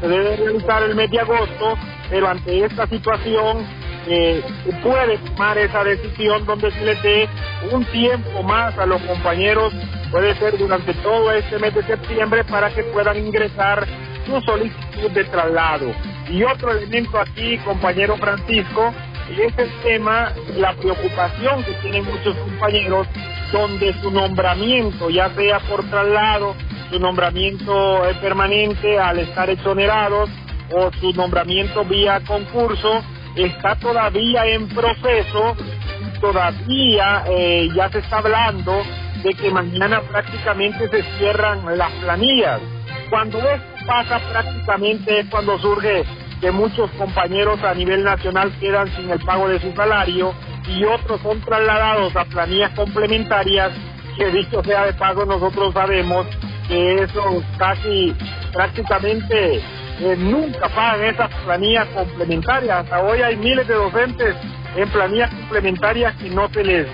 se 0.00 0.08
debe 0.08 0.36
realizar 0.36 0.82
el 0.82 0.94
mes 0.94 1.10
de 1.10 1.20
agosto, 1.20 1.78
pero 2.10 2.28
ante 2.28 2.64
esta 2.64 2.86
situación 2.86 3.66
eh, 4.08 4.42
puede 4.82 5.18
tomar 5.18 5.58
esa 5.58 5.84
decisión 5.84 6.44
donde 6.46 6.70
se 6.72 6.84
les 6.84 7.02
dé 7.02 7.28
un 7.70 7.84
tiempo 7.86 8.42
más 8.42 8.76
a 8.78 8.86
los 8.86 9.00
compañeros, 9.02 9.72
puede 10.10 10.34
ser 10.36 10.56
durante 10.56 10.94
todo 10.94 11.32
este 11.32 11.58
mes 11.58 11.74
de 11.74 11.82
septiembre, 11.84 12.44
para 12.44 12.70
que 12.70 12.84
puedan 12.84 13.18
ingresar 13.18 13.86
su 14.26 14.40
solicitud 14.42 15.10
de 15.10 15.24
traslado. 15.24 15.92
Y 16.30 16.42
otro 16.42 16.72
elemento 16.72 17.18
aquí, 17.18 17.58
compañero 17.58 18.16
Francisco, 18.16 18.92
es 19.30 19.58
el 19.58 19.70
tema, 19.82 20.32
la 20.56 20.72
preocupación 20.74 21.62
que 21.64 21.72
tienen 21.74 22.04
muchos 22.04 22.34
compañeros, 22.36 23.06
donde 23.52 23.94
su 24.00 24.10
nombramiento, 24.10 25.10
ya 25.10 25.30
sea 25.34 25.58
por 25.60 25.84
traslado, 25.88 26.54
su 26.90 26.98
nombramiento 26.98 28.08
eh, 28.08 28.14
permanente 28.20 28.98
al 28.98 29.18
estar 29.18 29.50
exonerados 29.50 30.30
o 30.70 30.90
su 31.00 31.12
nombramiento 31.12 31.84
vía 31.84 32.20
concurso, 32.26 33.02
está 33.44 33.76
todavía 33.76 34.46
en 34.46 34.68
proceso, 34.68 35.56
todavía 36.20 37.24
eh, 37.28 37.68
ya 37.74 37.90
se 37.90 37.98
está 37.98 38.18
hablando 38.18 38.82
de 39.22 39.34
que 39.34 39.50
mañana 39.50 40.00
prácticamente 40.02 40.88
se 40.88 41.02
cierran 41.18 41.76
las 41.76 41.90
planillas. 41.92 42.60
Cuando 43.10 43.38
esto 43.38 43.78
pasa 43.86 44.20
prácticamente 44.30 45.20
es 45.20 45.26
cuando 45.30 45.58
surge 45.58 46.04
que 46.40 46.50
muchos 46.50 46.90
compañeros 46.92 47.62
a 47.64 47.74
nivel 47.74 48.04
nacional 48.04 48.52
quedan 48.60 48.94
sin 48.94 49.10
el 49.10 49.18
pago 49.20 49.48
de 49.48 49.58
su 49.60 49.72
salario 49.72 50.34
y 50.68 50.84
otros 50.84 51.20
son 51.22 51.40
trasladados 51.40 52.14
a 52.14 52.24
planillas 52.26 52.70
complementarias 52.74 53.72
que 54.16 54.30
dicho 54.30 54.62
sea 54.62 54.84
de 54.84 54.92
pago 54.92 55.24
nosotros 55.24 55.72
sabemos 55.72 56.26
que 56.68 57.02
eso 57.02 57.42
casi 57.56 58.14
prácticamente 58.52 59.62
eh, 60.00 60.16
nunca 60.16 60.68
pagan 60.68 61.04
esas 61.04 61.34
planillas 61.44 61.86
complementarias. 61.88 62.84
Hasta 62.84 63.00
hoy 63.00 63.20
hay 63.22 63.36
miles 63.36 63.66
de 63.66 63.74
docentes 63.74 64.36
en 64.76 64.88
planillas 64.90 65.30
complementarias 65.34 66.14
que 66.16 66.30
no 66.30 66.48
se 66.48 66.64
les 66.64 66.86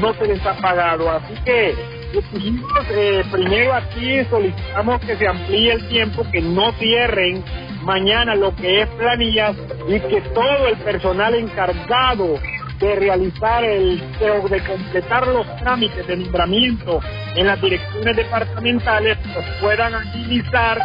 no 0.00 0.14
se 0.14 0.26
les 0.26 0.44
ha 0.44 0.54
pagado. 0.54 1.10
Así 1.10 1.34
que 1.44 1.74
exigimos 2.12 2.70
eh, 2.90 3.24
primero 3.30 3.74
aquí 3.74 4.24
solicitamos 4.30 5.00
que 5.00 5.16
se 5.16 5.28
amplíe 5.28 5.72
el 5.72 5.88
tiempo, 5.88 6.24
que 6.32 6.40
no 6.40 6.72
cierren 6.72 7.44
mañana 7.82 8.34
lo 8.34 8.54
que 8.56 8.82
es 8.82 8.88
planillas 8.90 9.56
y 9.88 10.00
que 10.00 10.20
todo 10.34 10.68
el 10.68 10.76
personal 10.78 11.34
encargado 11.34 12.38
de 12.80 12.94
realizar 12.94 13.64
el 13.64 14.00
de 14.18 14.62
completar 14.64 15.26
los 15.26 15.46
trámites 15.56 16.06
de 16.06 16.16
nombramiento 16.16 17.00
en 17.34 17.46
las 17.46 17.60
direcciones 17.60 18.16
departamentales 18.16 19.18
pues 19.34 19.46
puedan 19.60 19.94
agilizar 19.94 20.78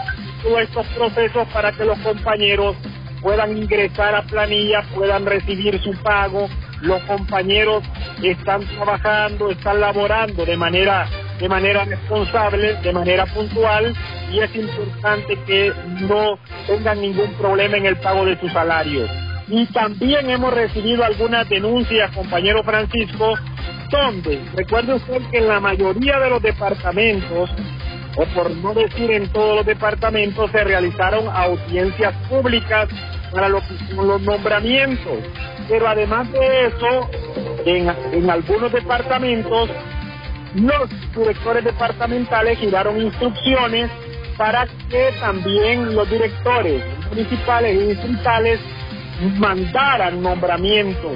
todos 0.43 0.61
estos 0.61 0.85
procesos 0.87 1.47
para 1.53 1.71
que 1.71 1.85
los 1.85 1.97
compañeros 1.99 2.75
puedan 3.21 3.57
ingresar 3.57 4.13
a 4.13 4.21
planilla, 4.23 4.83
puedan 4.93 5.25
recibir 5.25 5.81
su 5.81 5.93
pago, 6.03 6.47
los 6.81 7.01
compañeros 7.03 7.83
están 8.21 8.65
trabajando, 8.67 9.49
están 9.49 9.79
laborando 9.79 10.45
de 10.45 10.57
manera 10.57 11.07
de 11.39 11.49
manera 11.49 11.83
responsable, 11.83 12.75
de 12.75 12.93
manera 12.93 13.25
puntual 13.25 13.93
y 14.31 14.39
es 14.39 14.55
importante 14.55 15.37
que 15.45 15.73
no 16.01 16.37
tengan 16.67 17.01
ningún 17.01 17.33
problema 17.33 17.77
en 17.77 17.85
el 17.85 17.97
pago 17.97 18.25
de 18.25 18.39
sus 18.39 18.51
salarios. 18.51 19.09
Y 19.47 19.65
también 19.67 20.29
hemos 20.29 20.53
recibido 20.53 21.03
algunas 21.03 21.49
denuncias, 21.49 22.11
compañero 22.11 22.63
Francisco, 22.63 23.33
donde, 23.89 24.41
recuerde 24.55 24.93
usted 24.93 25.21
que 25.31 25.39
en 25.39 25.47
la 25.47 25.59
mayoría 25.59 26.19
de 26.19 26.29
los 26.29 26.41
departamentos, 26.41 27.49
o 28.15 28.25
por 28.27 28.51
no 28.51 28.73
decir 28.73 29.11
en 29.11 29.27
todos 29.29 29.57
los 29.57 29.65
departamentos, 29.65 30.51
se 30.51 30.63
realizaron 30.63 31.27
audiencias 31.29 32.13
públicas 32.29 32.87
para 33.31 33.49
los 33.49 33.63
nombramientos. 34.21 35.19
Pero 35.67 35.87
además 35.87 36.31
de 36.31 36.67
eso, 36.67 37.09
en, 37.65 38.29
algunos 38.29 38.71
departamentos, 38.71 39.69
los 40.55 40.89
directores 41.15 41.63
departamentales 41.63 42.59
giraron 42.59 43.01
instrucciones 43.01 43.89
para 44.37 44.67
que 44.89 45.11
también 45.19 45.95
los 45.95 46.09
directores 46.09 46.83
municipales 47.09 47.75
y 47.75 47.87
distritales 47.87 48.59
mandaran 49.37 50.21
nombramientos. 50.21 51.13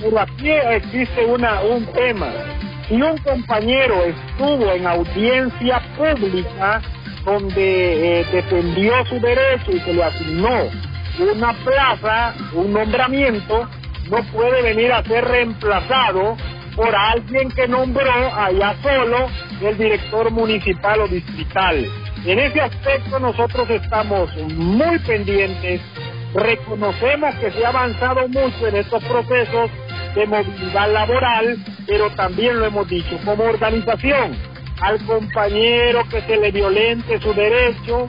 Pero 0.00 0.18
aquí 0.18 0.50
existe 0.50 1.26
un 1.26 1.86
tema. 1.92 2.32
Si 2.90 3.00
un 3.00 3.16
compañero 3.18 4.04
estuvo 4.04 4.72
en 4.72 4.84
audiencia 4.84 5.80
pública 5.96 6.82
donde 7.24 8.20
eh, 8.20 8.26
defendió 8.32 9.06
su 9.06 9.20
derecho 9.20 9.70
y 9.70 9.78
se 9.78 9.92
le 9.92 10.02
asignó 10.02 10.64
una 11.20 11.52
plaza, 11.52 12.34
un 12.52 12.72
nombramiento, 12.72 13.68
no 14.10 14.24
puede 14.32 14.62
venir 14.62 14.90
a 14.92 15.04
ser 15.04 15.24
reemplazado 15.24 16.36
por 16.74 16.92
alguien 16.92 17.48
que 17.52 17.68
nombró 17.68 18.34
allá 18.34 18.74
solo 18.82 19.28
el 19.62 19.78
director 19.78 20.32
municipal 20.32 21.02
o 21.02 21.06
distrital. 21.06 21.86
En 22.26 22.40
ese 22.40 22.60
aspecto 22.60 23.20
nosotros 23.20 23.70
estamos 23.70 24.36
muy 24.48 24.98
pendientes 24.98 25.80
Reconocemos 26.34 27.34
que 27.36 27.50
se 27.50 27.64
ha 27.64 27.70
avanzado 27.70 28.28
mucho 28.28 28.68
en 28.68 28.76
estos 28.76 29.02
procesos 29.04 29.70
de 30.14 30.26
movilidad 30.26 30.92
laboral, 30.92 31.56
pero 31.86 32.10
también 32.10 32.58
lo 32.58 32.66
hemos 32.66 32.88
dicho, 32.88 33.18
como 33.24 33.44
organización, 33.44 34.36
al 34.80 35.04
compañero 35.04 36.02
que 36.10 36.20
se 36.22 36.36
le 36.36 36.50
violente 36.50 37.20
su 37.20 37.32
derecho, 37.34 38.08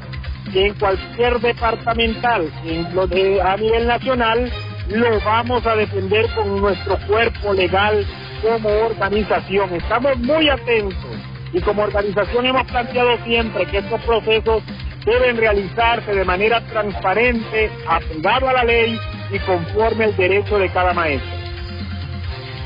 en 0.53 0.73
cualquier 0.75 1.39
departamental, 1.39 2.49
en 2.65 2.93
lo 2.95 3.07
de, 3.07 3.41
a 3.41 3.55
nivel 3.57 3.87
nacional, 3.87 4.51
lo 4.89 5.19
vamos 5.21 5.65
a 5.65 5.75
defender 5.75 6.27
con 6.35 6.59
nuestro 6.59 6.97
cuerpo 7.07 7.53
legal 7.53 8.05
como 8.41 8.69
organización. 8.69 9.73
Estamos 9.75 10.17
muy 10.17 10.49
atentos 10.49 11.17
y 11.53 11.61
como 11.61 11.83
organización 11.83 12.45
hemos 12.45 12.65
planteado 12.65 13.17
siempre 13.23 13.65
que 13.65 13.77
estos 13.77 14.01
procesos 14.01 14.63
deben 15.05 15.37
realizarse 15.37 16.13
de 16.13 16.25
manera 16.25 16.61
transparente, 16.61 17.71
apegado 17.87 18.49
a 18.49 18.53
la 18.53 18.63
ley 18.63 18.99
y 19.31 19.39
conforme 19.39 20.05
al 20.05 20.15
derecho 20.15 20.57
de 20.57 20.69
cada 20.69 20.93
maestro. 20.93 21.40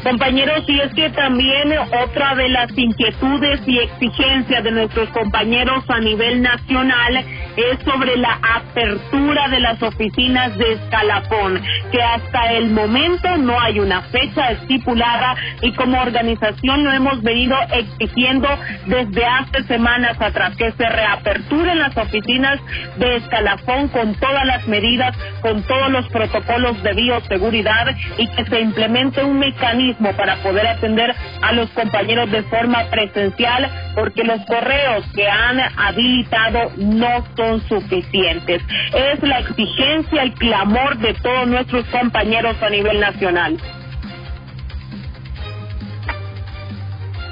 Compañeros, 0.06 0.64
y 0.68 0.80
es 0.80 0.94
que 0.94 1.10
también 1.10 1.74
otra 2.04 2.36
de 2.36 2.48
las 2.50 2.70
inquietudes 2.78 3.60
y 3.66 3.80
exigencias 3.80 4.64
de 4.64 4.70
nuestros 4.70 5.10
compañeros 5.10 5.84
a 5.90 6.00
nivel 6.00 6.44
nacional 6.44 7.26
es 7.58 7.80
sobre 7.84 8.16
la 8.18 8.38
apertura 8.56 9.48
de 9.48 9.60
las 9.62 9.82
oficinas 9.82 10.56
de 10.60 10.74
escalafón, 10.74 11.60
que 11.92 12.04
hasta 12.04 12.52
el 12.52 12.70
momento 12.70 13.36
no 13.38 13.60
hay 13.60 13.80
una 13.80 14.04
fecha 14.04 14.52
estipulada 14.52 15.38
y 15.62 15.74
como 15.74 16.00
organización 16.00 16.84
lo 16.84 16.92
hemos 16.92 17.24
venido 17.24 17.56
exigiendo 17.74 18.48
desde 18.86 19.26
hace 19.26 19.64
semanas 19.64 20.22
atrás, 20.22 20.56
que 20.56 20.72
se 20.74 20.88
reaperturen 20.88 21.80
las 21.80 21.98
oficinas 21.98 22.60
de 22.98 23.16
escalafón 23.16 23.88
con 23.88 24.14
todas 24.16 24.46
las 24.46 24.68
medidas, 24.68 25.18
con 25.42 25.64
todos 25.64 25.90
los 25.90 26.08
protocolos 26.10 26.84
de 26.84 26.94
bioseguridad 26.94 27.88
y 28.20 28.28
que 28.28 28.46
se 28.46 28.62
implemente 28.62 29.24
un 29.24 29.40
mecanismo 29.40 29.95
para 30.18 30.36
poder 30.38 30.68
atender 30.68 31.14
a 31.42 31.52
los 31.54 31.70
compañeros 31.72 32.32
de 32.32 32.44
forma 32.44 32.84
presencial 32.90 33.70
porque 33.96 34.24
los 34.24 34.44
correos 34.46 35.06
que 35.14 35.28
han 35.28 35.60
habilitado 35.78 36.72
no 36.78 37.26
son 37.36 37.62
suficientes. 37.68 38.62
Es 38.94 39.22
la 39.24 39.40
exigencia, 39.40 40.24
el 40.24 40.34
clamor 40.34 40.98
de 40.98 41.14
todos 41.16 41.48
nuestros 41.48 41.86
compañeros 41.86 42.56
a 42.62 42.70
nivel 42.70 43.00
nacional. 43.00 43.58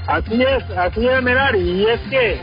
Así 0.08 0.42
es, 0.42 0.78
así 0.78 1.08
es, 1.08 1.24
Merari, 1.24 1.60
y 1.60 1.86
es 1.86 2.00
que 2.10 2.40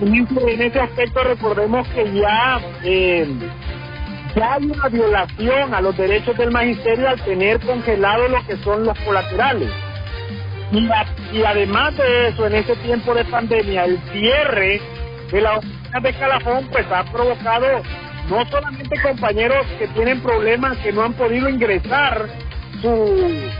en 0.00 0.62
ese 0.62 0.80
aspecto 0.80 1.22
recordemos 1.22 1.86
que 1.88 2.10
ya 2.12 2.60
eh, 2.82 3.28
ya 4.34 4.54
hay 4.54 4.64
una 4.64 4.88
violación 4.88 5.74
a 5.74 5.80
los 5.80 5.96
derechos 5.96 6.36
del 6.36 6.50
magisterio 6.50 7.08
al 7.08 7.20
tener 7.22 7.60
congelado 7.60 8.28
lo 8.28 8.46
que 8.46 8.56
son 8.58 8.84
los 8.84 8.98
colaterales. 9.00 9.70
Y, 10.72 11.42
además 11.42 11.96
de 11.98 12.28
eso, 12.28 12.46
en 12.46 12.54
este 12.54 12.74
tiempo 12.76 13.14
de 13.14 13.24
pandemia, 13.26 13.84
el 13.84 13.98
cierre 14.10 14.80
de 15.30 15.40
la 15.40 15.58
oficina 15.58 16.00
de 16.00 16.12
Calafón 16.14 16.68
pues 16.72 16.86
ha 16.90 17.04
provocado 17.04 17.82
no 18.30 18.46
solamente 18.46 19.00
compañeros 19.02 19.66
que 19.78 19.88
tienen 19.88 20.20
problemas 20.22 20.78
que 20.78 20.92
no 20.92 21.02
han 21.02 21.12
podido 21.12 21.48
ingresar 21.48 22.26
sus 22.80 23.50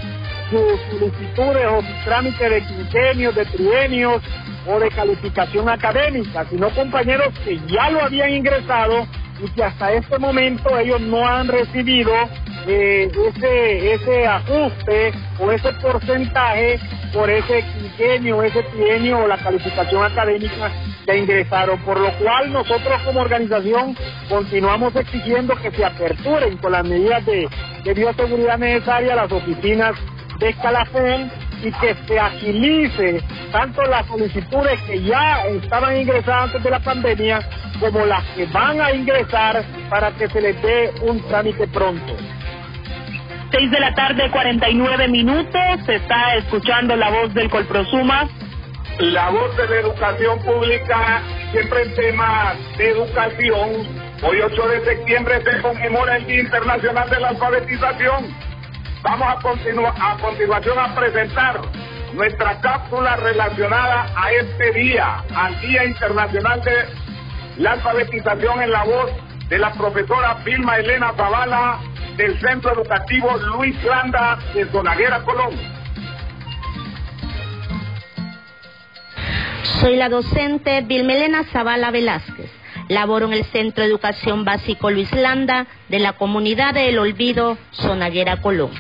solicitudes 0.91 1.67
o 1.67 1.83
sus 1.83 2.05
trámites 2.05 2.51
de 2.51 2.63
quinquenios, 2.63 3.35
de 3.35 3.45
trienios 3.47 4.23
o 4.67 4.79
de 4.79 4.89
calificación 4.91 5.69
académica, 5.69 6.47
sino 6.49 6.71
compañeros 6.71 7.29
que 7.45 7.59
ya 7.67 7.91
lo 7.91 8.03
habían 8.03 8.31
ingresado 8.31 9.07
y 9.43 9.51
que 9.51 9.65
hasta 9.65 9.93
este 9.93 10.19
momento 10.19 10.79
ellos 10.79 11.01
no 11.01 11.27
han 11.27 11.49
recibido 11.49 12.13
eh, 12.67 13.11
ese, 13.29 13.95
ese 13.95 14.27
ajuste 14.27 15.13
o 15.39 15.51
ese 15.51 15.73
porcentaje 15.75 16.79
por 17.13 17.29
ese 17.29 17.65
quinquenio, 17.75 18.43
ese 18.43 18.63
trienio 18.63 19.19
o 19.19 19.27
la 19.27 19.37
calificación 19.37 20.05
académica 20.05 20.71
que 21.05 21.19
ingresaron, 21.19 21.79
por 21.81 21.99
lo 21.99 22.11
cual 22.19 22.53
nosotros 22.53 23.03
como 23.05 23.21
organización 23.21 23.97
continuamos 24.29 24.95
exigiendo 24.95 25.57
que 25.57 25.71
se 25.73 25.85
aperturen 25.85 26.57
con 26.59 26.73
las 26.73 26.87
medidas 26.87 27.25
de, 27.27 27.49
bioseguridad 27.95 28.59
necesarias 28.59 29.17
las 29.17 29.33
oficinas 29.33 29.97
de 30.39 30.51
escalafón 30.51 31.31
y 31.63 31.73
que 31.73 31.95
se 32.07 32.19
agilice 32.19 33.23
tanto 33.53 33.83
las 33.83 34.07
solicitudes 34.07 34.81
que 34.83 35.03
ya 35.03 35.47
estaban 35.47 35.97
ingresadas 35.97 36.47
antes 36.47 36.63
de 36.63 36.71
la 36.71 36.81
pandemia 36.81 37.41
como 37.81 38.05
las 38.05 38.25
que 38.35 38.47
van 38.47 38.81
a 38.81 38.93
ingresar 38.93 39.65
para 39.89 40.11
que 40.13 40.29
se 40.29 40.41
les 40.41 40.61
dé 40.61 40.93
un 41.03 41.21
trámite 41.29 41.67
pronto. 41.69 42.17
Seis 43.53 43.71
de 43.71 43.81
la 43.81 43.95
tarde, 43.95 44.31
49 44.31 45.09
minutos. 45.09 45.61
Se 45.85 45.97
está 45.97 46.37
escuchando 46.37 46.97
la 46.97 47.11
voz 47.11 47.35
del 47.35 47.51
Colprosuma. 47.51 48.27
La 48.99 49.31
voz 49.31 49.57
de 49.57 49.69
la 49.69 49.81
educación 49.81 50.39
pública, 50.41 51.23
siempre 51.51 51.83
en 51.83 51.95
temas 51.95 52.57
de 52.79 52.91
educación. 52.91 53.71
Hoy 54.23 54.41
8 54.41 54.69
de 54.69 54.85
septiembre 54.85 55.43
se 55.43 55.61
conmemora 55.61 56.17
el 56.17 56.27
Día 56.27 56.41
Internacional 56.41 57.11
de 57.11 57.21
la 57.21 57.29
Alfabetización. 57.29 58.52
Vamos 59.03 59.29
a, 59.29 59.39
continu- 59.41 59.93
a 60.01 60.17
continuación 60.19 60.79
a 60.79 60.95
presentar 60.95 61.61
nuestra 62.15 62.61
cápsula 62.61 63.17
relacionada 63.17 64.07
a 64.17 64.31
este 64.33 64.73
día, 64.73 65.25
al 65.35 65.61
Día 65.61 65.85
Internacional 65.85 66.61
de 66.63 66.85
la 67.59 67.73
Alfabetización 67.73 68.63
en 68.63 68.71
la 68.71 68.85
voz 68.85 69.11
de 69.49 69.59
la 69.59 69.73
profesora 69.73 70.35
Vilma 70.45 70.77
Elena 70.77 71.13
Zavala 71.17 71.81
del 72.17 72.39
Centro 72.41 72.73
Educativo 72.75 73.37
Luis 73.57 73.83
Landa 73.85 74.39
de 74.55 74.67
Zonaguera, 74.67 75.23
Colombia. 75.25 75.69
Soy 79.81 79.97
la 79.97 80.09
docente 80.09 80.83
Vilmelena 80.83 81.45
Zavala 81.53 81.91
Velázquez. 81.91 82.51
Laboro 82.89 83.27
en 83.27 83.33
el 83.33 83.45
Centro 83.47 83.83
de 83.83 83.89
Educación 83.91 84.45
Básico 84.45 84.91
Luis 84.91 85.11
Landa 85.13 85.67
de 85.89 85.99
la 85.99 86.13
comunidad 86.13 86.75
de 86.75 86.89
El 86.89 86.99
Olvido, 86.99 87.57
Zonaguera, 87.73 88.41
Colón. 88.43 88.71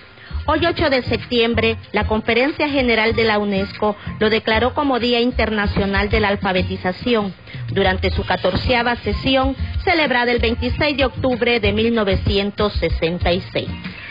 Hoy 0.44 0.66
8 0.66 0.90
de 0.90 1.02
septiembre, 1.02 1.76
la 1.92 2.08
Conferencia 2.08 2.68
General 2.68 3.14
de 3.14 3.22
la 3.22 3.38
UNESCO 3.38 3.94
lo 4.18 4.28
declaró 4.28 4.74
como 4.74 4.98
Día 4.98 5.20
Internacional 5.20 6.08
de 6.08 6.18
la 6.18 6.28
Alfabetización 6.28 7.32
durante 7.68 8.10
su 8.10 8.24
catorceava 8.24 8.96
sesión 8.96 9.54
celebrada 9.84 10.32
el 10.32 10.40
26 10.40 10.96
de 10.96 11.04
octubre 11.04 11.60
de 11.60 11.72
1966. 11.72 13.68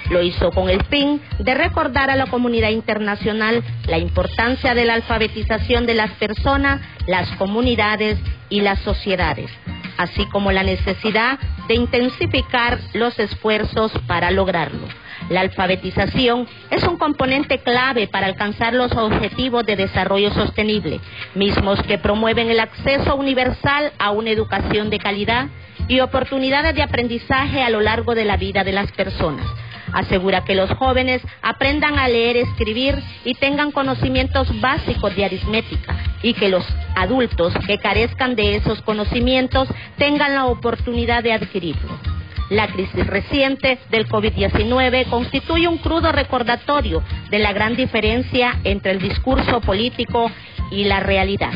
Lo 0.10 0.22
hizo 0.22 0.52
con 0.52 0.70
el 0.70 0.86
fin 0.86 1.22
de 1.38 1.54
recordar 1.54 2.10
a 2.10 2.16
la 2.16 2.28
comunidad 2.28 2.70
internacional 2.70 3.62
la 3.88 3.98
importancia 3.98 4.74
de 4.74 4.86
la 4.86 4.94
alfabetización 4.94 5.86
de 5.86 5.96
las 5.96 6.12
personas, 6.12 6.80
las 7.08 7.30
comunidades 7.32 8.18
y 8.50 8.62
las 8.62 8.80
sociedades, 8.80 9.52
así 9.98 10.26
como 10.28 10.54
la 10.54 10.64
necesidad 10.64 11.40
de 11.68 11.74
intensificar 11.76 12.80
los 12.94 13.20
esfuerzos 13.20 13.92
para 14.08 14.32
lograrlo. 14.32 14.88
La 15.30 15.42
alfabetización 15.42 16.48
es 16.70 16.84
un 16.84 16.98
componente 16.98 17.60
clave 17.60 18.08
para 18.08 18.28
alcanzar 18.28 18.74
los 18.74 18.92
objetivos 18.94 19.66
de 19.66 19.76
desarrollo 19.76 20.32
sostenible, 20.34 21.00
mismos 21.36 21.82
que 21.84 21.98
promueven 21.98 22.50
el 22.50 22.60
acceso 22.60 23.16
universal 23.16 23.94
a 23.98 24.12
una 24.12 24.32
educación 24.32 24.90
de 24.90 25.00
calidad 25.00 25.48
y 25.88 26.00
oportunidades 26.00 26.76
de 26.76 26.84
aprendizaje 26.84 27.62
a 27.64 27.70
lo 27.70 27.82
largo 27.82 28.16
de 28.16 28.26
la 28.26 28.38
vida 28.38 28.64
de 28.64 28.72
las 28.72 28.92
personas. 28.92 29.46
Asegura 29.94 30.44
que 30.46 30.56
los 30.56 30.70
jóvenes 30.72 31.22
aprendan 31.42 32.00
a 32.00 32.08
leer, 32.08 32.38
escribir 32.38 32.98
y 33.26 33.34
tengan 33.36 33.72
conocimientos 33.72 34.48
básicos 34.62 35.16
de 35.16 35.26
aritmética 35.26 35.98
y 36.24 36.34
que 36.34 36.50
los 36.50 36.66
adultos 36.96 37.54
que 37.68 37.78
carezcan 37.78 38.36
de 38.36 38.56
esos 38.56 38.82
conocimientos 38.84 39.68
tengan 39.98 40.34
la 40.34 40.46
oportunidad 40.46 41.24
de 41.24 41.34
adquirirlo. 41.34 42.21
La 42.52 42.68
crisis 42.68 43.08
reciente 43.08 43.80
del 43.92 44.10
COVID-19 44.10 45.08
constituye 45.10 45.70
un 45.70 45.78
crudo 45.78 46.12
recordatorio 46.12 47.02
de 47.30 47.40
la 47.40 47.54
gran 47.54 47.78
diferencia 47.78 48.60
entre 48.66 48.92
el 48.92 49.00
discurso 49.00 49.62
político 49.62 50.30
y 50.70 50.84
la 50.84 51.00
realidad. 51.00 51.54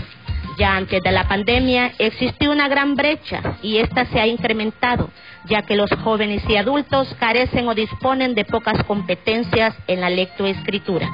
Ya 0.58 0.78
antes 0.78 1.04
de 1.04 1.12
la 1.12 1.28
pandemia 1.28 1.92
existió 2.00 2.50
una 2.50 2.70
gran 2.70 2.96
brecha 2.96 3.58
y 3.62 3.76
esta 3.80 4.06
se 4.06 4.22
ha 4.22 4.28
incrementado, 4.28 5.10
ya 5.50 5.64
que 5.64 5.76
los 5.76 5.90
jóvenes 6.02 6.44
y 6.48 6.56
adultos 6.56 7.14
carecen 7.20 7.68
o 7.68 7.76
disponen 7.76 8.34
de 8.34 8.46
pocas 8.46 8.82
competencias 8.86 9.76
en 9.88 10.00
la 10.00 10.10
lectoescritura. 10.10 11.10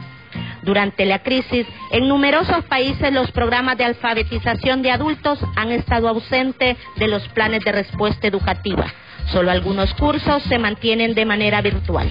Durante 0.62 1.06
la 1.06 1.24
crisis, 1.24 1.66
en 1.90 2.08
numerosos 2.08 2.64
países 2.66 3.12
los 3.12 3.32
programas 3.32 3.80
de 3.80 3.86
alfabetización 3.86 4.84
de 4.84 4.92
adultos 4.92 5.40
han 5.56 5.72
estado 5.72 6.08
ausentes 6.08 6.78
de 6.98 7.08
los 7.08 7.28
planes 7.30 7.64
de 7.64 7.72
respuesta 7.72 8.28
educativa. 8.28 8.94
Solo 9.32 9.52
algunos 9.52 9.94
cursos 9.94 10.44
se 10.44 10.60
mantienen 10.60 11.14
de 11.14 11.26
manera 11.26 11.62
virtual. 11.62 12.10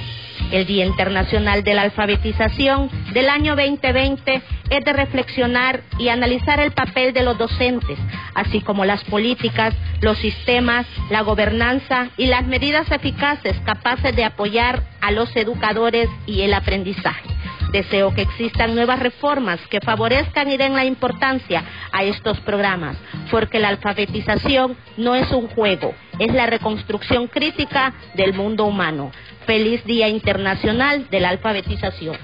El 0.53 0.67
Día 0.67 0.87
Internacional 0.87 1.63
de 1.63 1.75
la 1.75 1.83
Alfabetización 1.83 2.91
del 3.13 3.29
año 3.29 3.55
2020 3.55 4.43
es 4.71 4.85
de 4.85 4.93
reflexionar 4.93 5.83
y 5.99 6.09
analizar 6.09 6.61
el 6.61 6.73
papel 6.73 7.13
de 7.13 7.23
los 7.23 7.37
docentes, 7.37 7.99
así 8.35 8.61
como 8.63 8.85
las 8.85 9.05
políticas, 9.05 9.75
los 10.01 10.19
sistemas, 10.19 10.87
la 11.11 11.21
gobernanza 11.21 12.09
y 12.17 12.27
las 12.27 12.47
medidas 12.47 12.91
eficaces 12.91 13.57
capaces 13.65 14.17
de 14.17 14.25
apoyar 14.25 14.83
a 15.01 15.11
los 15.11 15.35
educadores 15.37 16.09
y 16.27 16.41
el 16.41 16.55
aprendizaje. 16.55 17.29
Deseo 17.71 18.13
que 18.13 18.23
existan 18.23 18.75
nuevas 18.75 18.99
reformas 18.99 19.61
que 19.69 19.81
favorezcan 19.81 20.51
y 20.51 20.57
den 20.57 20.75
la 20.75 20.85
importancia 20.85 21.63
a 21.93 22.03
estos 22.03 22.41
programas, 22.41 22.97
porque 23.31 23.61
la 23.61 23.69
alfabetización 23.69 24.77
no 24.97 25.15
es 25.15 25.31
un 25.31 25.49
juego, 25.49 25.95
es 26.19 26.35
la 26.35 26.47
reconstrucción 26.47 27.29
crítica 27.29 27.93
del 28.15 28.35
mundo 28.35 28.65
humano. 28.65 29.13
Feliz 29.47 29.85
Día 29.85 30.09
Internacional 30.09 31.09
de 31.11 31.21
la 31.21 31.29
Alfabetización. 31.29 32.17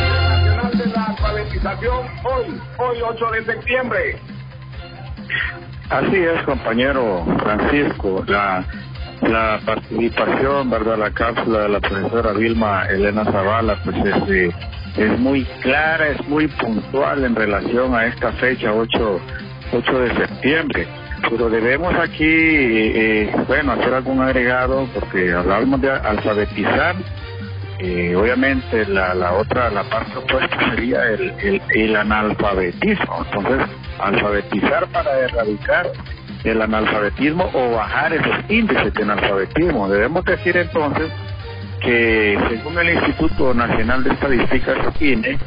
Nacional 0.00 0.78
de 0.78 0.86
la 0.86 1.04
Alfabetización 1.04 2.06
hoy, 2.24 2.60
hoy 2.78 2.98
8 3.02 3.30
de 3.32 3.44
septiembre. 3.44 4.18
Así 5.90 6.16
es, 6.16 6.42
compañero 6.44 7.26
Francisco. 7.40 8.24
La, 8.26 8.64
la 9.22 9.60
participación, 9.64 10.70
¿verdad? 10.70 10.98
La 10.98 11.10
cápsula 11.10 11.60
de 11.62 11.68
la 11.68 11.80
profesora 11.80 12.32
Vilma 12.32 12.86
Elena 12.86 13.24
Zavala, 13.24 13.78
pues 13.84 13.96
es, 14.04 14.30
eh, 14.30 14.50
es 14.96 15.18
muy 15.18 15.44
clara, 15.62 16.08
es 16.08 16.26
muy 16.28 16.48
puntual 16.48 17.24
en 17.24 17.34
relación 17.36 17.94
a 17.94 18.06
esta 18.06 18.32
fecha, 18.34 18.72
8, 18.72 19.20
8 19.72 19.98
de 20.00 20.14
septiembre. 20.16 20.88
Pero 21.28 21.50
debemos 21.50 21.94
aquí, 21.94 22.24
eh, 22.24 23.30
bueno, 23.46 23.72
hacer 23.72 23.94
algún 23.94 24.20
agregado, 24.22 24.88
porque 24.94 25.32
hablamos 25.32 25.80
de 25.80 25.90
alfabetizar. 25.90 26.96
eh, 27.78 28.14
obviamente 28.16 28.86
la, 28.86 29.14
la 29.14 29.32
otra, 29.34 29.70
la 29.70 29.84
parte 29.84 30.18
opuesta 30.18 30.58
sería 30.70 31.00
el 31.08 31.96
analfabetismo. 31.96 33.24
Entonces, 33.26 33.66
alfabetizar 33.98 34.86
para 34.88 35.18
erradicar 35.20 35.90
el 36.44 36.62
analfabetismo 36.62 37.50
o 37.52 37.72
bajar 37.72 38.12
esos 38.12 38.36
índices 38.48 38.92
de 38.94 39.02
analfabetismo. 39.02 39.88
Debemos 39.88 40.24
decir 40.24 40.56
entonces 40.56 41.10
que 41.80 42.38
según 42.50 42.78
el 42.78 42.94
Instituto 42.94 43.54
Nacional 43.54 44.04
de 44.04 44.10
Estadísticas, 44.10 44.78
INE, 45.00 45.38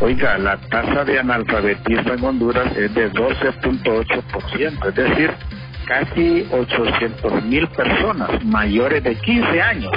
oiga, 0.00 0.38
la 0.38 0.56
tasa 0.56 1.04
de 1.04 1.18
analfabetismo 1.18 2.14
en 2.14 2.24
Honduras 2.24 2.76
es 2.76 2.94
de 2.94 3.12
12.8%, 3.12 4.88
es 4.88 4.94
decir, 4.94 5.30
casi 5.86 6.46
800 6.50 7.44
mil 7.44 7.68
personas 7.68 8.44
mayores 8.44 9.02
de 9.04 9.14
15 9.16 9.62
años 9.62 9.92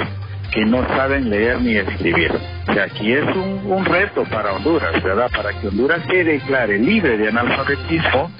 que 0.52 0.64
no 0.64 0.86
saben 0.88 1.28
leer 1.30 1.60
ni 1.60 1.76
escribir. 1.76 2.32
O 2.68 2.72
sea, 2.72 2.84
aquí 2.84 3.12
es 3.12 3.24
un, 3.36 3.60
un 3.64 3.84
reto 3.84 4.24
para 4.24 4.52
Honduras, 4.52 5.02
¿verdad? 5.02 5.30
Para 5.34 5.52
que 5.52 5.68
Honduras 5.68 6.00
se 6.08 6.24
declare 6.24 6.78
libre 6.78 7.16
de 7.16 7.28
analfabetismo, 7.28 8.30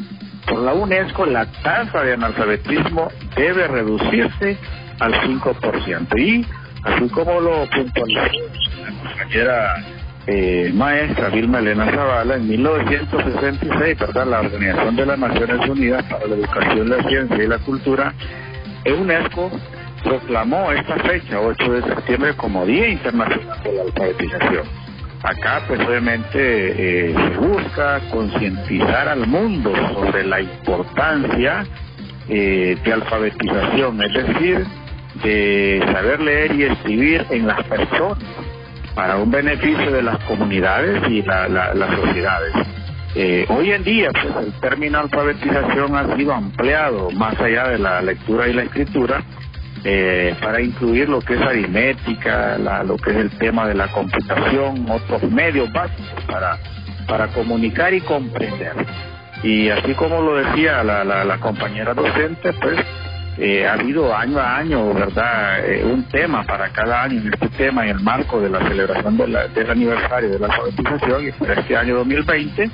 por 0.47 0.61
la 0.61 0.73
UNESCO 0.73 1.27
la 1.27 1.47
tasa 1.47 2.03
de 2.03 2.15
analfabetismo 2.15 3.09
debe 3.37 3.67
reducirse 3.69 4.57
al 5.01 5.15
5%. 5.15 6.19
Y 6.19 6.47
así 6.83 7.09
como 7.11 7.41
lo 7.41 7.69
puntualizó 7.69 8.49
la 8.81 8.91
compañera 9.03 9.85
eh, 10.27 10.73
maestra 10.75 11.29
Vilma 11.29 11.59
Elena 11.59 11.91
Zavala, 11.91 12.37
en 12.37 12.49
1966, 12.49 13.99
¿verdad? 13.99 14.27
La 14.27 14.41
Organización 14.41 14.97
de 14.97 15.07
las 15.07 15.19
Naciones 15.19 15.69
Unidas 15.69 16.05
para 16.05 16.27
la 16.27 16.35
Educación, 16.35 16.89
la 16.89 17.03
Ciencia 17.09 17.45
y 17.45 17.47
la 17.47 17.59
Cultura, 17.59 18.13
UNESCO 18.87 19.51
proclamó 20.03 20.71
esta 20.73 20.97
fecha, 20.97 21.41
8 21.41 21.73
de 21.73 21.83
septiembre, 21.83 22.35
como 22.37 22.65
Día 22.67 22.89
Internacional 22.89 23.63
de 23.63 23.73
la 23.73 23.83
Alfabetización. 23.83 24.86
Acá, 25.29 25.63
pues 25.67 25.81
obviamente, 25.81 26.39
eh, 26.39 27.13
se 27.15 27.39
busca 27.39 28.01
concientizar 28.13 29.09
al 29.09 29.27
mundo 29.27 29.73
sobre 29.95 30.25
la 30.25 30.41
importancia 30.41 31.67
eh, 32.29 32.77
de 32.85 32.93
alfabetización, 32.93 34.01
es 34.05 34.13
decir, 34.15 34.65
de 35.25 35.83
saber 35.93 36.21
leer 36.21 36.55
y 36.55 36.63
escribir 36.65 37.27
en 37.31 37.47
las 37.49 37.61
personas 37.65 38.19
para 38.95 39.17
un 39.17 39.31
beneficio 39.31 39.91
de 39.91 40.03
las 40.03 40.19
comunidades 40.25 41.03
y 41.11 41.23
la- 41.23 41.49
la- 41.49 41.75
las 41.75 41.91
sociedades. 41.97 42.53
Eh, 43.17 43.47
hoy 43.49 43.73
en 43.73 43.83
día, 43.83 44.11
pues 44.13 44.47
el 44.47 44.53
término 44.61 45.01
alfabetización 45.01 45.97
ha 45.97 46.15
sido 46.17 46.35
ampliado 46.35 47.11
más 47.13 47.39
allá 47.41 47.69
de 47.69 47.79
la 47.79 48.01
lectura 48.01 48.47
y 48.47 48.53
la 48.53 48.63
escritura 48.63 49.23
eh, 49.89 50.35
para 50.43 50.61
incluir 50.61 51.09
lo 51.09 51.21
que 51.21 51.35
es 51.35 51.41
aritmética, 51.41 52.59
la, 52.59 52.83
lo 52.83 52.97
que 52.99 53.11
es 53.11 53.17
el 53.19 53.31
tema 53.39 53.69
de 53.69 53.75
la 53.75 53.87
computación, 53.89 54.85
otros 54.91 55.23
medios 55.31 55.73
básicos 55.73 56.25
para, 56.27 56.59
para 57.07 57.29
comunicar 57.29 57.95
y 57.95 58.01
comprender. 58.01 58.75
Y 59.45 59.69
así 59.69 59.93
como 59.95 60.21
lo 60.23 60.37
decía 60.37 60.83
la, 60.83 61.05
la, 61.05 61.25
la 61.25 61.39
compañera 61.39 61.95
docente, 61.95 62.53
pues 62.55 62.77
eh, 63.39 63.67
ha 63.67 63.75
habido 63.75 64.17
año 64.17 64.39
a 64.41 64.57
año, 64.57 64.95
¿verdad?, 64.95 65.65
eh, 65.65 65.85
un 65.85 66.03
tema 66.09 66.43
para 66.45 66.71
cada 66.71 67.03
año 67.05 67.21
en 67.21 67.33
este 67.35 67.49
tema, 67.51 67.85
en 67.85 67.91
el 67.91 68.01
marco 68.01 68.41
de 68.41 68.49
la 68.49 68.67
celebración 68.67 69.17
de 69.19 69.29
la- 69.29 69.47
del 69.49 69.71
aniversario 69.71 70.31
de 70.31 70.39
la 70.39 70.47
alfabetización, 70.47 71.29
y 71.29 71.33
para 71.33 71.61
este 71.61 71.77
año 71.77 71.97
2020, 71.97 72.71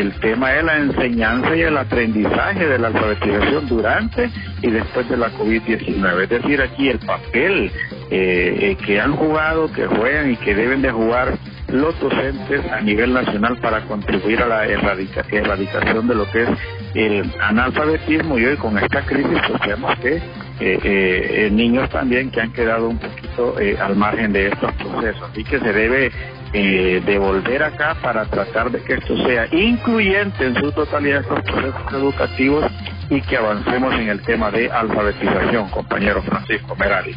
el 0.00 0.12
tema 0.20 0.54
es 0.54 0.64
la 0.64 0.78
enseñanza 0.78 1.56
y 1.56 1.62
el 1.62 1.76
aprendizaje 1.76 2.66
de 2.66 2.78
la 2.78 2.88
alfabetización 2.88 3.68
durante 3.68 4.28
y 4.62 4.70
después 4.70 5.08
de 5.08 5.16
la 5.16 5.30
COVID-19. 5.32 6.22
Es 6.24 6.28
decir, 6.28 6.60
aquí 6.60 6.88
el 6.88 6.98
papel 6.98 7.70
eh, 8.10 8.56
eh, 8.60 8.76
que 8.84 9.00
han 9.00 9.12
jugado, 9.14 9.70
que 9.72 9.86
juegan 9.86 10.32
y 10.32 10.36
que 10.36 10.54
deben 10.54 10.82
de 10.82 10.90
jugar 10.90 11.34
los 11.68 11.98
docentes 12.00 12.60
a 12.70 12.80
nivel 12.80 13.12
nacional 13.12 13.56
para 13.60 13.82
contribuir 13.82 14.40
a 14.42 14.46
la 14.46 14.66
erradica- 14.66 15.24
erradicación 15.30 16.06
de 16.08 16.14
lo 16.14 16.30
que 16.30 16.42
es 16.42 16.48
el 16.94 17.32
analfabetismo 17.40 18.38
y 18.38 18.44
hoy 18.46 18.56
con 18.56 18.76
esta 18.78 19.02
crisis 19.02 19.38
pues 19.48 19.60
que 19.62 20.22
eh, 20.60 21.48
niños 21.50 21.88
también 21.90 22.30
que 22.30 22.40
han 22.40 22.52
quedado 22.52 22.88
un 22.88 22.98
poquito 22.98 23.56
al 23.80 23.96
margen 23.96 24.32
de 24.32 24.48
estos 24.48 24.72
procesos. 24.74 25.30
Así 25.30 25.42
que 25.44 25.58
se 25.58 25.72
debe 25.72 26.12
eh, 26.56 27.02
de 27.04 27.18
volver 27.18 27.64
acá 27.64 27.96
para 28.00 28.26
tratar 28.26 28.70
de 28.70 28.80
que 28.84 28.94
esto 28.94 29.16
sea 29.26 29.46
incluyente 29.50 30.46
en 30.46 30.54
su 30.54 30.70
totalidad 30.70 31.22
estos 31.22 31.42
procesos 31.42 31.92
educativos 31.92 32.64
y 33.10 33.20
que 33.22 33.36
avancemos 33.36 33.92
en 33.94 34.08
el 34.08 34.22
tema 34.22 34.52
de 34.52 34.70
alfabetización, 34.70 35.68
compañero 35.70 36.22
Francisco 36.22 36.76
Merari. 36.76 37.16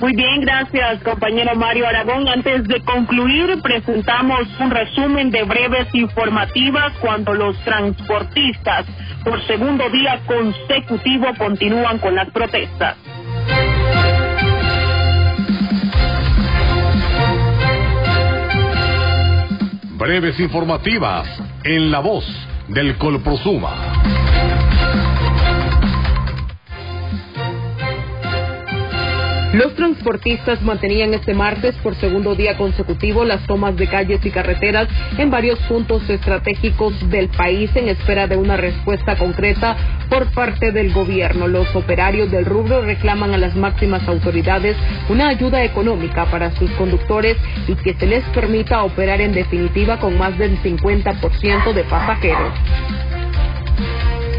Muy 0.00 0.16
bien, 0.16 0.40
gracias, 0.40 1.02
compañero 1.02 1.54
Mario 1.54 1.86
Aragón. 1.86 2.26
Antes 2.26 2.66
de 2.66 2.80
concluir, 2.80 3.60
presentamos 3.62 4.48
un 4.58 4.70
resumen 4.70 5.30
de 5.30 5.42
breves 5.42 5.94
informativas 5.94 6.94
cuando 7.02 7.34
los 7.34 7.54
transportistas 7.64 8.86
por 9.22 9.46
segundo 9.46 9.90
día 9.90 10.18
consecutivo 10.26 11.26
continúan 11.36 11.98
con 11.98 12.14
las 12.14 12.30
protestas. 12.30 12.96
Breves 20.00 20.40
informativas 20.40 21.28
en 21.62 21.90
la 21.90 21.98
voz 21.98 22.24
del 22.68 22.96
Colprosuma. 22.96 24.19
Los 29.52 29.74
transportistas 29.74 30.62
mantenían 30.62 31.12
este 31.12 31.34
martes 31.34 31.74
por 31.82 31.96
segundo 31.96 32.36
día 32.36 32.56
consecutivo 32.56 33.24
las 33.24 33.44
tomas 33.48 33.76
de 33.76 33.88
calles 33.88 34.24
y 34.24 34.30
carreteras 34.30 34.86
en 35.18 35.28
varios 35.28 35.58
puntos 35.60 36.08
estratégicos 36.08 36.94
del 37.10 37.28
país 37.30 37.68
en 37.74 37.88
espera 37.88 38.28
de 38.28 38.36
una 38.36 38.56
respuesta 38.56 39.16
concreta 39.16 39.76
por 40.08 40.30
parte 40.32 40.70
del 40.70 40.92
gobierno. 40.92 41.48
Los 41.48 41.74
operarios 41.74 42.30
del 42.30 42.44
rubro 42.44 42.82
reclaman 42.82 43.34
a 43.34 43.38
las 43.38 43.56
máximas 43.56 44.06
autoridades 44.06 44.76
una 45.08 45.26
ayuda 45.26 45.64
económica 45.64 46.26
para 46.26 46.52
sus 46.52 46.70
conductores 46.72 47.36
y 47.66 47.74
que 47.74 47.94
se 47.94 48.06
les 48.06 48.22
permita 48.26 48.84
operar 48.84 49.20
en 49.20 49.32
definitiva 49.32 49.98
con 49.98 50.16
más 50.16 50.38
del 50.38 50.62
50% 50.62 51.72
de 51.72 51.82
pasajeros. 51.84 52.52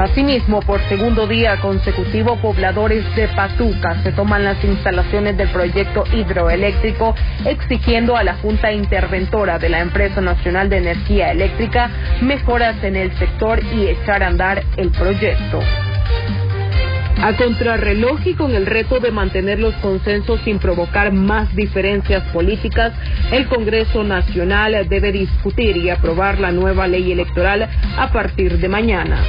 Asimismo, 0.02 0.62
por 0.62 0.82
segundo 0.89 1.28
día 1.28 1.62
consecutivo, 1.62 2.36
pobladores 2.41 3.06
de 3.16 3.28
Patuca 3.28 4.02
se 4.02 4.12
toman 4.12 4.43
las 4.43 4.64
instalaciones 4.64 5.38
del 5.38 5.49
proyecto 5.49 6.06
hidroeléctrico, 6.12 7.14
exigiendo 7.45 8.18
a 8.18 8.24
la 8.24 8.34
Junta 8.38 8.72
Interventora 8.72 9.60
de 9.60 9.70
la 9.70 9.80
Empresa 9.80 10.20
Nacional 10.20 10.70
de 10.70 10.78
Energía 10.78 11.32
Eléctrica 11.32 11.91
mejoras 12.20 12.84
en 12.84 12.95
el 12.95 13.16
sector 13.20 13.64
y 13.64 13.89
echar 13.89 14.24
a 14.24 14.28
andar 14.30 14.64
el 14.76 14.89
proyecto. 14.89 15.60
A 17.22 17.34
contrarreloj 17.38 18.26
y 18.26 18.34
con 18.34 18.56
el 18.56 18.66
reto 18.66 18.99
de 18.99 19.12
mantener 19.12 19.60
los 19.60 19.76
consensos 19.76 20.41
sin 20.41 20.58
provocar 20.58 21.14
más 21.14 21.56
diferencias 21.56 22.24
políticas, 22.32 22.91
el 23.32 23.47
Congreso 23.47 24.04
Nacional 24.04 24.88
debe 24.89 25.12
discutir 25.12 25.78
y 25.78 25.91
aprobar 25.91 26.39
la 26.39 26.52
nueva 26.52 26.88
ley 26.88 27.12
electoral 27.12 27.70
a 27.99 28.12
partir 28.12 28.58
de 28.58 28.68
mañana. 28.68 29.20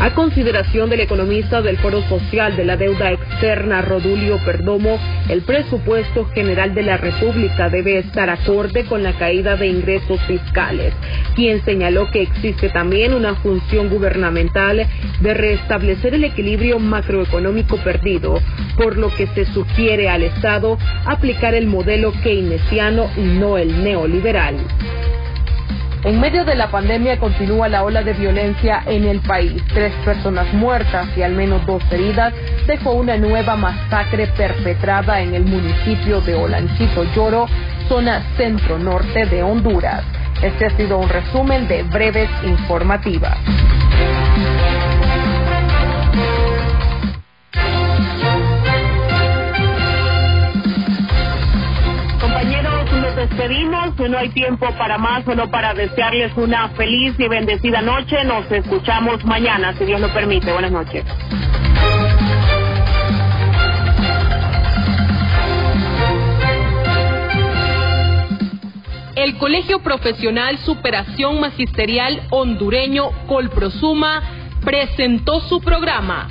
A 0.00 0.12
consideración 0.12 0.90
del 0.90 1.00
economista 1.00 1.62
del 1.62 1.78
Foro 1.78 2.02
Social 2.08 2.56
de 2.56 2.64
la 2.64 2.76
Deuda 2.76 3.12
Externa, 3.12 3.80
Rodulio 3.80 4.38
Perdomo, 4.44 4.98
el 5.28 5.42
presupuesto 5.42 6.26
general 6.34 6.74
de 6.74 6.82
la 6.82 6.96
República 6.96 7.70
debe 7.70 7.98
estar 7.98 8.28
acorde 8.28 8.84
con 8.84 9.02
la 9.02 9.12
caída 9.12 9.56
de 9.56 9.68
ingresos 9.68 10.20
fiscales, 10.26 10.92
quien 11.36 11.64
señaló 11.64 12.10
que 12.10 12.22
existe 12.22 12.70
también 12.70 13.14
una 13.14 13.36
función 13.36 13.88
gubernamental 13.88 14.84
de 15.20 15.34
restablecer 15.34 16.14
el 16.14 16.24
equilibrio 16.24 16.80
macroeconómico 16.80 17.76
perdido, 17.78 18.40
por 18.76 18.98
lo 18.98 19.14
que 19.14 19.28
se 19.28 19.46
sugiere 19.46 20.08
al 20.08 20.24
Estado 20.24 20.76
aplicar 21.06 21.54
el 21.54 21.66
modelo 21.66 22.12
keynesiano 22.22 23.08
y 23.16 23.20
no 23.20 23.58
el 23.58 23.84
neoliberal. 23.84 24.56
En 26.04 26.20
medio 26.20 26.44
de 26.44 26.54
la 26.54 26.70
pandemia 26.70 27.18
continúa 27.18 27.66
la 27.66 27.82
ola 27.82 28.02
de 28.02 28.12
violencia 28.12 28.82
en 28.84 29.04
el 29.04 29.20
país. 29.20 29.62
Tres 29.72 29.90
personas 30.04 30.52
muertas 30.52 31.08
y 31.16 31.22
al 31.22 31.32
menos 31.32 31.64
dos 31.64 31.82
heridas 31.90 32.34
dejó 32.66 32.92
una 32.92 33.16
nueva 33.16 33.56
masacre 33.56 34.26
perpetrada 34.26 35.22
en 35.22 35.34
el 35.34 35.46
municipio 35.46 36.20
de 36.20 36.34
Olanchito 36.34 37.04
Lloro, 37.14 37.46
zona 37.88 38.22
centro-norte 38.36 39.24
de 39.24 39.42
Honduras. 39.42 40.04
Este 40.42 40.66
ha 40.66 40.70
sido 40.76 40.98
un 40.98 41.08
resumen 41.08 41.66
de 41.68 41.84
breves 41.84 42.28
informativas. 42.44 43.38
Despedimos. 53.28 53.98
No 53.98 54.18
hay 54.18 54.28
tiempo 54.30 54.66
para 54.78 54.98
más, 54.98 55.24
solo 55.24 55.50
para 55.50 55.74
desearles 55.74 56.32
una 56.36 56.68
feliz 56.70 57.14
y 57.18 57.28
bendecida 57.28 57.80
noche. 57.80 58.24
Nos 58.24 58.50
escuchamos 58.50 59.24
mañana, 59.24 59.72
si 59.74 59.84
Dios 59.84 60.00
lo 60.00 60.12
permite. 60.12 60.52
Buenas 60.52 60.72
noches. 60.72 61.04
El 69.16 69.38
Colegio 69.38 69.78
Profesional 69.78 70.58
Superación 70.58 71.40
Magisterial 71.40 72.20
Hondureño 72.30 73.10
Colprosuma 73.26 74.22
presentó 74.62 75.40
su 75.40 75.60
programa 75.60 76.28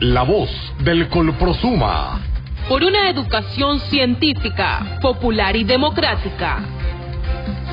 La 0.00 0.22
voz 0.22 0.50
del 0.84 1.08
Colprosuma. 1.08 2.29
Por 2.70 2.84
una 2.84 3.10
educación 3.10 3.80
científica, 3.80 5.00
popular 5.02 5.56
y 5.56 5.64
democrática. 5.64 6.60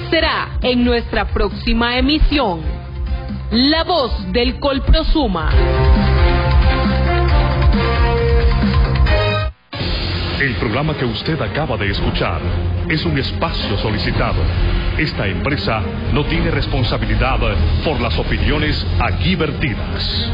Será 0.09 0.57
en 0.63 0.83
nuestra 0.83 1.25
próxima 1.25 1.99
emisión. 1.99 2.61
La 3.51 3.83
voz 3.83 4.11
del 4.31 4.59
Colprosuma. 4.59 5.51
El 10.41 10.55
programa 10.55 10.97
que 10.97 11.05
usted 11.05 11.39
acaba 11.43 11.77
de 11.77 11.91
escuchar 11.91 12.41
es 12.89 13.05
un 13.05 13.19
espacio 13.19 13.77
solicitado. 13.77 14.41
Esta 14.97 15.27
empresa 15.27 15.79
no 16.11 16.25
tiene 16.25 16.49
responsabilidad 16.49 17.37
por 17.85 18.01
las 18.01 18.17
opiniones 18.17 18.83
aquí 18.99 19.35
vertidas. 19.35 20.31